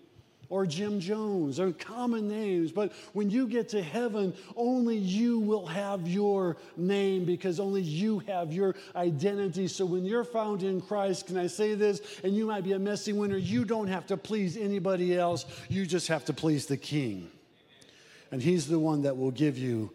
or 0.51 0.67
Jim 0.67 0.99
Jones 0.99 1.59
or 1.59 1.71
common 1.71 2.27
names. 2.27 2.71
But 2.71 2.91
when 3.13 3.31
you 3.31 3.47
get 3.47 3.69
to 3.69 3.81
heaven, 3.81 4.33
only 4.55 4.97
you 4.97 5.39
will 5.39 5.65
have 5.65 6.07
your 6.07 6.57
name 6.75 7.23
because 7.23 7.59
only 7.59 7.81
you 7.81 8.19
have 8.27 8.51
your 8.51 8.75
identity. 8.95 9.67
So 9.67 9.85
when 9.85 10.03
you're 10.03 10.25
found 10.25 10.61
in 10.61 10.81
Christ, 10.81 11.27
can 11.27 11.37
I 11.37 11.47
say 11.47 11.73
this? 11.73 12.01
And 12.23 12.35
you 12.35 12.45
might 12.45 12.65
be 12.65 12.73
a 12.73 12.79
messy 12.79 13.13
winner, 13.13 13.37
you 13.37 13.63
don't 13.63 13.87
have 13.87 14.05
to 14.07 14.17
please 14.17 14.57
anybody 14.57 15.17
else, 15.17 15.45
you 15.69 15.85
just 15.85 16.09
have 16.09 16.25
to 16.25 16.33
please 16.33 16.65
the 16.65 16.77
King. 16.77 17.31
And 18.29 18.41
He's 18.41 18.67
the 18.67 18.79
one 18.79 19.03
that 19.03 19.17
will 19.17 19.31
give 19.31 19.57
you 19.57 19.91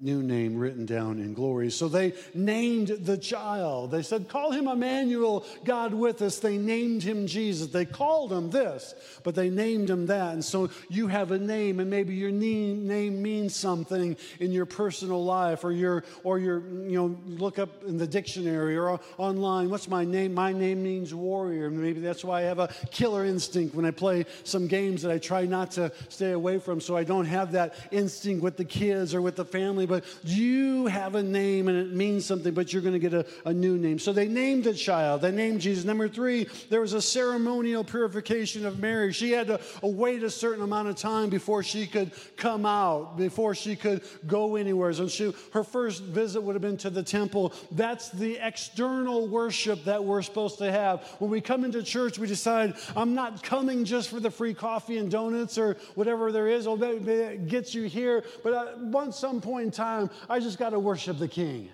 new 0.00 0.22
name 0.22 0.56
written 0.56 0.86
down 0.86 1.18
in 1.18 1.34
glory. 1.34 1.72
So 1.72 1.88
they 1.88 2.12
named 2.32 2.86
the 2.86 3.18
child. 3.18 3.90
They 3.90 4.02
said, 4.02 4.28
Call 4.28 4.52
him 4.52 4.68
Emmanuel, 4.68 5.44
God 5.64 5.92
with 5.92 6.22
us. 6.22 6.38
They 6.38 6.56
named 6.56 7.02
him 7.02 7.26
Jesus. 7.26 7.72
They 7.72 7.84
called 7.84 8.32
him 8.32 8.50
this, 8.50 8.94
but 9.24 9.34
they 9.34 9.50
named 9.50 9.90
him 9.90 10.06
that. 10.06 10.34
And 10.34 10.44
so 10.44 10.70
you 10.88 11.08
have 11.08 11.32
a 11.32 11.38
name, 11.38 11.80
and 11.80 11.90
maybe 11.90 12.14
your 12.14 12.30
name 12.30 13.22
means 13.22 13.56
something 13.56 14.16
in 14.38 14.52
your 14.52 14.66
personal 14.66 15.24
life, 15.24 15.64
or 15.64 15.72
your, 15.72 16.04
or 16.22 16.38
your, 16.38 16.60
you 16.60 16.96
know, 16.96 17.18
look 17.26 17.58
up 17.58 17.82
in 17.82 17.98
the 17.98 18.06
dictionary 18.06 18.78
or 18.78 19.00
online. 19.16 19.68
What's 19.68 19.88
my 19.88 20.04
name? 20.04 20.32
My 20.32 20.52
name 20.52 20.80
means 20.80 21.12
warrior. 21.12 21.70
Maybe 21.70 22.00
that's 22.00 22.24
why 22.24 22.38
I 22.38 22.42
have 22.42 22.60
a 22.60 22.68
killer 22.92 23.24
instinct 23.24 23.74
when 23.74 23.84
I 23.84 23.90
play 23.90 24.26
some 24.44 24.68
games 24.68 25.02
that 25.02 25.10
I 25.10 25.18
try 25.18 25.44
not 25.44 25.72
to 25.72 25.90
stay 26.08 26.30
away 26.30 26.60
from, 26.60 26.80
so 26.80 26.96
I 26.96 27.02
don't 27.02 27.26
have 27.26 27.50
that 27.52 27.74
instinct 27.90 28.44
with 28.44 28.56
the 28.56 28.64
kids 28.64 29.12
or 29.12 29.20
with 29.20 29.34
the 29.34 29.44
family 29.44 29.87
but 29.88 30.04
you 30.22 30.86
have 30.86 31.14
a 31.14 31.22
name 31.22 31.68
and 31.68 31.78
it 31.78 31.92
means 31.92 32.24
something, 32.26 32.54
but 32.54 32.72
you're 32.72 32.82
going 32.82 32.94
to 32.94 32.98
get 32.98 33.14
a, 33.14 33.26
a 33.44 33.52
new 33.52 33.78
name. 33.78 33.98
So 33.98 34.12
they 34.12 34.28
named 34.28 34.64
the 34.64 34.74
child, 34.74 35.22
they 35.22 35.32
named 35.32 35.60
Jesus. 35.60 35.84
Number 35.84 36.08
three, 36.08 36.46
there 36.70 36.80
was 36.80 36.92
a 36.92 37.02
ceremonial 37.02 37.84
purification 37.84 38.66
of 38.66 38.78
Mary. 38.78 39.12
She 39.12 39.32
had 39.32 39.46
to 39.48 39.60
wait 39.82 40.22
a 40.22 40.30
certain 40.30 40.62
amount 40.62 40.88
of 40.88 40.96
time 40.96 41.30
before 41.30 41.62
she 41.62 41.86
could 41.86 42.12
come 42.36 42.66
out, 42.66 43.16
before 43.16 43.54
she 43.54 43.74
could 43.74 44.02
go 44.26 44.56
anywhere. 44.56 44.90
And 44.90 45.10
she, 45.10 45.34
her 45.52 45.64
first 45.64 46.02
visit 46.02 46.42
would 46.42 46.54
have 46.54 46.62
been 46.62 46.76
to 46.78 46.90
the 46.90 47.02
temple. 47.02 47.52
That's 47.72 48.10
the 48.10 48.38
external 48.46 49.26
worship 49.28 49.84
that 49.84 50.04
we're 50.04 50.22
supposed 50.22 50.58
to 50.58 50.70
have. 50.70 51.02
When 51.18 51.30
we 51.30 51.40
come 51.40 51.64
into 51.64 51.82
church, 51.82 52.18
we 52.18 52.26
decide, 52.26 52.74
I'm 52.96 53.14
not 53.14 53.42
coming 53.42 53.84
just 53.84 54.10
for 54.10 54.20
the 54.20 54.30
free 54.30 54.54
coffee 54.54 54.98
and 54.98 55.10
donuts 55.10 55.58
or 55.58 55.76
whatever 55.94 56.32
there 56.32 56.48
is. 56.48 56.66
Oh, 56.66 56.76
that 56.76 57.48
gets 57.48 57.74
you 57.74 57.84
here. 57.84 58.24
But 58.42 58.52
at 58.52 58.94
uh, 58.94 59.10
some 59.12 59.40
point 59.40 59.64
in 59.64 59.70
time, 59.78 60.10
I 60.28 60.40
just 60.40 60.58
got 60.58 60.70
to 60.70 60.78
worship 60.78 61.18
the 61.18 61.28
King. 61.28 61.70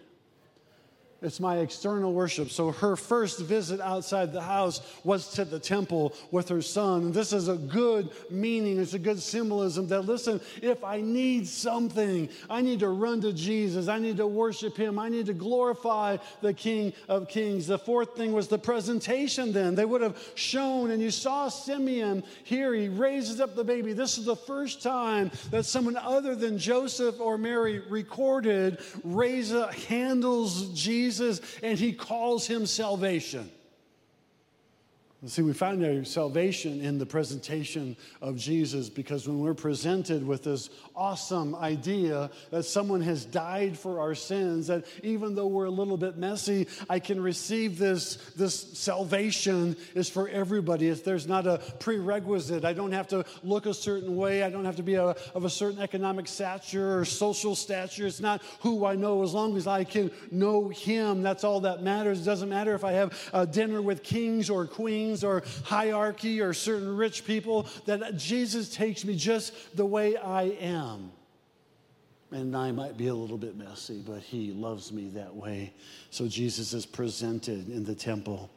It's 1.24 1.40
my 1.40 1.58
external 1.58 2.12
worship. 2.12 2.50
So 2.50 2.70
her 2.70 2.96
first 2.96 3.40
visit 3.40 3.80
outside 3.80 4.30
the 4.30 4.42
house 4.42 4.82
was 5.04 5.30
to 5.32 5.46
the 5.46 5.58
temple 5.58 6.14
with 6.30 6.50
her 6.50 6.60
son. 6.60 7.12
This 7.12 7.32
is 7.32 7.48
a 7.48 7.56
good 7.56 8.10
meaning, 8.30 8.78
it's 8.78 8.92
a 8.92 8.98
good 8.98 9.20
symbolism 9.20 9.88
that, 9.88 10.02
listen, 10.02 10.38
if 10.60 10.84
I 10.84 11.00
need 11.00 11.48
something, 11.48 12.28
I 12.50 12.60
need 12.60 12.80
to 12.80 12.90
run 12.90 13.22
to 13.22 13.32
Jesus. 13.32 13.88
I 13.88 13.98
need 13.98 14.18
to 14.18 14.26
worship 14.26 14.76
him. 14.76 14.98
I 14.98 15.08
need 15.08 15.24
to 15.26 15.32
glorify 15.32 16.18
the 16.42 16.52
King 16.52 16.92
of 17.08 17.28
Kings. 17.28 17.66
The 17.66 17.78
fourth 17.78 18.14
thing 18.16 18.32
was 18.32 18.48
the 18.48 18.58
presentation 18.58 19.50
then. 19.52 19.74
They 19.74 19.86
would 19.86 20.02
have 20.02 20.18
shown, 20.34 20.90
and 20.90 21.00
you 21.00 21.10
saw 21.10 21.48
Simeon 21.48 22.22
here, 22.42 22.74
he 22.74 22.88
raises 22.88 23.40
up 23.40 23.56
the 23.56 23.64
baby. 23.64 23.94
This 23.94 24.18
is 24.18 24.26
the 24.26 24.36
first 24.36 24.82
time 24.82 25.30
that 25.50 25.64
someone 25.64 25.96
other 25.96 26.34
than 26.34 26.58
Joseph 26.58 27.18
or 27.18 27.38
Mary 27.38 27.80
recorded 27.88 28.78
raise 29.02 29.52
handles 29.88 30.68
Jesus 30.74 31.13
Jesus 31.14 31.40
and 31.62 31.78
he 31.78 31.92
calls 31.92 32.46
him 32.46 32.66
salvation. 32.66 33.50
See, 35.26 35.40
we 35.40 35.54
find 35.54 35.82
our 35.82 36.04
salvation 36.04 36.82
in 36.82 36.98
the 36.98 37.06
presentation 37.06 37.96
of 38.20 38.36
Jesus 38.36 38.90
because 38.90 39.26
when 39.26 39.38
we're 39.38 39.54
presented 39.54 40.26
with 40.26 40.44
this 40.44 40.68
awesome 40.94 41.54
idea 41.54 42.30
that 42.50 42.64
someone 42.64 43.00
has 43.00 43.24
died 43.24 43.78
for 43.78 44.00
our 44.00 44.14
sins, 44.14 44.66
that 44.66 44.84
even 45.02 45.34
though 45.34 45.46
we're 45.46 45.64
a 45.64 45.70
little 45.70 45.96
bit 45.96 46.18
messy, 46.18 46.66
I 46.90 46.98
can 46.98 47.22
receive 47.22 47.78
this, 47.78 48.16
this 48.36 48.78
salvation 48.78 49.76
is 49.94 50.10
for 50.10 50.28
everybody. 50.28 50.88
If 50.88 51.04
there's 51.04 51.26
not 51.26 51.46
a 51.46 51.58
prerequisite, 51.78 52.66
I 52.66 52.74
don't 52.74 52.92
have 52.92 53.08
to 53.08 53.24
look 53.42 53.64
a 53.64 53.74
certain 53.74 54.16
way, 54.16 54.42
I 54.42 54.50
don't 54.50 54.66
have 54.66 54.76
to 54.76 54.82
be 54.82 54.96
a, 54.96 55.16
of 55.34 55.46
a 55.46 55.50
certain 55.50 55.80
economic 55.80 56.28
stature 56.28 56.98
or 56.98 57.04
social 57.06 57.54
stature. 57.54 58.06
It's 58.06 58.20
not 58.20 58.42
who 58.60 58.84
I 58.84 58.94
know, 58.94 59.22
as 59.22 59.32
long 59.32 59.56
as 59.56 59.66
I 59.66 59.84
can 59.84 60.10
know 60.30 60.68
Him, 60.68 61.22
that's 61.22 61.44
all 61.44 61.60
that 61.60 61.82
matters. 61.82 62.20
It 62.20 62.24
doesn't 62.24 62.50
matter 62.50 62.74
if 62.74 62.84
I 62.84 62.92
have 62.92 63.30
a 63.32 63.46
dinner 63.46 63.80
with 63.80 64.02
kings 64.02 64.50
or 64.50 64.66
queens 64.66 65.13
or 65.22 65.42
hierarchy 65.64 66.40
or 66.40 66.52
certain 66.52 66.96
rich 66.96 67.24
people, 67.24 67.68
that 67.84 68.16
Jesus 68.16 68.74
takes 68.74 69.04
me 69.04 69.14
just 69.14 69.76
the 69.76 69.86
way 69.86 70.16
I 70.16 70.44
am. 70.60 71.12
And 72.30 72.56
I 72.56 72.72
might 72.72 72.96
be 72.96 73.06
a 73.08 73.14
little 73.14 73.38
bit 73.38 73.56
messy, 73.56 74.02
but 74.04 74.20
he 74.20 74.50
loves 74.50 74.90
me 74.90 75.10
that 75.10 75.32
way. 75.32 75.72
So 76.10 76.26
Jesus 76.26 76.72
is 76.72 76.84
presented 76.86 77.68
in 77.68 77.84
the 77.84 77.94
temple 77.94 78.50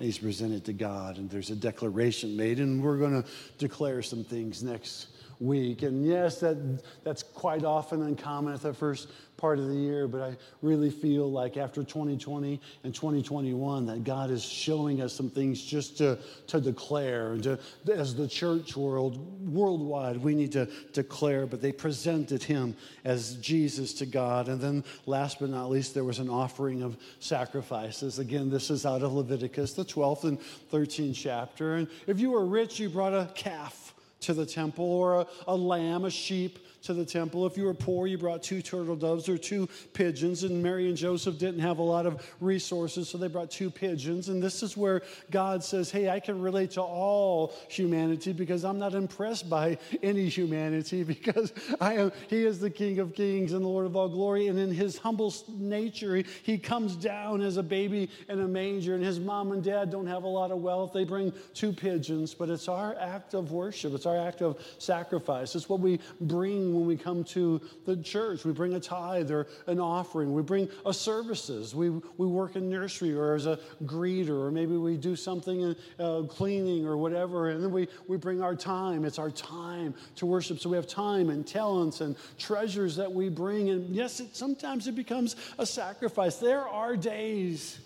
and 0.00 0.06
he's 0.06 0.18
presented 0.18 0.64
to 0.64 0.72
God, 0.72 1.18
and 1.18 1.28
there's 1.28 1.50
a 1.50 1.54
declaration 1.54 2.34
made, 2.34 2.58
and 2.58 2.82
we're 2.82 2.96
going 2.96 3.22
to 3.22 3.28
declare 3.58 4.00
some 4.00 4.24
things 4.24 4.62
next 4.62 5.08
week. 5.40 5.82
And 5.82 6.04
yes, 6.06 6.38
that, 6.40 6.82
that's 7.02 7.22
quite 7.22 7.64
often 7.64 8.02
uncommon 8.02 8.52
at 8.52 8.60
the 8.60 8.74
first 8.74 9.08
part 9.40 9.58
of 9.58 9.68
the 9.68 9.74
year, 9.74 10.06
but 10.06 10.20
I 10.20 10.36
really 10.60 10.90
feel 10.90 11.30
like 11.30 11.56
after 11.56 11.82
2020 11.82 12.60
and 12.84 12.94
2021 12.94 13.86
that 13.86 14.04
God 14.04 14.30
is 14.30 14.44
showing 14.44 15.00
us 15.00 15.14
some 15.14 15.30
things 15.30 15.62
just 15.62 15.96
to, 15.98 16.18
to 16.48 16.60
declare. 16.60 17.32
And 17.32 17.42
to, 17.44 17.58
as 17.90 18.14
the 18.14 18.28
church 18.28 18.76
world, 18.76 19.18
worldwide, 19.50 20.18
we 20.18 20.34
need 20.34 20.52
to 20.52 20.66
declare, 20.92 21.46
but 21.46 21.62
they 21.62 21.72
presented 21.72 22.42
him 22.42 22.76
as 23.06 23.36
Jesus 23.36 23.94
to 23.94 24.06
God. 24.06 24.48
And 24.48 24.60
then 24.60 24.84
last 25.06 25.40
but 25.40 25.48
not 25.48 25.70
least, 25.70 25.94
there 25.94 26.04
was 26.04 26.18
an 26.18 26.28
offering 26.28 26.82
of 26.82 26.98
sacrifices. 27.20 28.18
Again, 28.18 28.50
this 28.50 28.68
is 28.68 28.84
out 28.84 29.02
of 29.02 29.14
Leviticus, 29.14 29.72
the 29.72 29.86
12th 29.86 30.24
and 30.24 30.38
13th 30.70 31.14
chapter. 31.14 31.76
And 31.76 31.88
if 32.06 32.20
you 32.20 32.30
were 32.30 32.44
rich, 32.44 32.78
you 32.78 32.90
brought 32.90 33.14
a 33.14 33.30
calf 33.34 33.79
to 34.20 34.34
the 34.34 34.46
temple 34.46 34.84
or 34.84 35.20
a, 35.20 35.26
a 35.48 35.56
lamb, 35.56 36.04
a 36.04 36.10
sheep 36.10 36.58
to 36.82 36.94
the 36.94 37.04
temple. 37.04 37.46
If 37.46 37.56
you 37.56 37.64
were 37.64 37.74
poor, 37.74 38.06
you 38.06 38.18
brought 38.18 38.42
two 38.42 38.62
turtle 38.62 38.96
doves 38.96 39.28
or 39.28 39.36
two 39.36 39.68
pigeons. 39.92 40.44
And 40.44 40.62
Mary 40.62 40.88
and 40.88 40.96
Joseph 40.96 41.38
didn't 41.38 41.60
have 41.60 41.78
a 41.78 41.82
lot 41.82 42.06
of 42.06 42.24
resources, 42.40 43.08
so 43.08 43.18
they 43.18 43.28
brought 43.28 43.50
two 43.50 43.70
pigeons. 43.70 44.28
And 44.28 44.42
this 44.42 44.62
is 44.62 44.76
where 44.76 45.02
God 45.30 45.62
says, 45.62 45.90
Hey, 45.90 46.08
I 46.08 46.20
can 46.20 46.40
relate 46.40 46.72
to 46.72 46.82
all 46.82 47.54
humanity 47.68 48.32
because 48.32 48.64
I'm 48.64 48.78
not 48.78 48.94
impressed 48.94 49.48
by 49.50 49.78
any 50.02 50.28
humanity 50.28 51.02
because 51.10 51.52
I 51.80 51.94
am, 51.94 52.12
He 52.28 52.44
is 52.44 52.60
the 52.60 52.70
King 52.70 52.98
of 52.98 53.14
kings 53.14 53.52
and 53.52 53.62
the 53.62 53.68
Lord 53.68 53.86
of 53.86 53.96
all 53.96 54.08
glory. 54.08 54.48
And 54.48 54.58
in 54.58 54.72
His 54.72 54.96
humble 54.98 55.34
nature, 55.48 56.22
He, 56.42 56.60
comes 56.60 56.94
down 56.94 57.40
as 57.40 57.56
a 57.56 57.62
baby 57.62 58.10
in 58.28 58.40
a 58.40 58.46
manger. 58.46 58.94
And 58.94 59.02
His 59.02 59.18
mom 59.18 59.52
and 59.52 59.62
dad 59.62 59.90
don't 59.90 60.06
have 60.06 60.24
a 60.24 60.28
lot 60.28 60.50
of 60.50 60.58
wealth. 60.58 60.92
They 60.92 61.04
bring 61.04 61.32
two 61.54 61.72
pigeons, 61.72 62.34
but 62.34 62.50
it's 62.50 62.68
our 62.68 62.94
act 62.98 63.34
of 63.34 63.50
worship, 63.50 63.94
it's 63.94 64.06
our 64.06 64.18
act 64.18 64.42
of 64.42 64.60
sacrifice. 64.78 65.54
It's 65.54 65.68
what 65.68 65.80
we 65.80 66.00
bring 66.20 66.69
bring 66.70 66.78
when 66.78 66.86
we 66.86 66.96
come 66.96 67.24
to 67.24 67.60
the 67.86 67.96
church. 67.96 68.44
We 68.44 68.52
bring 68.52 68.74
a 68.74 68.80
tithe 68.80 69.30
or 69.30 69.46
an 69.66 69.80
offering. 69.80 70.32
We 70.32 70.42
bring 70.42 70.68
a 70.86 70.92
services. 70.92 71.74
We, 71.74 71.90
we 71.90 72.26
work 72.26 72.56
in 72.56 72.68
nursery 72.70 73.14
or 73.14 73.34
as 73.34 73.46
a 73.46 73.58
greeter, 73.84 74.46
or 74.46 74.50
maybe 74.50 74.76
we 74.76 74.96
do 74.96 75.16
something 75.16 75.60
in 75.60 75.76
uh, 75.98 76.22
cleaning 76.22 76.86
or 76.86 76.96
whatever. 76.96 77.50
And 77.50 77.62
then 77.62 77.72
we, 77.72 77.88
we 78.08 78.16
bring 78.16 78.42
our 78.42 78.54
time. 78.54 79.04
It's 79.04 79.18
our 79.18 79.30
time 79.30 79.94
to 80.16 80.26
worship. 80.26 80.60
So 80.60 80.70
we 80.70 80.76
have 80.76 80.86
time 80.86 81.30
and 81.30 81.46
talents 81.46 82.00
and 82.00 82.16
treasures 82.38 82.96
that 82.96 83.10
we 83.12 83.28
bring. 83.28 83.70
And 83.70 83.94
yes, 83.94 84.20
it, 84.20 84.36
sometimes 84.36 84.86
it 84.86 84.94
becomes 84.94 85.36
a 85.58 85.66
sacrifice. 85.66 86.36
There 86.36 86.66
are 86.66 86.96
days, 86.96 87.80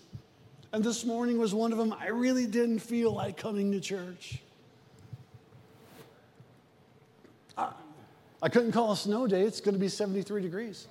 and 0.73 0.83
this 0.83 1.05
morning 1.05 1.37
was 1.37 1.53
one 1.53 1.71
of 1.71 1.77
them, 1.77 1.93
I 1.93 2.09
really 2.09 2.45
didn't 2.45 2.79
feel 2.79 3.11
like 3.11 3.37
coming 3.37 3.71
to 3.71 3.79
church. 3.79 4.39
I 8.41 8.49
couldn't 8.49 8.71
call 8.71 8.91
a 8.91 8.97
snow 8.97 9.27
day, 9.27 9.43
it's 9.43 9.61
going 9.61 9.73
to 9.73 9.79
be 9.79 9.89
73 9.89 10.41
degrees. 10.41 10.87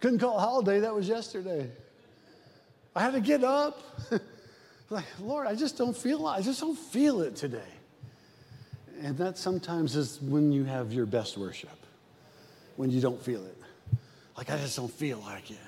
Couldn't 0.00 0.18
call 0.18 0.36
a 0.36 0.40
holiday, 0.40 0.80
that 0.80 0.94
was 0.94 1.08
yesterday. 1.08 1.70
I 2.94 3.00
had 3.00 3.12
to 3.12 3.20
get 3.20 3.44
up. 3.44 3.82
like, 4.90 5.04
Lord, 5.20 5.46
I 5.46 5.54
just 5.54 5.76
don't 5.76 5.96
feel 5.96 6.26
I 6.26 6.40
just 6.42 6.60
don't 6.60 6.78
feel 6.78 7.20
it 7.22 7.36
today. 7.36 7.72
And 9.02 9.16
that 9.18 9.36
sometimes 9.36 9.96
is 9.96 10.20
when 10.22 10.52
you 10.52 10.64
have 10.64 10.92
your 10.92 11.06
best 11.06 11.36
worship, 11.36 11.76
when 12.76 12.90
you 12.90 13.00
don't 13.00 13.20
feel 13.22 13.44
it. 13.44 13.56
Like, 14.36 14.50
I 14.50 14.56
just 14.58 14.76
don't 14.76 14.92
feel 14.92 15.18
like 15.18 15.50
it. 15.50 15.58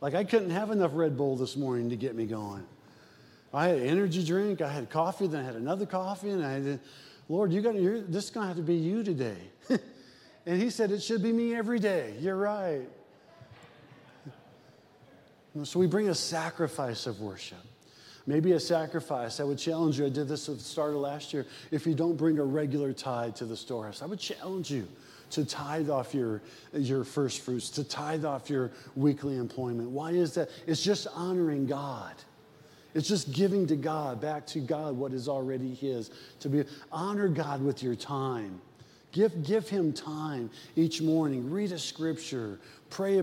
Like, 0.00 0.14
I 0.14 0.24
couldn't 0.24 0.50
have 0.50 0.70
enough 0.70 0.90
Red 0.94 1.16
Bull 1.16 1.36
this 1.36 1.56
morning 1.56 1.90
to 1.90 1.96
get 1.96 2.14
me 2.14 2.26
going. 2.26 2.64
I 3.52 3.68
had 3.68 3.78
an 3.78 3.86
energy 3.86 4.22
drink, 4.22 4.60
I 4.60 4.70
had 4.70 4.90
coffee, 4.90 5.26
then 5.26 5.40
I 5.40 5.44
had 5.44 5.54
another 5.54 5.86
coffee, 5.86 6.30
and 6.30 6.44
I 6.44 6.52
had, 6.52 6.80
Lord, 7.28 7.52
you're 7.52 7.62
going 7.62 7.76
to 7.76 8.00
this 8.02 8.24
is 8.24 8.30
going 8.30 8.44
to 8.44 8.48
have 8.48 8.56
to 8.56 8.62
be 8.62 8.74
you 8.74 9.02
today. 9.02 9.38
and 10.46 10.60
he 10.60 10.70
said, 10.70 10.90
It 10.90 11.02
should 11.02 11.22
be 11.22 11.32
me 11.32 11.54
every 11.54 11.78
day. 11.78 12.14
You're 12.20 12.36
right. 12.36 12.88
So 15.64 15.80
we 15.80 15.86
bring 15.86 16.08
a 16.08 16.14
sacrifice 16.14 17.06
of 17.06 17.20
worship. 17.20 17.58
Maybe 18.26 18.52
a 18.52 18.60
sacrifice. 18.60 19.40
I 19.40 19.44
would 19.44 19.58
challenge 19.58 19.98
you. 19.98 20.06
I 20.06 20.08
did 20.08 20.28
this 20.28 20.48
at 20.48 20.58
the 20.58 20.64
start 20.64 20.90
of 20.90 20.96
last 20.96 21.32
year. 21.32 21.46
If 21.70 21.86
you 21.86 21.94
don't 21.94 22.16
bring 22.16 22.38
a 22.38 22.44
regular 22.44 22.92
tithe 22.92 23.36
to 23.36 23.44
the 23.44 23.56
storehouse, 23.56 24.02
I 24.02 24.06
would 24.06 24.18
challenge 24.18 24.70
you 24.70 24.86
to 25.30 25.44
tithe 25.44 25.90
off 25.90 26.14
your, 26.14 26.42
your 26.72 27.04
first 27.04 27.40
fruits, 27.40 27.70
to 27.70 27.84
tithe 27.84 28.24
off 28.24 28.50
your 28.50 28.72
weekly 28.96 29.36
employment. 29.36 29.90
Why 29.90 30.10
is 30.10 30.34
that? 30.34 30.50
It's 30.66 30.82
just 30.82 31.06
honoring 31.14 31.66
God. 31.66 32.14
It's 32.96 33.06
just 33.06 33.30
giving 33.30 33.66
to 33.66 33.76
God, 33.76 34.22
back 34.22 34.46
to 34.48 34.58
God 34.58 34.96
what 34.96 35.12
is 35.12 35.28
already 35.28 35.74
His. 35.74 36.10
To 36.40 36.48
be 36.48 36.64
honor 36.90 37.28
God 37.28 37.62
with 37.62 37.82
your 37.82 37.94
time. 37.94 38.58
Give, 39.12 39.42
give 39.42 39.68
him 39.68 39.92
time 39.92 40.50
each 40.76 41.00
morning. 41.00 41.50
Read 41.50 41.72
a 41.72 41.78
scripture. 41.78 42.58
Pray, 42.90 43.22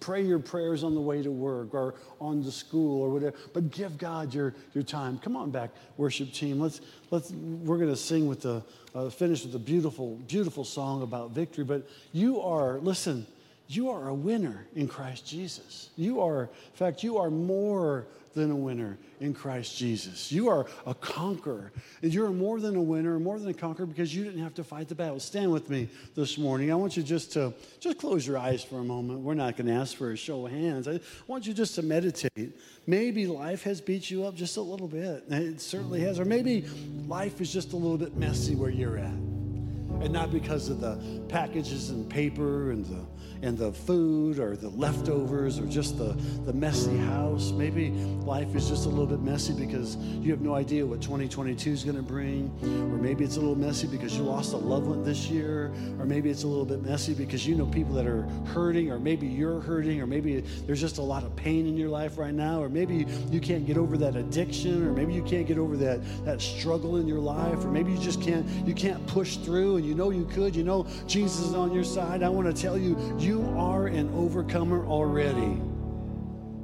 pray 0.00 0.22
your 0.22 0.38
prayers 0.38 0.82
on 0.82 0.94
the 0.94 1.00
way 1.00 1.22
to 1.22 1.30
work 1.30 1.74
or 1.74 1.94
on 2.20 2.42
the 2.42 2.52
school 2.52 3.02
or 3.02 3.10
whatever. 3.10 3.36
But 3.52 3.70
give 3.70 3.98
God 3.98 4.32
your, 4.32 4.54
your 4.74 4.84
time. 4.84 5.18
Come 5.18 5.36
on 5.36 5.50
back, 5.50 5.70
worship 5.98 6.32
team. 6.32 6.60
Let's, 6.60 6.80
let's, 7.10 7.30
we're 7.30 7.76
going 7.76 7.90
to 7.90 7.96
sing 7.96 8.26
with 8.26 8.42
the, 8.42 8.62
uh, 8.94 9.10
finish 9.10 9.44
with 9.44 9.54
a 9.54 9.58
beautiful, 9.58 10.16
beautiful 10.28 10.64
song 10.64 11.02
about 11.02 11.32
victory. 11.32 11.64
But 11.64 11.88
you 12.12 12.40
are, 12.40 12.78
listen, 12.78 13.26
you 13.68 13.90
are 13.90 14.08
a 14.08 14.14
winner 14.14 14.66
in 14.74 14.88
Christ 14.88 15.26
Jesus. 15.26 15.90
You 15.96 16.22
are, 16.22 16.44
in 16.44 16.76
fact, 16.76 17.02
you 17.02 17.18
are 17.18 17.30
more 17.30 18.06
than 18.34 18.50
a 18.50 18.56
winner 18.56 18.98
in 19.20 19.32
Christ 19.32 19.76
Jesus. 19.76 20.30
You 20.30 20.48
are 20.48 20.66
a 20.86 20.94
conqueror. 20.94 21.72
And 22.02 22.12
you're 22.12 22.30
more 22.30 22.60
than 22.60 22.76
a 22.76 22.82
winner, 22.82 23.18
more 23.18 23.38
than 23.38 23.48
a 23.48 23.54
conqueror 23.54 23.86
because 23.86 24.14
you 24.14 24.24
didn't 24.24 24.42
have 24.42 24.54
to 24.54 24.64
fight 24.64 24.88
the 24.88 24.94
battle. 24.94 25.20
Stand 25.20 25.50
with 25.50 25.70
me 25.70 25.88
this 26.14 26.36
morning. 26.36 26.70
I 26.70 26.74
want 26.74 26.96
you 26.96 27.02
just 27.02 27.32
to 27.32 27.54
just 27.80 27.98
close 27.98 28.26
your 28.26 28.38
eyes 28.38 28.62
for 28.62 28.80
a 28.80 28.84
moment. 28.84 29.20
We're 29.20 29.34
not 29.34 29.56
going 29.56 29.66
to 29.68 29.72
ask 29.72 29.96
for 29.96 30.12
a 30.12 30.16
show 30.16 30.46
of 30.46 30.52
hands. 30.52 30.88
I 30.88 31.00
want 31.26 31.46
you 31.46 31.54
just 31.54 31.74
to 31.76 31.82
meditate. 31.82 32.58
Maybe 32.86 33.26
life 33.26 33.62
has 33.62 33.80
beat 33.80 34.10
you 34.10 34.24
up 34.24 34.34
just 34.34 34.56
a 34.56 34.62
little 34.62 34.88
bit. 34.88 35.24
It 35.30 35.60
certainly 35.60 36.00
has. 36.00 36.18
Or 36.20 36.24
maybe 36.24 36.66
life 37.06 37.40
is 37.40 37.52
just 37.52 37.72
a 37.72 37.76
little 37.76 37.98
bit 37.98 38.16
messy 38.16 38.54
where 38.54 38.70
you're 38.70 38.98
at. 38.98 39.04
And 39.04 40.12
not 40.12 40.32
because 40.32 40.68
of 40.68 40.80
the 40.80 41.22
packages 41.28 41.90
and 41.90 42.10
paper 42.10 42.72
and 42.72 42.84
the 42.84 43.06
and 43.44 43.58
the 43.58 43.72
food 43.72 44.38
or 44.38 44.56
the 44.56 44.70
leftovers 44.70 45.58
or 45.58 45.66
just 45.66 45.98
the, 45.98 46.16
the 46.46 46.52
messy 46.52 46.96
house. 46.96 47.52
Maybe 47.52 47.90
life 47.90 48.54
is 48.56 48.68
just 48.68 48.86
a 48.86 48.88
little 48.88 49.06
bit 49.06 49.20
messy 49.20 49.52
because 49.52 49.96
you 49.96 50.30
have 50.30 50.40
no 50.40 50.54
idea 50.54 50.84
what 50.86 51.02
2022 51.02 51.70
is 51.70 51.84
going 51.84 51.96
to 51.96 52.02
bring. 52.02 52.50
Or 52.62 52.96
maybe 52.96 53.22
it's 53.22 53.36
a 53.36 53.40
little 53.40 53.56
messy 53.56 53.86
because 53.86 54.16
you 54.16 54.22
lost 54.22 54.54
a 54.54 54.56
loved 54.56 54.86
one 54.86 55.04
this 55.04 55.28
year. 55.28 55.66
Or 55.98 56.06
maybe 56.06 56.30
it's 56.30 56.44
a 56.44 56.46
little 56.46 56.64
bit 56.64 56.82
messy 56.82 57.12
because 57.12 57.46
you 57.46 57.54
know 57.54 57.66
people 57.66 57.94
that 57.94 58.06
are 58.06 58.22
hurting, 58.46 58.90
or 58.90 58.98
maybe 58.98 59.26
you're 59.26 59.60
hurting, 59.60 60.00
or 60.00 60.06
maybe 60.06 60.40
there's 60.66 60.80
just 60.80 60.96
a 60.96 61.02
lot 61.02 61.22
of 61.22 61.36
pain 61.36 61.66
in 61.66 61.76
your 61.76 61.90
life 61.90 62.16
right 62.16 62.34
now. 62.34 62.62
Or 62.62 62.70
maybe 62.70 63.06
you 63.30 63.40
can't 63.40 63.66
get 63.66 63.76
over 63.76 63.98
that 63.98 64.16
addiction, 64.16 64.86
or 64.86 64.92
maybe 64.92 65.12
you 65.12 65.22
can't 65.22 65.46
get 65.46 65.58
over 65.58 65.76
that, 65.76 66.00
that 66.24 66.40
struggle 66.40 66.96
in 66.96 67.06
your 67.06 67.20
life, 67.20 67.62
or 67.62 67.68
maybe 67.70 67.92
you 67.92 67.98
just 67.98 68.22
can't 68.22 68.46
you 68.66 68.74
can't 68.74 69.06
push 69.06 69.36
through 69.36 69.76
and 69.76 69.86
you 69.86 69.94
know 69.94 70.10
you 70.10 70.24
could. 70.24 70.56
You 70.56 70.64
know 70.64 70.86
Jesus 71.06 71.40
is 71.48 71.54
on 71.54 71.72
your 71.72 71.84
side. 71.84 72.22
I 72.22 72.28
want 72.30 72.54
to 72.54 72.62
tell 72.62 72.78
you, 72.78 72.96
you 73.18 73.33
you 73.34 73.52
are 73.58 73.88
an 73.88 74.08
overcomer 74.14 74.86
already. 74.86 75.60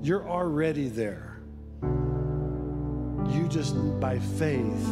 You're 0.03 0.29
already 0.29 0.87
there. 0.87 1.41
You 1.83 3.49
just, 3.49 3.75
by 3.99 4.21
faith, 4.21 4.87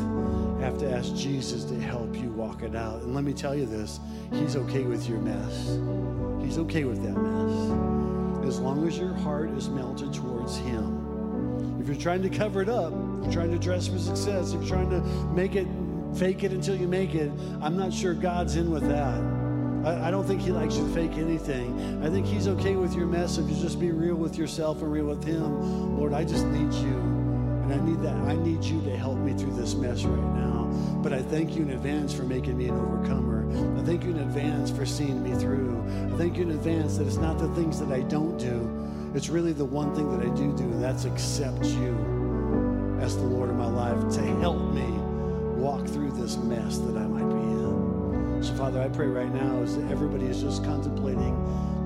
have 0.58 0.76
to 0.78 0.90
ask 0.90 1.14
Jesus 1.14 1.62
to 1.66 1.78
help 1.78 2.16
you 2.16 2.30
walk 2.32 2.64
it 2.64 2.74
out. 2.74 3.02
And 3.02 3.14
let 3.14 3.22
me 3.22 3.32
tell 3.32 3.54
you 3.54 3.64
this 3.64 4.00
He's 4.32 4.56
okay 4.56 4.82
with 4.82 5.08
your 5.08 5.20
mess. 5.20 5.78
He's 6.44 6.58
okay 6.58 6.82
with 6.82 7.00
that 7.04 7.16
mess. 7.16 8.48
As 8.48 8.58
long 8.58 8.84
as 8.88 8.98
your 8.98 9.14
heart 9.14 9.50
is 9.50 9.68
melted 9.68 10.12
towards 10.12 10.56
Him. 10.56 11.78
If 11.80 11.86
you're 11.86 11.96
trying 11.96 12.22
to 12.22 12.28
cover 12.28 12.60
it 12.60 12.68
up, 12.68 12.92
you're 13.22 13.32
trying 13.32 13.52
to 13.52 13.58
dress 13.58 13.86
for 13.86 14.00
success, 14.00 14.52
if 14.52 14.62
you're 14.62 14.68
trying 14.68 14.90
to 14.90 15.00
make 15.32 15.54
it, 15.54 15.68
fake 16.16 16.42
it 16.42 16.50
until 16.50 16.74
you 16.74 16.88
make 16.88 17.14
it, 17.14 17.30
I'm 17.62 17.76
not 17.76 17.92
sure 17.92 18.14
God's 18.14 18.56
in 18.56 18.68
with 18.72 18.88
that. 18.88 19.37
I, 19.88 20.08
I 20.08 20.10
don't 20.10 20.26
think 20.26 20.42
he 20.42 20.52
likes 20.52 20.76
you 20.76 20.86
to 20.86 20.94
fake 20.94 21.16
anything. 21.16 22.02
I 22.04 22.10
think 22.10 22.26
he's 22.26 22.46
okay 22.48 22.76
with 22.76 22.94
your 22.94 23.06
mess 23.06 23.38
if 23.38 23.48
you 23.48 23.56
just 23.56 23.80
be 23.80 23.90
real 23.90 24.16
with 24.16 24.36
yourself 24.36 24.82
and 24.82 24.92
real 24.92 25.06
with 25.06 25.24
him. 25.24 25.98
Lord, 25.98 26.12
I 26.12 26.24
just 26.24 26.46
need 26.46 26.72
you. 26.74 26.96
And 27.62 27.72
I 27.72 27.84
need 27.84 28.02
that. 28.02 28.16
I 28.16 28.36
need 28.36 28.62
you 28.64 28.82
to 28.82 28.96
help 28.96 29.18
me 29.18 29.32
through 29.32 29.54
this 29.54 29.74
mess 29.74 30.04
right 30.04 30.34
now. 30.34 30.64
But 31.02 31.12
I 31.12 31.22
thank 31.22 31.56
you 31.56 31.62
in 31.62 31.70
advance 31.70 32.12
for 32.12 32.22
making 32.22 32.56
me 32.58 32.68
an 32.68 32.76
overcomer. 32.76 33.48
I 33.78 33.82
thank 33.84 34.04
you 34.04 34.10
in 34.10 34.18
advance 34.18 34.70
for 34.70 34.84
seeing 34.84 35.22
me 35.22 35.34
through. 35.38 35.82
I 36.12 36.18
thank 36.18 36.36
you 36.36 36.42
in 36.42 36.50
advance 36.50 36.98
that 36.98 37.06
it's 37.06 37.16
not 37.16 37.38
the 37.38 37.48
things 37.54 37.80
that 37.80 37.92
I 37.92 38.02
don't 38.02 38.36
do. 38.38 38.70
It's 39.14 39.28
really 39.28 39.52
the 39.52 39.64
one 39.64 39.94
thing 39.94 40.10
that 40.10 40.20
I 40.20 40.28
do 40.34 40.54
do, 40.56 40.64
and 40.64 40.82
that's 40.82 41.06
accept 41.06 41.64
you 41.64 42.98
as 43.00 43.16
the 43.16 43.22
Lord 43.22 43.48
of 43.48 43.56
my 43.56 43.68
life 43.68 44.14
to 44.16 44.22
help 44.40 44.60
me 44.72 44.86
walk 45.56 45.86
through 45.86 46.12
this 46.12 46.36
mess 46.36 46.78
that 46.78 46.96
I 46.96 47.06
might 47.06 47.28
be. 47.32 47.37
So, 48.40 48.54
Father, 48.54 48.80
I 48.80 48.88
pray 48.88 49.06
right 49.06 49.32
now 49.32 49.62
as 49.62 49.76
everybody 49.90 50.26
is 50.26 50.42
just 50.42 50.64
contemplating, 50.64 51.34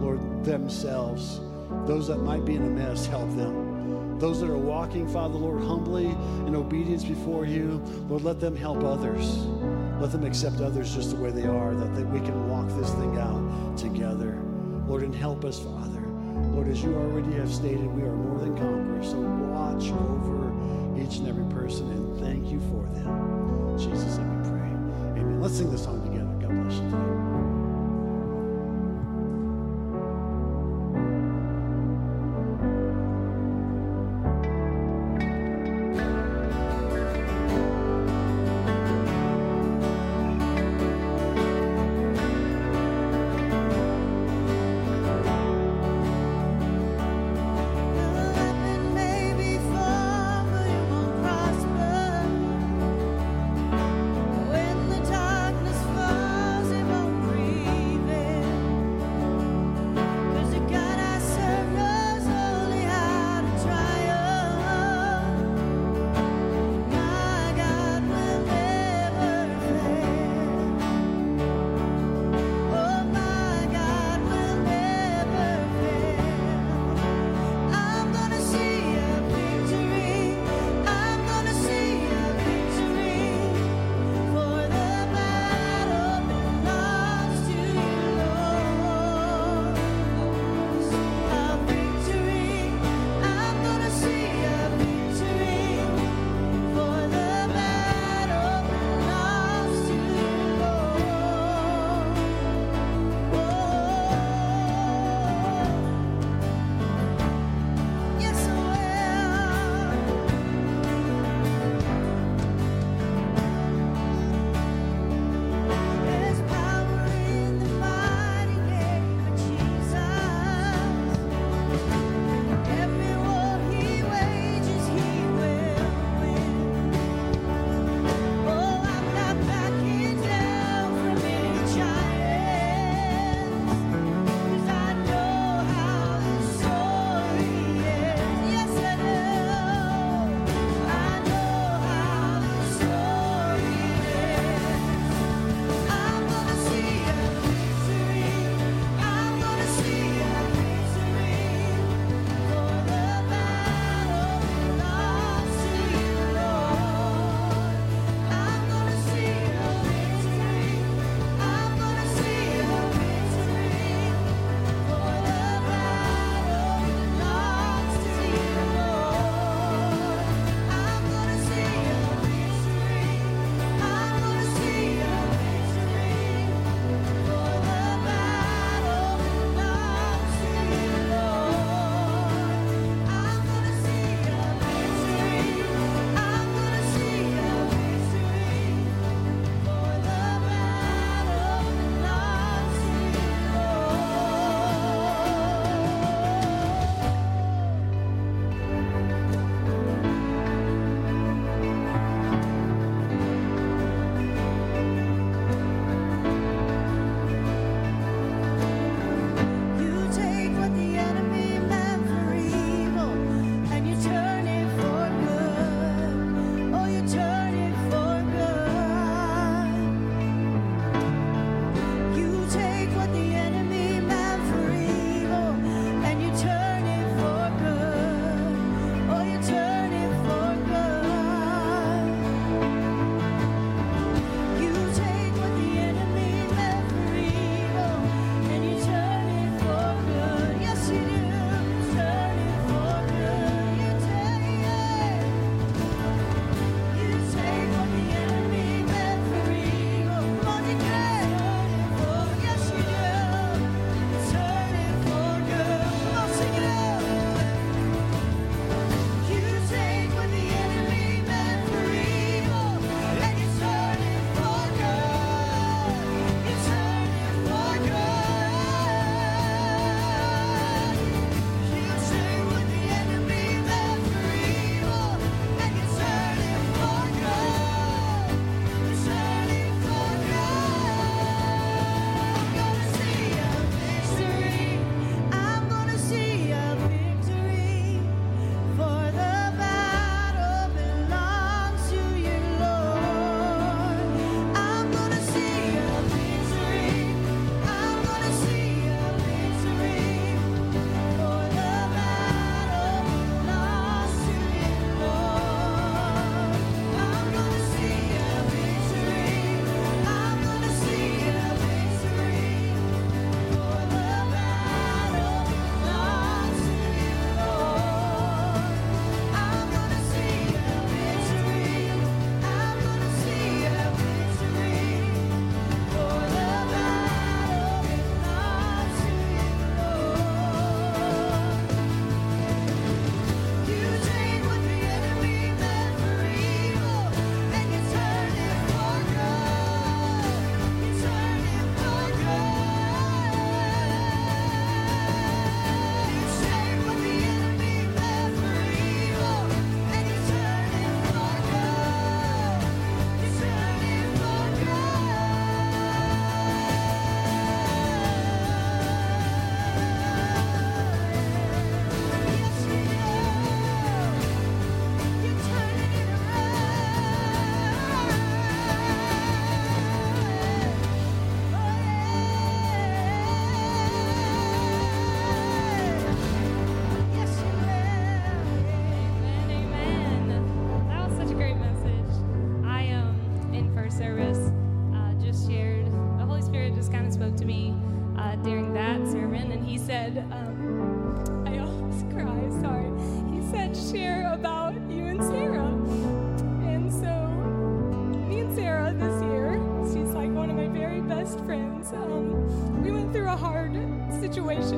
Lord, 0.00 0.44
themselves, 0.44 1.40
those 1.86 2.08
that 2.08 2.18
might 2.18 2.44
be 2.44 2.56
in 2.56 2.62
a 2.62 2.70
mess, 2.70 3.06
help 3.06 3.34
them. 3.36 4.18
Those 4.18 4.40
that 4.40 4.50
are 4.50 4.58
walking, 4.58 5.08
Father, 5.08 5.34
Lord, 5.34 5.64
humbly 5.64 6.06
in 6.46 6.54
obedience 6.54 7.04
before 7.04 7.46
you, 7.46 7.82
Lord, 8.08 8.22
let 8.22 8.38
them 8.38 8.54
help 8.54 8.84
others. 8.84 9.38
Let 9.98 10.12
them 10.12 10.24
accept 10.24 10.60
others 10.60 10.94
just 10.94 11.10
the 11.10 11.16
way 11.16 11.30
they 11.30 11.46
are, 11.46 11.74
that 11.74 12.06
we 12.10 12.20
can 12.20 12.48
walk 12.48 12.68
this 12.78 12.90
thing 12.92 13.18
out 13.18 13.76
together. 13.76 14.38
Lord, 14.86 15.02
and 15.02 15.14
help 15.14 15.44
us, 15.44 15.58
Father. 15.58 16.02
Lord, 16.52 16.68
as 16.68 16.82
you 16.82 16.94
already 16.94 17.32
have 17.32 17.52
stated, 17.52 17.86
we 17.86 18.02
are 18.02 18.12
more 18.12 18.38
than 18.38 18.56
conquerors. 18.56 19.10
So 19.10 19.18
watch 19.18 19.90
over 19.90 20.52
each 21.00 21.16
and 21.16 21.28
every 21.28 21.46
person 21.46 21.90
and 21.90 22.20
thank 22.20 22.50
you 22.50 22.60
for 22.70 22.86
them. 22.94 23.78
Jesus' 23.78 24.18
name 24.18 24.42
we 24.42 24.50
pray. 24.50 25.22
Amen. 25.22 25.40
Let's 25.40 25.56
sing 25.56 25.70
this 25.70 25.84
song 25.84 26.02
together. 26.02 26.21
God 26.52 26.64
bless 26.68 26.80
you. 26.80 27.31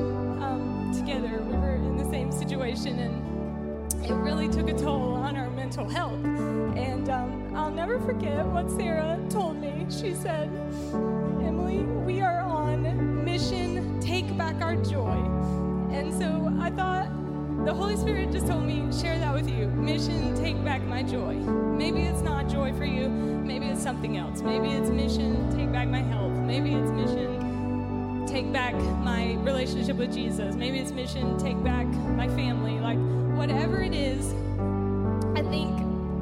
Christ. 0.01 0.99
together. 0.99 1.41
We 1.43 1.57
were 1.57 1.75
in 1.75 1.97
the 1.97 2.09
same 2.09 2.31
situation, 2.31 2.99
and 2.99 4.05
it 4.05 4.13
really 4.13 4.47
took 4.49 4.69
a 4.69 4.73
toll 4.73 5.13
on 5.13 5.35
our 5.35 5.49
mental 5.49 5.87
health. 5.87 6.23
And 6.75 7.09
um, 7.09 7.55
I'll 7.55 7.71
never 7.71 7.99
forget 7.99 8.45
what 8.45 8.69
Sarah 8.71 9.19
told 9.29 9.57
me. 9.57 9.85
She 9.89 10.13
said, 10.13 10.49
Emily, 10.93 11.83
we 11.83 12.21
are 12.21 12.41
on 12.41 13.23
mission, 13.23 13.99
take 13.99 14.35
back 14.37 14.61
our 14.61 14.75
joy. 14.75 15.17
And 15.91 16.13
so 16.13 16.55
I 16.59 16.69
thought, 16.69 17.07
the 17.65 17.73
Holy 17.73 17.95
Spirit 17.97 18.31
just 18.31 18.47
told 18.47 18.63
me, 18.63 18.91
share 18.91 19.17
that 19.19 19.33
with 19.33 19.49
you. 19.49 19.67
Mission, 19.67 20.35
take 20.35 20.63
back 20.63 20.83
my 20.83 21.01
joy. 21.01 21.33
Maybe 21.35 22.01
it's 22.01 22.21
not 22.21 22.47
joy 22.47 22.73
for 22.73 22.85
you. 22.85 23.09
Maybe 23.09 23.65
it's 23.67 23.81
something 23.81 24.17
else. 24.17 24.41
Maybe 24.41 24.69
it's 24.69 24.89
mission, 24.89 25.55
take 25.55 25.71
back 25.71 25.87
my 25.87 26.03
health. 26.03 26.33
Maybe 26.33 26.73
it's 26.73 26.91
mission, 26.91 27.34
take 28.35 28.51
back 28.51 28.75
my 28.99 29.35
relationship 29.43 29.95
with 29.95 30.13
Jesus. 30.13 30.55
Maybe 30.55 30.77
it's 30.77 30.91
mission, 30.91 31.37
take 31.37 31.63
back 31.63 31.87
my 32.17 32.27
family. 32.27 32.81
Like, 32.81 32.97
whatever 33.37 33.81
it 33.81 33.93
is, 33.93 34.33
I 35.37 35.41
think 35.49 35.71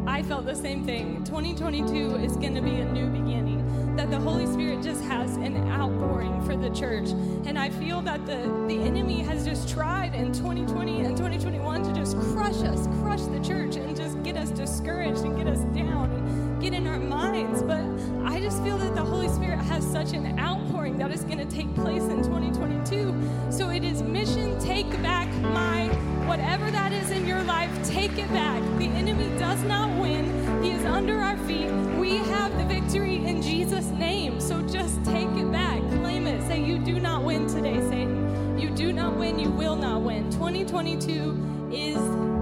I 0.07 0.21
felt 0.21 0.45
the 0.45 0.53
same 0.53 0.85
thing. 0.85 1.23
2022 1.23 2.17
is 2.17 2.35
going 2.35 2.53
to 2.53 2.61
be 2.61 2.81
a 2.81 2.85
new 2.85 3.07
beginning 3.07 3.95
that 3.95 4.11
the 4.11 4.19
Holy 4.19 4.45
Spirit 4.45 4.83
just 4.83 5.03
has 5.05 5.37
an 5.37 5.57
outpouring 5.71 6.39
for 6.45 6.55
the 6.55 6.69
church. 6.69 7.09
And 7.47 7.57
I 7.57 7.71
feel 7.71 7.99
that 8.01 8.23
the, 8.27 8.37
the 8.67 8.79
enemy 8.79 9.21
has 9.21 9.43
just 9.43 9.67
tried 9.67 10.13
in 10.13 10.31
2020 10.33 11.05
and 11.05 11.17
2021 11.17 11.81
to 11.81 11.93
just 11.93 12.15
crush 12.33 12.61
us, 12.61 12.85
crush 13.01 13.21
the 13.21 13.39
church, 13.39 13.75
and 13.75 13.97
just 13.97 14.21
get 14.21 14.37
us 14.37 14.51
discouraged 14.51 15.21
and 15.21 15.35
get 15.35 15.47
us 15.47 15.61
down 15.75 16.11
and 16.11 16.61
get 16.61 16.75
in 16.75 16.85
our 16.85 16.99
minds. 16.99 17.63
But 17.63 17.83
I 18.23 18.39
just 18.39 18.61
feel 18.61 18.77
that 18.77 18.93
the 18.93 19.03
Holy 19.03 19.29
Spirit 19.29 19.57
has 19.57 19.83
such 19.83 20.13
an 20.13 20.37
outpouring 20.37 20.62
that 20.97 21.11
is 21.11 21.23
going 21.23 21.37
to 21.37 21.45
take 21.45 21.73
place 21.75 22.03
in 22.03 22.23
2022. 22.23 23.51
So 23.51 23.69
it 23.69 23.83
is 23.83 24.01
mission 24.01 24.59
take 24.59 24.89
back 25.01 25.27
my 25.41 25.87
whatever 26.27 26.71
that 26.71 26.91
is 26.91 27.11
in 27.11 27.27
your 27.27 27.43
life, 27.43 27.71
take 27.83 28.17
it 28.17 28.29
back. 28.29 28.61
The 28.77 28.87
enemy 28.87 29.29
does 29.37 29.61
not 29.63 29.89
win, 29.99 30.63
he 30.63 30.71
is 30.71 30.85
under 30.85 31.17
our 31.19 31.37
feet. 31.39 31.69
We 31.99 32.17
have 32.17 32.57
the 32.57 32.65
victory 32.65 33.17
in 33.25 33.41
Jesus' 33.41 33.87
name. 33.87 34.39
So 34.39 34.61
just 34.67 35.03
take 35.05 35.29
it 35.29 35.51
back, 35.51 35.81
claim 35.91 36.27
it. 36.27 36.45
Say, 36.47 36.63
You 36.63 36.79
do 36.79 36.99
not 36.99 37.23
win 37.23 37.47
today, 37.47 37.79
Satan. 37.89 38.59
You 38.59 38.69
do 38.69 38.93
not 38.93 39.17
win, 39.17 39.39
you 39.39 39.49
will 39.49 39.75
not 39.75 40.01
win. 40.01 40.29
2022 40.31 41.69
is 41.71 42.32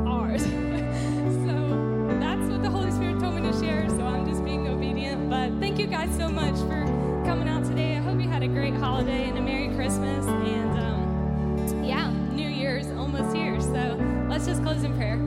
holiday 8.91 9.29
and 9.29 9.37
a 9.37 9.41
Merry 9.41 9.69
Christmas. 9.69 10.25
And 10.25 10.77
um, 10.77 11.81
yeah, 11.81 12.11
New 12.33 12.49
Year's 12.49 12.87
almost 12.87 13.33
here. 13.33 13.59
So 13.61 13.97
let's 14.27 14.45
just 14.45 14.61
close 14.63 14.83
in 14.83 14.93
prayer. 14.97 15.17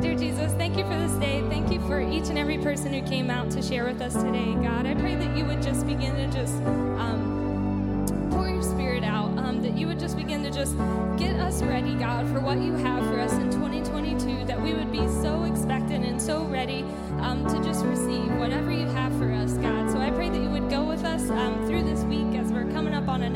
Dear 0.00 0.16
Jesus, 0.16 0.54
thank 0.54 0.78
you 0.78 0.84
for 0.84 0.96
this 0.96 1.12
day. 1.20 1.42
Thank 1.50 1.70
you 1.70 1.80
for 1.86 2.00
each 2.00 2.30
and 2.30 2.38
every 2.38 2.56
person 2.56 2.94
who 2.94 3.02
came 3.02 3.28
out 3.28 3.50
to 3.50 3.60
share 3.60 3.84
with 3.84 4.00
us 4.00 4.14
today. 4.14 4.54
God, 4.54 4.86
I 4.86 4.94
pray 4.94 5.16
that 5.16 5.36
you 5.36 5.44
would 5.44 5.60
just 5.60 5.86
begin 5.86 6.14
to 6.16 6.34
just 6.34 6.54
um, 6.96 8.06
pour 8.30 8.48
your 8.48 8.62
spirit 8.62 9.04
out, 9.04 9.36
um, 9.36 9.60
that 9.60 9.76
you 9.76 9.86
would 9.86 10.00
just 10.00 10.16
begin 10.16 10.42
to 10.44 10.50
just 10.50 10.74
get 11.18 11.36
us 11.36 11.62
ready, 11.62 11.94
God, 11.96 12.26
for 12.32 12.40
what 12.40 12.58
you 12.58 12.72
have 12.72 13.04
for 13.06 13.20
us 13.20 13.34
in 13.34 13.50
2022, 13.50 14.46
that 14.46 14.58
we 14.58 14.72
would 14.72 14.90
be 14.90 15.06
so 15.20 15.44
expectant 15.44 16.06
and 16.06 16.20
so 16.20 16.44
ready 16.44 16.86
um, 17.20 17.46
to 17.46 17.62
just 17.62 17.84
receive 17.84 18.32
whatever 18.38 18.70
you 18.70 18.86
have 18.86 19.14
for 19.18 19.30
us, 19.30 19.52
God. 19.58 19.90
So 19.90 19.98
I 19.98 20.10
pray 20.10 20.30
that 20.30 20.40
you 20.40 20.48
would 20.48 20.70
go 20.70 20.84
with 20.84 21.04
us 21.04 21.28
um, 21.28 21.66
through 21.66 21.82
this 21.82 21.99